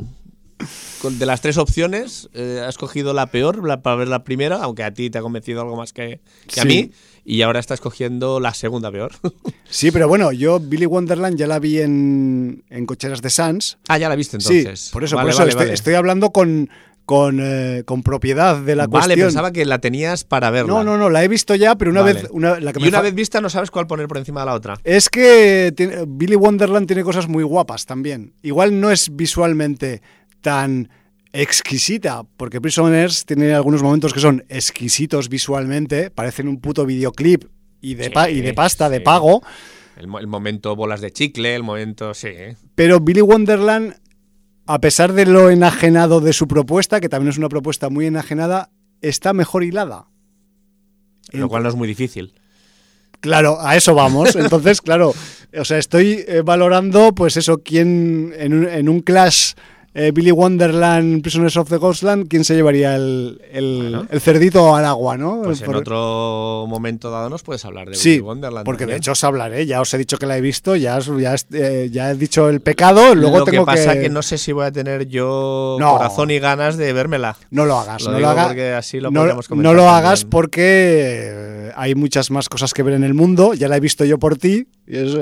[1.02, 4.84] de las tres opciones eh, has cogido la peor la- para ver la primera, aunque
[4.84, 6.92] a ti te ha convencido algo más que, que a mí,
[7.24, 9.12] y ahora estás cogiendo la segunda peor.
[9.72, 13.78] Sí, pero bueno, yo Billy Wonderland ya la vi en, en Cocheras de Sans.
[13.88, 14.78] ah, ya la viste entonces.
[14.80, 15.72] Sí, por eso, Vale, por eso vale, estoy, vale.
[15.74, 16.68] estoy hablando con,
[17.04, 19.28] con, eh, con propiedad de la Vale, cuestión.
[19.28, 20.72] pensaba que la tenías para verla.
[20.72, 22.14] No, no, no, la he visto ya, pero una Vale.
[22.14, 22.28] vez...
[22.30, 24.46] Una, la que y me una vez vista no sabes cuál poner por encima de
[24.46, 24.78] la otra.
[24.84, 28.34] Es que tiene- Billy Wonderland tiene cosas muy guapas también.
[28.42, 30.00] Igual no es visualmente
[30.40, 30.88] tan
[31.32, 37.44] exquisita, porque Prisoners tiene algunos momentos que son exquisitos visualmente, parecen un puto videoclip
[37.80, 39.42] y de, Sí, pa- y de pasta, de pago.
[39.96, 42.14] El, el momento bolas de chicle, el momento.
[42.14, 42.28] Sí.
[42.74, 43.96] Pero Billy Wonderland,
[44.72, 48.70] a pesar de lo enajenado de su propuesta, que también es una propuesta muy enajenada,
[49.02, 50.06] está mejor hilada.
[51.30, 52.32] Lo cual no es muy difícil.
[53.20, 54.34] Claro, a eso vamos.
[54.36, 55.12] Entonces, claro,
[55.54, 59.52] o sea, estoy eh, valorando, pues eso, quién en un, en un clash
[59.94, 64.06] eh, Billy Wonderland, Prisoners of the Ghostland, quién se llevaría el, el- Bueno.
[64.10, 65.42] el cerdito al agua, ¿no?
[65.42, 68.64] Pues en Por- otro momento dado nos puedes hablar de Sí, Willy Wonderland.
[68.64, 71.10] porque de hecho os hablaré, ya os he dicho que la he visto, ya, os-
[71.20, 74.02] ya, eh, ya he dicho el pecado, luego lo tengo que pasa que...
[74.02, 75.96] que no sé si voy a tener yo No.
[75.98, 77.36] corazón y ganas de vérmela.
[77.50, 78.46] No lo hagas, Lo no lo hagas.
[78.48, 79.78] porque así lo no, no lo también.
[79.78, 80.62] hagas porque
[81.22, 83.54] eh, hay muchas más cosas que ver en el mundo.
[83.54, 84.66] Ya la he visto yo por ti.
[84.86, 85.14] Y, es,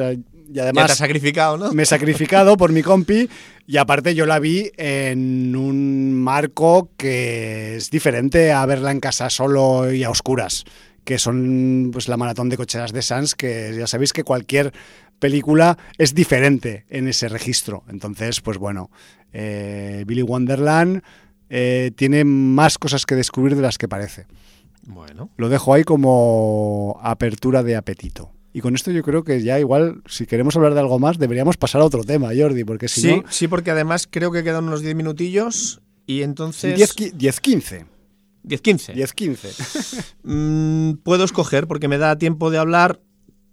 [0.50, 1.72] y Ya te además has sacrificado, ¿no?
[1.72, 3.28] me he sacrificado por mi compi.
[3.66, 9.30] Y aparte yo la vi en un marco que es diferente a verla en casa
[9.30, 10.64] solo y a oscuras.
[11.04, 14.72] Que son pues la maratón de cocheras de Sans, que ya sabéis que cualquier
[15.20, 17.84] película es diferente en ese registro.
[17.88, 18.90] Entonces, pues bueno,
[19.32, 21.02] eh, Billy Wonderland
[21.48, 24.26] eh, tiene más cosas que descubrir de las que parece.
[24.82, 25.30] Bueno.
[25.36, 28.32] Lo dejo ahí como apertura de apetito.
[28.52, 31.56] Y con esto yo creo que ya igual, si queremos hablar de algo más, deberíamos
[31.56, 33.22] pasar a otro tema, Jordi, porque si Sí, no...
[33.30, 36.78] sí, porque además creo que quedan unos 10 minutillos y entonces...
[36.78, 37.14] 10-15.
[37.16, 37.86] 10-15.
[38.44, 38.94] 10-15.
[38.94, 40.14] 10-15.
[40.24, 43.00] Mm, puedo escoger porque me da tiempo de hablar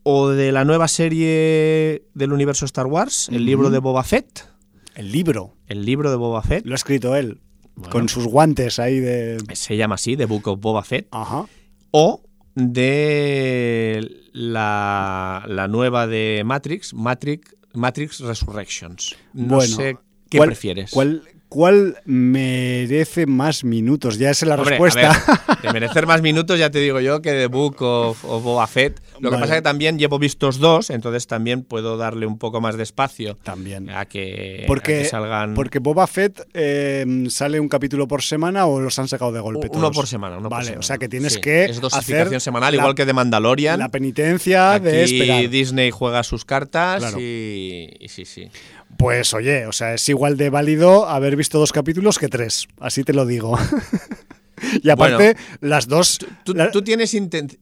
[0.03, 4.47] o de la nueva serie del universo Star Wars, el libro de Boba Fett.
[4.95, 5.53] El libro.
[5.67, 6.65] El libro de Boba Fett.
[6.65, 7.41] Lo ha escrito él.
[7.75, 7.91] Bueno.
[7.91, 9.37] Con sus guantes ahí de...
[9.53, 11.07] Se llama así, The Book of Boba Fett.
[11.11, 11.45] Ajá.
[11.91, 12.23] O
[12.57, 19.15] de la, la nueva de Matrix, Matrix, Matrix Resurrections.
[19.33, 19.97] No Bueno, sé
[20.29, 20.91] qué ¿cuál- prefieres.
[20.91, 24.17] ¿Cuál, cuál merece más minutos?
[24.17, 25.23] Ya esa es la Hombre, respuesta.
[25.47, 28.67] ver, de merecer más minutos ya te digo yo que The Book of, of Boba
[28.67, 28.99] Fett.
[29.19, 32.61] Lo que pasa es que también llevo vistos dos, entonces también puedo darle un poco
[32.61, 33.89] más de espacio También.
[33.89, 38.67] a que, a Porque, que salgan porque Boba Fett eh, sale un capítulo por semana
[38.67, 39.95] o los han sacado de golpe uno todos?
[39.95, 40.37] por semana.
[40.37, 40.79] Uno por vale, semana.
[40.81, 43.79] o sea que tienes Sí, que Es dosificación hacer semanal, la- igual que de Mandalorian.
[43.79, 45.49] La penitencia de Aquí esperar.
[45.49, 47.17] Disney juega sus cartas Claro.
[47.19, 48.49] y, y sí, sí.
[48.97, 53.03] Pues oye, o sea, es igual de válido haber visto dos capítulos que tres, así
[53.03, 53.57] te lo digo.
[54.81, 56.17] y aparte, las dos...
[56.43, 57.15] ¿Tú, la- tú tienes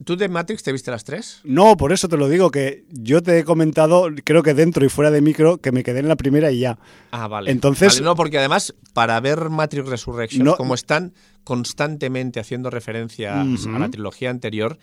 [0.04, 1.40] ¿Tú de Matrix te viste las tres?
[1.44, 4.88] No, por eso te lo digo, que yo te he comentado, creo que dentro y
[4.88, 6.78] fuera de micro, que me quedé en la primera y ya.
[7.10, 7.50] Ah, vale.
[7.50, 11.12] Entonces- Vale, no, porque además, para ver Matrix Resurrections, No- como están
[11.44, 14.78] constantemente haciendo referencia a la trilogía anterior,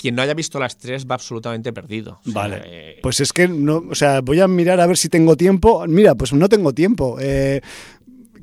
[0.00, 2.20] quien no haya visto las tres va absolutamente perdido.
[2.26, 2.62] O sea, Vale.
[2.64, 5.84] eh, Pues es que no, o sea, voy a mirar a ver si tengo tiempo.
[5.86, 7.18] Mira, pues no tengo tiempo.
[7.20, 7.60] Eh,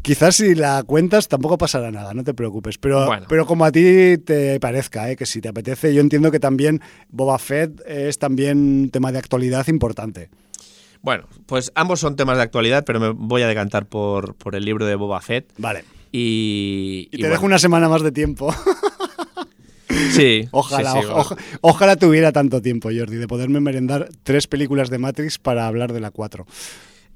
[0.04, 2.78] quizás si la cuentas tampoco pasará nada, no te preocupes.
[2.78, 3.26] Pero, Bueno.
[3.28, 6.80] pero como a ti te parezca, eh, que si te apetece, yo entiendo que también
[7.10, 10.30] Boba Fett es también un tema de actualidad importante.
[11.02, 14.64] Bueno, pues ambos son temas de actualidad, pero me voy a decantar por, por el
[14.66, 15.52] libro de Boba Fett.
[15.58, 15.84] Vale.
[16.12, 18.54] Y, Y, y te bueno, dejo una semana más de tiempo.
[20.12, 21.22] Sí, Ojalá, sí, sí, oja- bueno.
[21.22, 25.94] oja- ojalá tuviera tanto tiempo, Jordi, de poderme merendar tres películas de Matrix para hablar
[25.94, 26.46] de la 4.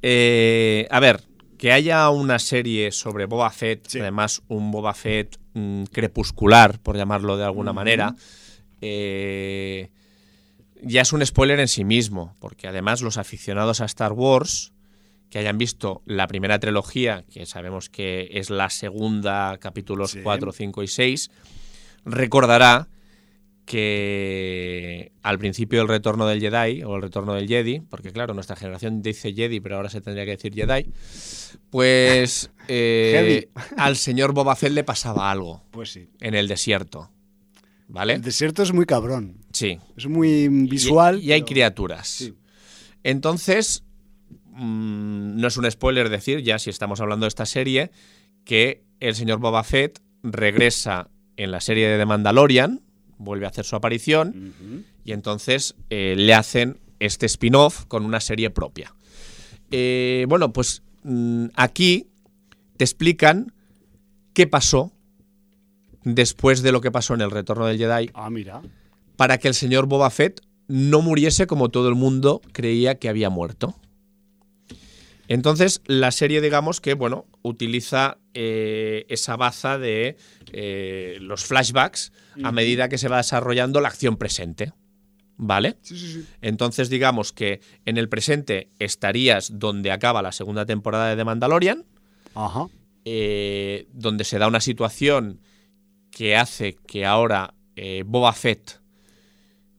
[0.02, 1.22] Eh, a ver,
[1.58, 4.00] que haya una serie sobre Boba Fett, Sí.
[4.00, 8.16] además un Boba Fett mm, crepuscular, por llamarlo de alguna manera,
[8.82, 9.90] eh,
[10.82, 14.72] ya es un spoiler en sí mismo, porque además los aficionados a Star Wars
[15.30, 20.20] que hayan visto la primera trilogía, que sabemos que es la segunda, capítulos Sí.
[20.24, 21.32] 4, 5 y 6,
[22.06, 22.88] recordará
[23.66, 28.56] que al principio del retorno del Jedi, o el retorno del Jedi, porque claro, nuestra
[28.56, 30.88] generación dice Jedi, pero ahora se tendría que decir Jedi,
[31.70, 36.08] pues eh, al señor Boba Fett le pasaba algo Pues sí.
[36.20, 37.10] en el desierto.
[37.88, 38.14] ¿Vale?
[38.14, 39.38] El desierto es muy cabrón.
[39.52, 39.78] Sí.
[39.98, 41.20] Es muy visual.
[41.22, 42.08] Y, y hay pero- criaturas.
[42.08, 42.34] Sí.
[43.04, 43.84] Entonces,
[44.52, 47.92] mm, no es un spoiler decir, ya si estamos hablando de esta serie,
[48.46, 51.10] que el señor Boba Fett regresa
[51.44, 52.82] en la serie de The Mandalorian,
[53.18, 54.54] vuelve a hacer su aparición,
[55.06, 58.94] y entonces eh, le hacen este spin-off con una serie propia.
[59.72, 62.08] Eh, bueno, pues mm, aquí
[62.78, 63.54] te explican
[64.34, 64.92] qué pasó
[66.04, 68.62] después de lo que pasó en el retorno del Jedi Ah, mira.
[69.18, 73.30] para que el señor Boba Fett no muriese como todo el mundo creía que había
[73.30, 73.76] muerto.
[75.28, 80.18] Entonces, la serie, digamos que, bueno, utiliza eh, esa baza de
[80.54, 82.12] eh, los flashbacks
[82.44, 84.74] a medida que se va desarrollando la acción presente.
[85.44, 85.78] ¿Vale?
[85.82, 86.26] Sí, sí, sí.
[86.42, 91.84] Entonces, digamos que en el presente estarías donde acaba la segunda temporada de The Mandalorian,
[92.36, 92.68] Ajá.
[93.06, 95.40] eh, donde se da una situación
[96.12, 98.82] que hace que ahora eh, Boba Fett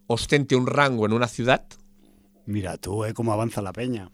[0.08, 1.64] ostente un rango en una ciudad
[2.44, 3.14] Mira tú, ¿eh?
[3.14, 4.10] Cómo avanza la peña.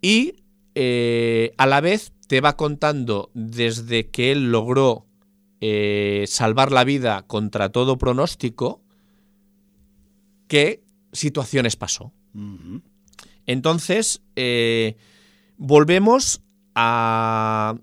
[0.00, 0.36] y
[0.74, 5.06] eh, a la vez te va contando desde que él logró
[5.60, 8.82] eh, salvar la vida contra todo pronóstico,
[10.48, 10.82] qué
[11.12, 12.12] situaciones pasó.
[13.46, 14.96] Entonces, eh,
[15.56, 16.42] volvemos
[16.74, 17.74] a,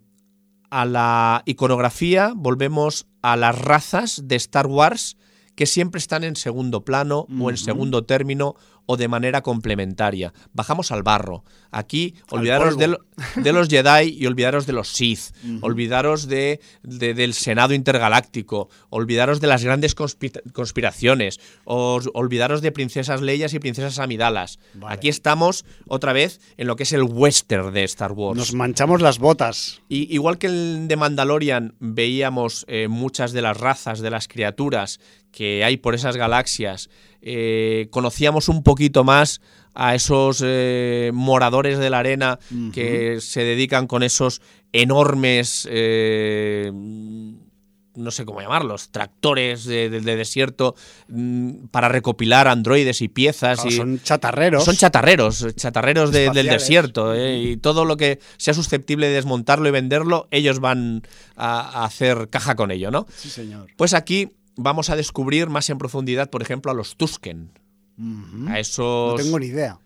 [0.69, 5.17] a la iconografía, volvemos a las razas de Star Wars
[5.57, 8.55] que siempre están en segundo plano o en segundo término
[8.87, 10.33] o de manera complementaria.
[10.53, 11.43] Bajamos al barro.
[11.69, 13.05] Aquí, olvidaros de, lo-
[13.35, 15.35] de los Jedi y olvidaros de los Sith.
[15.61, 18.69] Olvidaros de, de- del Senado Intergaláctico.
[18.89, 21.39] Olvidaros de las grandes conspi- conspiraciones.
[21.65, 24.57] Os, olvidaros de princesas Leias y princesas Amidalas.
[24.73, 24.93] Vale.
[24.95, 28.37] Aquí estamos otra vez en lo que es el western de Star Wars.
[28.37, 29.81] Nos manchamos las botas.
[29.89, 34.99] Y igual que en The Mandalorian veíamos eh, muchas de las razas, de las criaturas
[35.31, 36.89] que hay por esas galaxias,
[37.21, 39.41] eh, conocíamos un poquito más
[39.73, 42.39] a esos eh, moradores de la arena
[42.73, 44.41] que se dedican con esos
[44.73, 50.75] enormes, eh, no sé cómo llamarlos, tractores de, de- de desierto
[51.07, 53.59] mm, para recopilar androides y piezas.
[53.61, 54.63] Claro, y, son chatarreros.
[54.63, 57.15] son chatarreros, chatarreros de- del desierto.
[57.15, 57.37] ¿eh?
[57.39, 61.01] Y todo lo que sea susceptible de desmontarlo y venderlo, ellos van
[61.35, 63.07] a, a hacer caja con ello, ¿no?
[63.15, 63.67] Sí, señor.
[63.77, 67.51] Pues aquí vamos a descubrir más en profundidad, por ejemplo, a los Tusken.
[67.97, 69.21] A No esos.
[69.21, 69.79] tengo ni idea.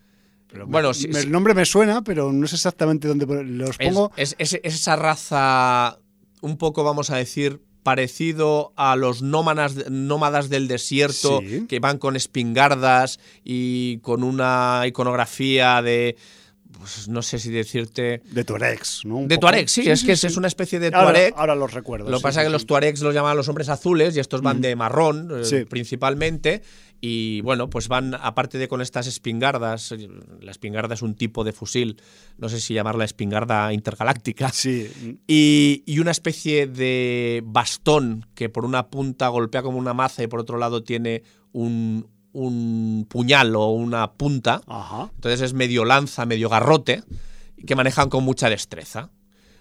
[0.47, 3.77] Pero me- Bueno, sí, me- el nombre me suena, pero no sé exactamente dónde los
[3.77, 4.11] pongo.
[4.17, 5.99] es- es- es esa raza,
[6.41, 11.65] un poco, vamos a decir, parecido a los nómadas, nómadas del desierto Sí.
[11.67, 16.15] que van con espingardas y con una iconografía de.
[16.81, 18.21] Pues no sé si decirte.
[18.31, 19.17] De Tuaregs, ¿no?
[19.17, 19.47] Un De poco.
[19.47, 21.33] Tuareg, sí, es que es- es una especie de Ahora, Tuareg.
[21.37, 22.05] ahora los recuerdo.
[22.09, 22.67] Lo que sí, pasa es sí, que los sí.
[22.67, 25.65] Tuaregs los llaman los hombres azules y estos van de marrón eh, Sí.
[25.65, 26.63] principalmente.
[27.03, 30.07] Y bueno, pues van, aparte de con estas espingardas, eh,
[30.39, 31.99] la espingarda es un tipo de fusil,
[32.37, 38.65] no sé si llamarla espingarda intergaláctica, Sí, y, y una especie de bastón que por
[38.65, 43.69] una punta golpea como una maza y por otro lado tiene un, un puñal o
[43.69, 44.61] una punta.
[44.67, 45.09] ajá.
[45.15, 47.03] Entonces es medio lanza, medio garrote,
[47.65, 49.09] que manejan con mucha destreza.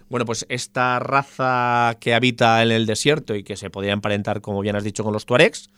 [0.09, 4.59] Bueno, pues esta raza que habita en el desierto y que se podría emparentar, como
[4.59, 5.69] bien has dicho, con los tuaregs,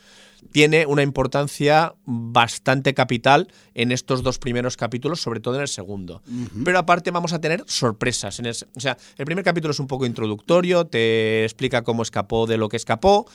[0.51, 6.23] tiene una importancia bastante capital en estos dos primeros capítulos, sobre todo en el segundo.
[6.65, 8.39] Pero aparte vamos a tener sorpresas.
[8.39, 12.47] En el, o sea, el primer capítulo es un poco introductorio, te explica cómo escapó
[12.47, 13.27] de lo que escapó,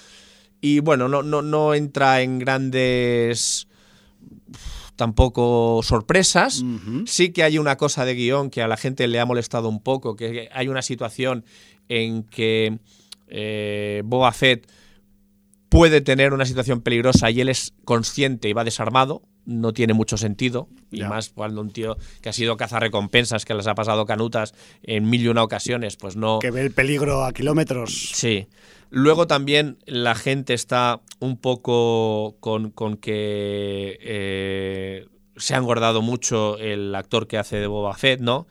[0.60, 3.68] y bueno, no, no, no entra en grandes
[4.96, 6.64] tampoco sorpresas.
[7.06, 9.80] Sí que hay una cosa de guion que a la gente le ha molestado un
[9.80, 11.44] poco, que hay una situación
[11.88, 12.78] en que
[13.28, 14.68] eh, Boba Fett
[15.68, 19.22] puede tener una situación peligrosa y él es consciente y va desarmado.
[19.44, 20.68] No tiene mucho sentido.
[20.90, 24.52] Y más cuando un tío que ha sido cazarrecompensas, que les ha pasado canutas
[24.82, 26.40] en mil y una ocasiones, pues no.
[26.40, 28.10] Que ve el peligro a kilómetros.
[28.14, 28.48] Sí.
[28.90, 35.06] Luego también la gente está un poco con, con que eh,
[35.36, 38.46] se ha engordado mucho el actor que hace de Boba Fett, ¿no?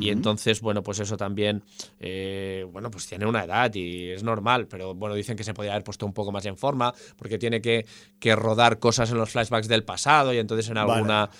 [0.00, 1.62] Y entonces, bueno, pues eso también,
[2.00, 5.74] eh, bueno, pues tiene una edad y es normal, pero bueno, dicen que se podría
[5.74, 7.86] haber puesto un poco más en forma porque tiene que,
[8.18, 11.30] que rodar cosas en los flashbacks del pasado y entonces en Vale.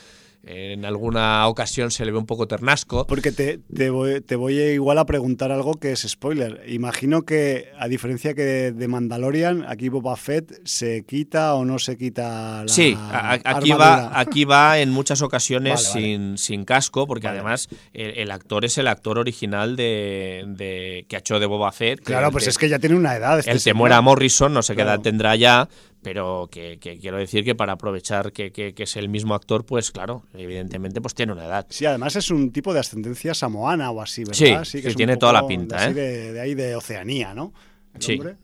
[0.44, 3.06] En alguna ocasión se le ve un poco ternasco.
[3.06, 6.62] Porque te, te voy, te voy igual a preguntar algo que es spoiler.
[6.68, 8.42] Imagino que, a diferencia que
[8.72, 13.32] de, Mandalorian, aquí Boba Fett se quita o no se quita la Sí, a- a-
[13.34, 13.76] aquí armadura.
[13.76, 16.06] va, aquí va en muchas ocasiones Vale, vale.
[16.06, 17.38] Sin, sin casco, porque Vale.
[17.40, 21.72] además el, el actor es el actor original de, de que ha hecho de Boba
[21.72, 22.00] Fett.
[22.02, 23.38] Claro, pues es que ya tiene una edad.
[23.38, 23.74] este el señor.
[23.74, 24.90] Temuera Morrison, no sé qué Claro.
[24.92, 25.68] edad tendrá ya,
[26.06, 29.66] pero que, que quiero decir que para aprovechar que, que- que es el mismo actor,
[29.66, 31.66] pues claro, evidentemente pues tiene una edad.
[31.68, 34.64] Sí, además es un tipo de ascendencia samoana o así, Sí, ¿verdad?
[34.64, 35.94] sí, que tiene toda la pinta, de así ¿eh?
[35.94, 37.52] De, de ahí de Oceanía, ¿no?
[37.92, 38.12] El Sí.
[38.12, 38.36] hombre.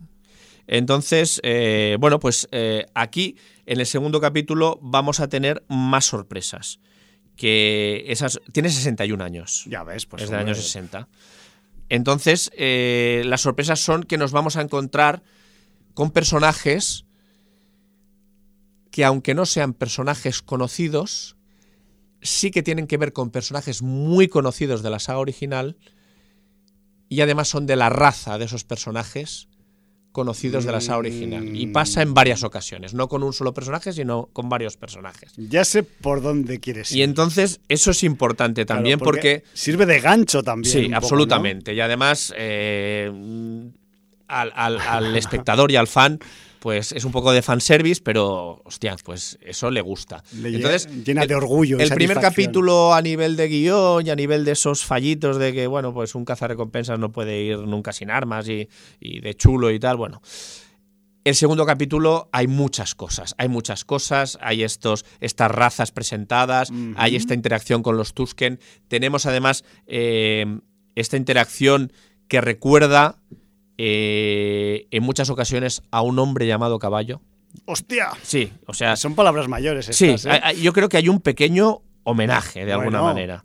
[0.66, 6.80] Entonces, eh, bueno, pues eh, aquí en el segundo capítulo vamos a tener más sorpresas.
[7.36, 8.40] Que esas.
[8.52, 9.64] Tiene 61 años.
[9.68, 10.24] Ya ves, pues.
[10.24, 11.06] es del año 60.
[11.90, 15.22] Entonces, eh, las sorpresas son que nos vamos a encontrar
[15.94, 17.04] con personajes
[18.92, 21.34] que, aunque no sean personajes conocidos,
[22.20, 25.76] sí que tienen que ver con personajes muy conocidos de la saga original
[27.08, 29.48] y además son de la raza de esos personajes
[30.12, 31.56] conocidos de la saga original.
[31.56, 35.32] Y pasa en varias ocasiones, no con un solo personaje, sino con varios personajes.
[35.38, 36.98] Ya sé por dónde quieres ir.
[36.98, 40.70] Y entonces eso es importante Claro, también porque Sirve de gancho también.
[40.70, 40.96] Sí, un poco, ¿no?
[40.98, 41.72] absolutamente.
[41.74, 43.10] Y además, eh,
[44.28, 46.18] al, al- al espectador y al fan,
[46.62, 50.22] pues es un poco de fanservice, pero hostia, pues eso le gusta.
[50.40, 54.14] Le Entonces, llena de orgullo y El primer capítulo a nivel de guion y a
[54.14, 58.12] nivel de esos fallitos de que, bueno, pues un cazarrecompensas no puede ir nunca sin
[58.12, 58.68] armas y,
[59.00, 60.22] y de chulo y tal, bueno.
[61.24, 67.16] El segundo capítulo hay muchas cosas, hay muchas cosas, hay estos, estas razas presentadas, hay
[67.16, 70.60] esta interacción con los Tusken, tenemos además eh,
[70.94, 71.92] esta interacción
[72.28, 73.18] que recuerda
[73.84, 77.20] eh, en muchas ocasiones a un hombre llamado caballo.
[77.64, 78.10] ¡Hostia!
[78.22, 80.30] Sí, o sea, Son palabras mayores Sí, estas, ¿eh?
[80.30, 83.44] hay- hay- yo creo que hay un pequeño homenaje de alguna manera.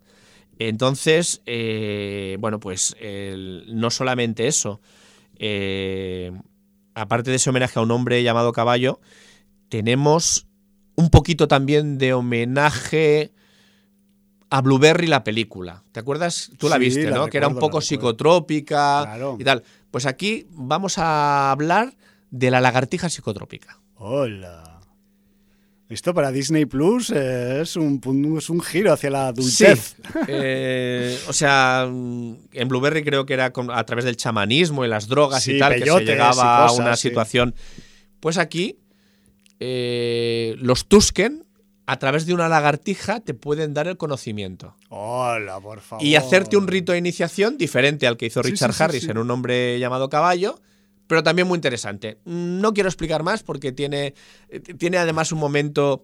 [0.60, 4.80] Entonces, eh, bueno, pues el- no solamente eso.
[5.40, 6.32] eh,
[6.96, 9.00] aparte de ese homenaje a un hombre llamado Caballo,
[9.70, 10.48] tenemos
[10.96, 13.32] un poquito también de homenaje
[14.50, 15.84] a Blueberry la película.
[15.92, 16.52] ¿Te acuerdas?
[16.58, 17.28] Tú la Sí, viste, la ¿no?
[17.28, 19.38] que era un poco psicotrópica Claro.
[19.40, 19.64] y tal.
[19.92, 21.94] Pues aquí vamos a hablar
[22.32, 23.80] de la lagartija psicotrópica.
[23.96, 24.74] Hola.
[25.90, 28.02] Esto para Disney Plus es un,
[28.38, 29.96] es un giro hacia la adultez.
[30.28, 34.90] Eh, o sea, mm, en Blueberry creo que era con- a través del chamanismo y
[34.90, 37.56] las drogas Sí, y tal que se llegaba a una situación.
[38.20, 38.80] Pues aquí,
[39.62, 41.46] eh, los Tusken,
[41.88, 44.76] a través de una lagartija, te pueden dar el conocimiento.
[44.90, 46.06] Hola, por favor.
[46.06, 49.08] Y hacerte un rito de iniciación diferente al que hizo Sí, Richard sí, sí, Harris
[49.08, 50.60] en un hombre llamado Caballo,
[51.08, 52.20] pero también muy interesante.
[52.26, 54.14] No quiero explicar más porque tiene,
[54.50, 56.04] eh, tiene además un momento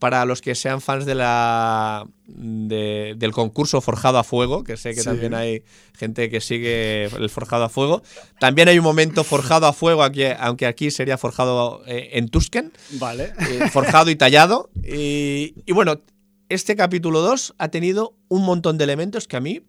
[0.00, 4.90] para los que sean fans de la de- del concurso Forjado a Fuego, que sé
[4.94, 5.04] que Sí.
[5.04, 5.62] también hay
[5.96, 8.02] gente que sigue el Forjado a Fuego.
[8.40, 12.72] También hay un momento Forjado a Fuego, aquí, aunque aquí sería Forjado eh, en Tusken
[12.92, 13.32] Vale.
[13.38, 14.70] eh, forjado y tallado.
[14.82, 16.00] Y, y bueno,
[16.48, 19.60] este capítulo 2 ha tenido un montón de elementos que a mí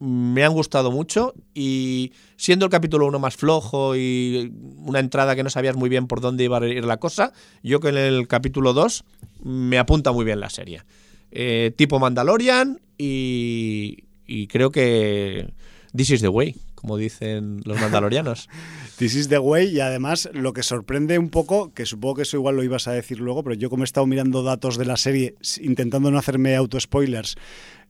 [0.00, 5.42] me han gustado mucho y siendo el capítulo 1 más flojo y una entrada que
[5.42, 7.32] no sabías muy bien por dónde iba a ir la cosa,
[7.62, 9.04] yo que en el capítulo 2
[9.44, 10.82] me apunta muy bien la serie.
[11.30, 15.52] Eh, tipo Mandalorian y, y creo que
[15.94, 18.48] This is the way, como dicen los mandalorianos.
[18.96, 22.36] This is the way y además lo que sorprende un poco, que supongo que eso
[22.36, 24.96] igual lo ibas a decir luego, pero yo como he estado mirando datos de la
[24.96, 27.36] serie, intentando no hacerme auto-spoilers,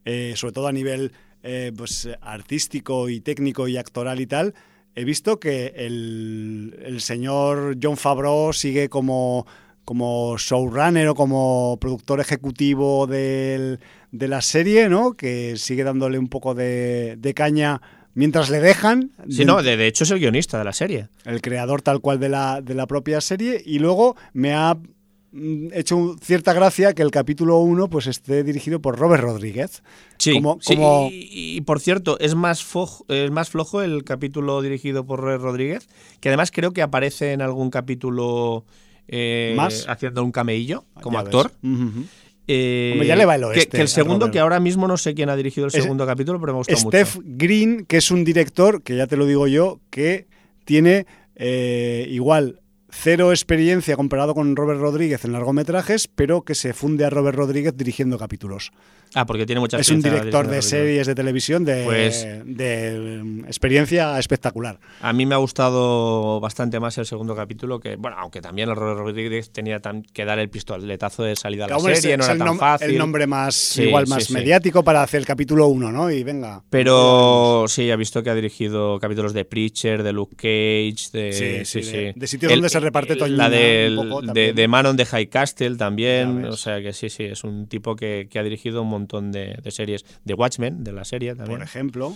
[0.04, 1.12] eh, sobre todo a nivel
[1.42, 4.54] eh, pues, artístico y técnico y actoral y tal,
[4.94, 9.46] he visto que el, el señor John Favreau sigue como,
[9.84, 13.78] como showrunner o como productor ejecutivo del-
[14.12, 15.12] de la serie, ¿no?
[15.12, 17.80] Que sigue dándole un poco de, de caña
[18.14, 19.12] mientras le dejan.
[19.28, 21.08] Sí, no, de, de hecho es el guionista de la serie.
[21.24, 24.76] el creador tal cual de la, de la propia serie, y luego me ha
[25.72, 29.82] hecho un- cierta gracia que el capítulo 1 pues esté dirigido por Robert Rodríguez.
[30.18, 34.02] Sí, Como- sí, como- y, y, por cierto, es más, foj- es más flojo el
[34.04, 35.88] capítulo dirigido por Roy Rodríguez,
[36.20, 38.64] que además creo que aparece en algún capítulo
[39.12, 39.86] eh, ¿Más?
[39.88, 41.34] haciendo un cameillo como Ya ves.
[41.34, 41.52] actor.
[42.52, 44.32] Eh, ya le va el que- oeste que, el segundo, Robert.
[44.32, 46.76] que ahora mismo no sé quién ha dirigido el Es- segundo capítulo, pero me gustó
[46.76, 47.28] Steph mucho.
[47.36, 50.26] Green, que es un director, que ya te lo digo yo, que
[50.64, 51.06] tiene
[51.42, 52.60] eh, igual
[52.92, 57.76] cero experiencia comparado con Robert Rodríguez en largometrajes, pero que se funde a Robert Rodríguez
[57.76, 58.72] dirigiendo capítulos.
[59.14, 63.42] Ah, porque tiene mucha Es un experiencia director de series de televisión de, Pues- de
[63.46, 64.78] experiencia espectacular.
[65.00, 68.76] A mí me ha gustado bastante más el segundo capítulo, que, bueno, aunque también el
[68.76, 69.80] Roy Rodríguez tenía
[70.12, 72.90] que dar el pistoletazo de salida a la serie, es, no era el, tan fácil.
[72.90, 74.32] el nombre más Sí, igual más sí.
[74.32, 76.10] mediático para hacer el capítulo 1, ¿no?
[76.10, 76.62] Y venga.
[76.70, 81.64] Pero sí, ha visto que ha dirigido capítulos de Preacher, de Luke Cage, de, Sí,
[81.64, 84.96] sí, sí, de- de sitios donde se reparte La del- poco de, de Man on
[84.96, 86.44] the High Castle también.
[86.46, 89.58] O sea que sí, sí, es un tipo que, que ha dirigido un montón de,
[89.62, 90.04] de series.
[90.24, 91.58] De Watchmen, de la serie también.
[91.58, 92.14] Por ejemplo.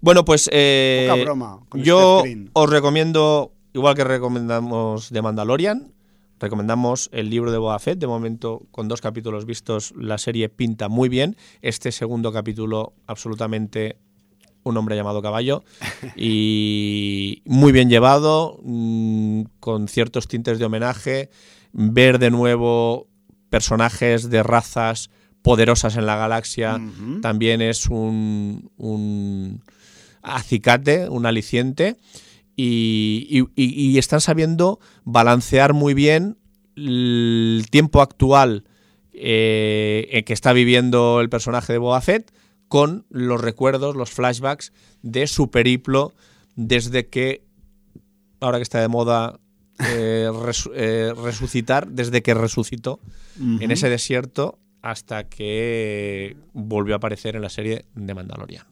[0.00, 2.22] Bueno, pues eh, Poca broma con yo
[2.52, 5.92] os recomiendo, igual que recomendamos de Mandalorian,
[6.40, 7.98] recomendamos el libro de Boba Fett.
[7.98, 11.36] De momento, con dos capítulos vistos, la serie pinta muy bien.
[11.60, 13.96] Este segundo capítulo, absolutamente
[14.64, 15.64] un hombre llamado Caballo
[16.16, 21.30] y muy bien llevado, mm, con ciertos tintes de homenaje.
[21.72, 23.08] Ver de nuevo
[23.50, 25.10] personajes de razas
[25.42, 26.78] poderosas en la galaxia
[27.20, 29.62] también es un, un
[30.22, 31.96] acicate, un aliciente.
[32.54, 36.36] Y, y- y- y están sabiendo balancear muy bien
[36.76, 38.64] el tiempo actual
[39.14, 42.30] eh, en que está viviendo el personaje de Boba Fett
[42.72, 44.72] con los recuerdos, los flashbacks
[45.02, 46.14] de su periplo
[46.56, 47.44] desde que,
[48.40, 49.38] ahora que está de moda,
[49.90, 50.30] eh,
[50.74, 52.98] eh, resucitar, desde que resucitó
[53.38, 58.64] en ese desierto hasta que volvió a aparecer en la serie de Mandalorian.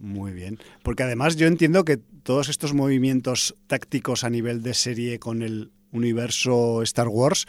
[0.00, 0.58] Muy bien.
[0.82, 5.70] Porque además yo entiendo que todos estos movimientos tácticos a nivel de serie con el
[5.92, 7.46] universo Star Wars,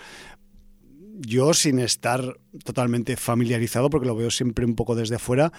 [1.19, 5.51] yo sin estar totalmente familiarizado, porque lo veo siempre un poco desde fuera,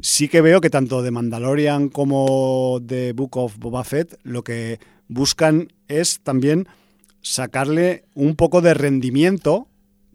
[0.00, 4.78] sí que veo que tanto de Mandalorian como de Book of Boba Fett lo que
[5.08, 6.68] buscan es también
[7.22, 9.68] sacarle un poco de rendimiento,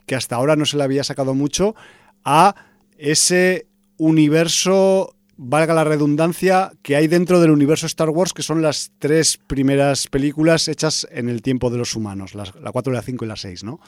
[0.06, 1.76] que hasta ahora no se le había sacado mucho,
[2.24, 2.56] a
[2.98, 8.92] ese universo, valga la redundancia, que hay dentro del universo Star Wars, que son las
[9.00, 13.26] tres primeras películas hechas en el tiempo de los humanos, las- la 4, la 5
[13.26, 13.80] y la 6, ¿no?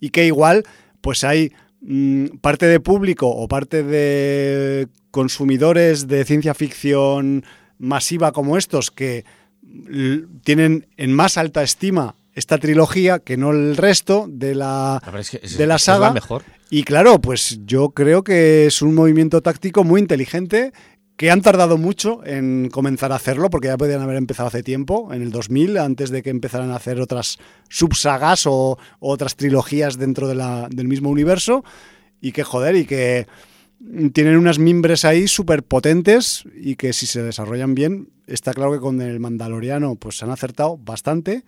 [0.00, 0.64] Y que igual,
[1.00, 1.52] pues hay
[1.84, 7.44] mm, parte de público o parte de consumidores de ciencia ficción
[7.78, 9.24] masiva como estos que
[10.44, 15.20] tienen en más alta estima esta trilogía que no el resto de la, A ver,
[15.20, 16.12] es que es- de la es la saga.
[16.12, 16.42] mejor.
[16.70, 20.72] Y claro, pues yo creo que es un movimiento táctico muy inteligente
[21.22, 25.14] que han tardado mucho en comenzar a hacerlo, porque ya podían haber empezado hace tiempo,
[25.14, 27.38] en el 2000, antes de que empezaran a hacer otras
[27.68, 30.34] subsagas o, otras trilogías dentro de
[30.70, 31.64] del mismo universo.
[32.20, 33.28] Y que joder, y que
[34.12, 38.80] tienen unas mimbres ahí súper potentes y que si se desarrollan bien, está claro que
[38.80, 41.44] con el Mandaloriano pues se han acertado bastante.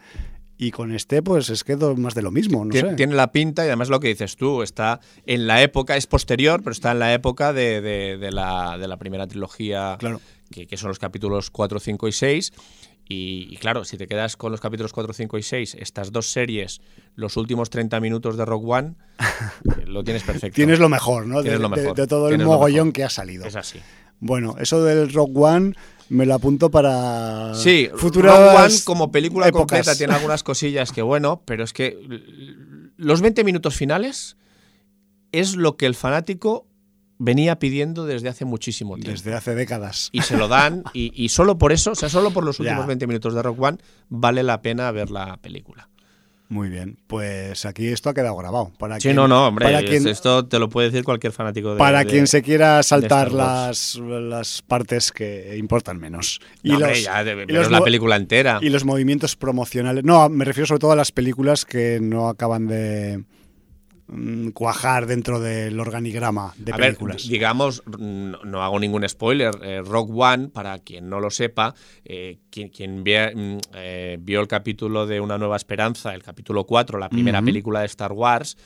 [0.56, 2.94] Y con este, pues es que más de lo mismo, no Tien- sé.
[2.94, 6.62] Tiene la pinta y además lo que dices tú, está en la época, es posterior,
[6.62, 10.20] pero está en la época de, de- de la, de la primera trilogía, Claro.
[10.50, 12.52] que, que son los capítulos 4, 5 y 6.
[13.06, 16.30] Y, y claro, si te quedas con los capítulos 4, 5 y 6, estas dos
[16.30, 16.80] series,
[17.16, 20.54] los últimos 30 minutos de Rock One, eh, lo tienes perfecto.
[20.54, 21.42] Tienes lo mejor, ¿no?
[21.42, 21.94] Tienes de, lo mejor.
[21.96, 23.44] de todo el mogollón que ha salido.
[23.44, 23.78] Es así.
[24.20, 25.74] Bueno, eso del Rock One
[26.08, 29.78] me lo apunto para Sí, futuras Rogue One como película épocas.
[29.78, 31.98] completa tiene algunas cosillas que bueno, pero es que
[32.96, 34.36] los 20 minutos finales
[35.32, 36.66] es lo que el fanático
[37.18, 39.10] venía pidiendo desde hace muchísimo tiempo.
[39.10, 40.08] Desde hace décadas.
[40.12, 42.62] Y se lo dan, y, y solo por eso, o sea, solo por los Ya.
[42.64, 43.78] últimos 20 minutos de Rock One,
[44.08, 45.88] vale la pena ver la película.
[46.50, 48.70] Muy bien, pues aquí esto ha quedado grabado.
[48.78, 51.32] Para Sí, quien- no, no, hombre, Para es- quien, esto te lo puede decir cualquier
[51.32, 56.40] fanático de para de- quien se quiera saltar las, las partes que importan menos.
[56.62, 58.58] Y, No, hombre, ya, de- y pero los es la película entera.
[58.60, 60.04] y los movimientos promocionales.
[60.04, 63.24] No, me refiero sobre todo a las películas que no acaban de
[64.52, 67.26] cuajar dentro del organigrama de A ver, películas.
[67.28, 69.54] digamos, no, no hago ningún spoiler.
[69.62, 71.74] eh, Rogue One, para quien no lo sepa,
[72.04, 76.64] eh, quien, quien vea- mm, eh, vio el capítulo de Una Nueva Esperanza, el capítulo
[76.64, 78.56] 4, la primera película de Star Wars,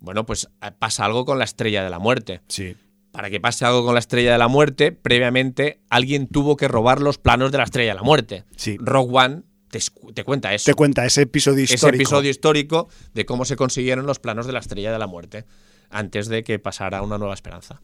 [0.00, 0.48] bueno, pues
[0.78, 2.40] pasa algo con la Estrella de la Muerte.
[2.48, 2.74] sí.
[3.12, 7.02] Para que pase algo con la Estrella de la Muerte, previamente alguien tuvo que robar
[7.02, 8.44] los planos de la Estrella de la Muerte.
[8.56, 8.78] Sí.
[8.80, 9.42] Rogue One
[9.72, 12.02] te, cuenta eso Te cuenta ese episodio ese histórico.
[12.02, 15.44] episodio histórico de cómo se consiguieron los planos de la Estrella de la Muerte
[15.90, 17.80] antes de que pasara una nueva esperanza.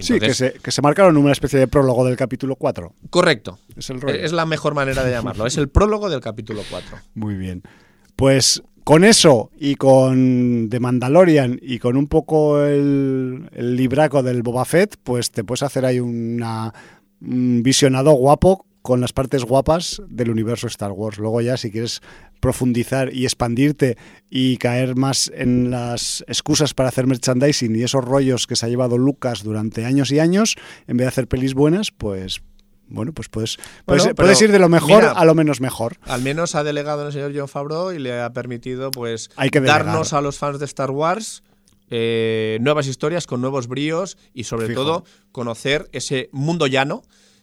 [0.00, 2.92] Sí, que se, que se marcaron una especie de prólogo del capítulo 4.
[3.08, 3.58] Correcto.
[3.74, 4.06] Es el.
[4.10, 5.46] Es la mejor manera de llamarlo.
[5.46, 6.98] Es el prólogo del capítulo 4.
[7.14, 7.62] Muy bien.
[8.14, 14.42] Pues con eso y con The Mandalorian y con un poco el, el libraco del
[14.42, 16.74] Boba Fett, pues te puedes hacer ahí una,
[17.22, 21.18] un visionado guapo con las partes guapas del universo Star Wars.
[21.18, 22.00] Luego ya si quieres
[22.40, 23.98] profundizar y expandirte
[24.30, 28.70] y caer más en las excusas para hacer merchandising y esos rollos que se ha
[28.70, 30.56] llevado Lucas durante años y años,
[30.86, 32.40] en vez de hacer pelis buenas, pues
[32.86, 35.98] bueno, pues puedes, puedes, Bueno, puedes ir de lo mejor mira, a lo menos mejor.
[36.06, 39.60] Al menos ha delegado el señor John Favreau y le ha permitido pues Hay que
[39.60, 41.42] darnos a los fans de Star Wars
[41.90, 44.80] eh, nuevas historias con nuevos bríos y sobre Fijo.
[44.80, 47.02] todo conocer ese mundo llano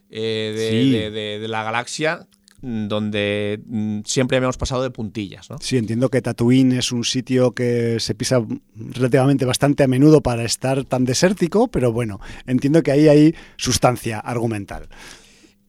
[0.09, 0.91] eh, de, Sí.
[0.91, 2.27] de- de- de la galaxia
[2.61, 5.49] mm, donde mm, siempre habíamos pasado de puntillas.
[5.49, 5.57] ¿no?
[5.59, 8.43] Sí, entiendo que Tatooine es un sitio que se pisa
[8.75, 14.19] relativamente bastante a menudo para estar tan desértico, pero bueno, entiendo que ahí hay sustancia
[14.19, 14.87] argumental.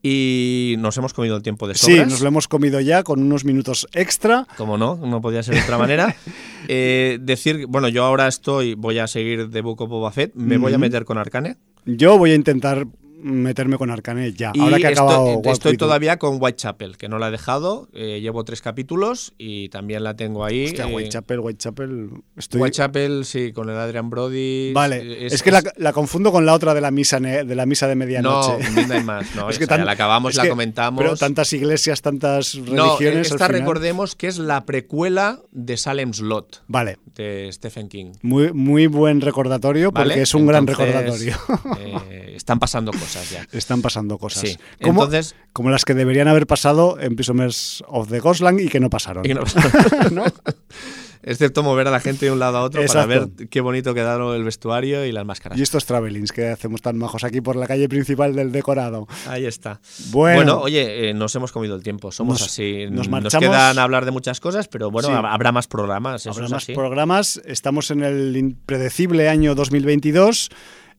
[0.03, 2.09] Y nos hemos comido el tiempo de Sí, sobras.
[2.09, 4.47] nos lo hemos comido ya con unos minutos extra.
[4.57, 6.15] Como no, no podía ser de otra manera.
[6.69, 10.57] Eh, decir, bueno, yo ahora estoy, voy a seguir de Book of Boba Fett, me
[10.57, 11.59] voy a meter con Arcane.
[11.85, 12.89] Yo voy a intentar
[13.19, 17.09] meterme con Arcane ya, Y ahora que ha estoy, acabado estoy todavía con Whitechapel, que
[17.09, 17.89] no la he dejado.
[17.93, 20.67] eh, llevo tres capítulos y también la tengo ahí.
[20.67, 22.11] Hostia, eh, Whitechapel, Whitechapel.
[22.37, 22.61] Estoy...
[22.61, 24.73] Whitechapel, sí, con el Adrian Brody.
[24.73, 27.65] Vale, es, que la, la confundo con la otra de la misa ne- de la
[27.67, 28.71] misa de No, medianoche.
[28.75, 31.03] Midnight Mass, no, Es que tan- la acabamos, es la que- comentamos.
[31.03, 33.31] Pero tantas iglesias, tantas no, religiones.
[33.31, 33.61] esta al final.
[33.63, 38.13] recordemos que es la precuela de Salem's Lot, Vale, de Stephen King.
[38.23, 41.35] muy, muy buen recordatorio porque es un gran recordatorio.
[41.79, 43.47] eh, están pasando cosas ya.
[43.53, 44.43] Están pasando cosas.
[44.49, 44.59] Sí.
[44.83, 48.79] Como, Entonces, como las que deberían haber pasado en Prisoners of the Ghostland y que
[48.81, 49.25] no pasaron.
[49.29, 49.43] y no-
[50.13, 50.25] ¿no?
[51.27, 54.33] Excepto mover a la gente de un lado a otro para ver qué bonito quedaron
[54.37, 55.59] el vestuario y las máscaras.
[55.59, 59.09] Y estos travelings que hacemos tan majos aquí por la calle principal del decorado.
[59.27, 59.81] Ahí está.
[60.11, 62.13] Bueno, oye, eh, nos hemos comido el tiempo.
[62.13, 62.87] Somos así.
[62.91, 66.25] Nos, nos, quedan hablar de muchas cosas, pero bueno, habrá más programas.
[66.29, 67.43] habrá más programas.
[67.45, 70.51] Estamos en el impredecible año 2022.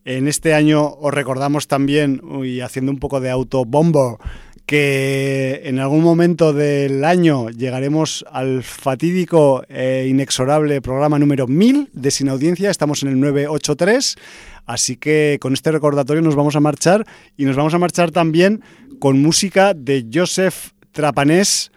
[0.04, 4.20] En este año os recordamos también, y haciendo un poco de autobombo,
[4.68, 12.12] que en algún momento del año llegaremos al fatídico e inexorable programa número 1000 de
[12.12, 14.18] Sin Audiencia, estamos en el 983,
[14.66, 17.06] así que con este recordatorio nos vamos a marchar
[17.38, 18.62] y nos vamos a marchar también
[19.00, 21.72] con música de Joseph Trapanés.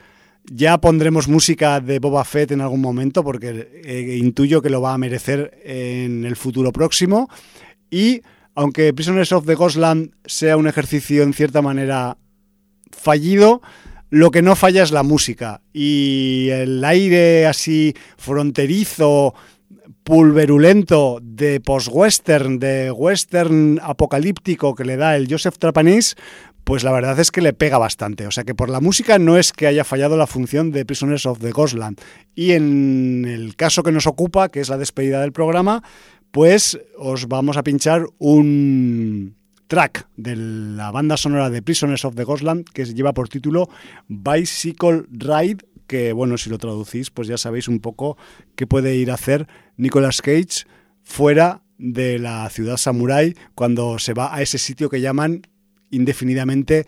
[0.50, 4.94] Ya pondremos música de Boba Fett en algún momento porque eh, intuyo que lo va
[4.94, 7.28] a merecer en el futuro próximo.
[7.88, 8.22] Y
[8.56, 12.16] aunque Prisoners of the Ghostland sea un ejercicio en cierta manera
[13.00, 13.62] fallido,
[14.10, 19.34] lo que no falla es la música y el aire así fronterizo,
[20.02, 26.16] pulverulento de post-western, de western apocalíptico que le da el Joseph Trapanese,
[26.64, 28.26] pues la verdad es que le pega bastante.
[28.26, 31.26] O sea que por la música no es que haya fallado la función de Prisoners
[31.26, 32.00] of the Ghostland.
[32.34, 35.82] Y en el caso que nos ocupa, que es la despedida del programa,
[36.30, 39.39] pues os vamos a pinchar un
[39.70, 43.70] track de la banda sonora de Prisoners of the Ghostland que lleva por título
[44.08, 48.18] Bicycle Ride, que bueno, si lo traducís, pues ya sabéis un poco
[48.56, 50.66] qué puede ir a hacer Nicolas Cage
[51.04, 55.42] fuera de la ciudad samurái cuando se va a ese sitio que llaman
[55.90, 56.86] indefinidamente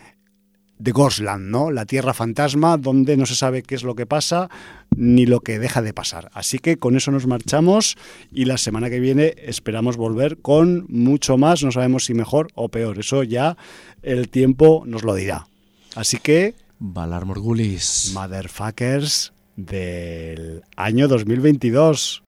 [0.82, 1.70] de Ghostland, ¿no?
[1.70, 4.50] La tierra fantasma donde no se sabe qué es lo que pasa
[4.96, 6.30] ni lo que deja de pasar.
[6.34, 7.96] Así que con eso nos marchamos
[8.32, 12.68] y la semana que viene esperamos volver con mucho más, no sabemos si mejor o
[12.68, 13.56] peor, eso ya
[14.02, 15.46] el tiempo nos lo dirá.
[15.94, 22.24] Así que Valar Morgulis, motherfuckers del año 2022.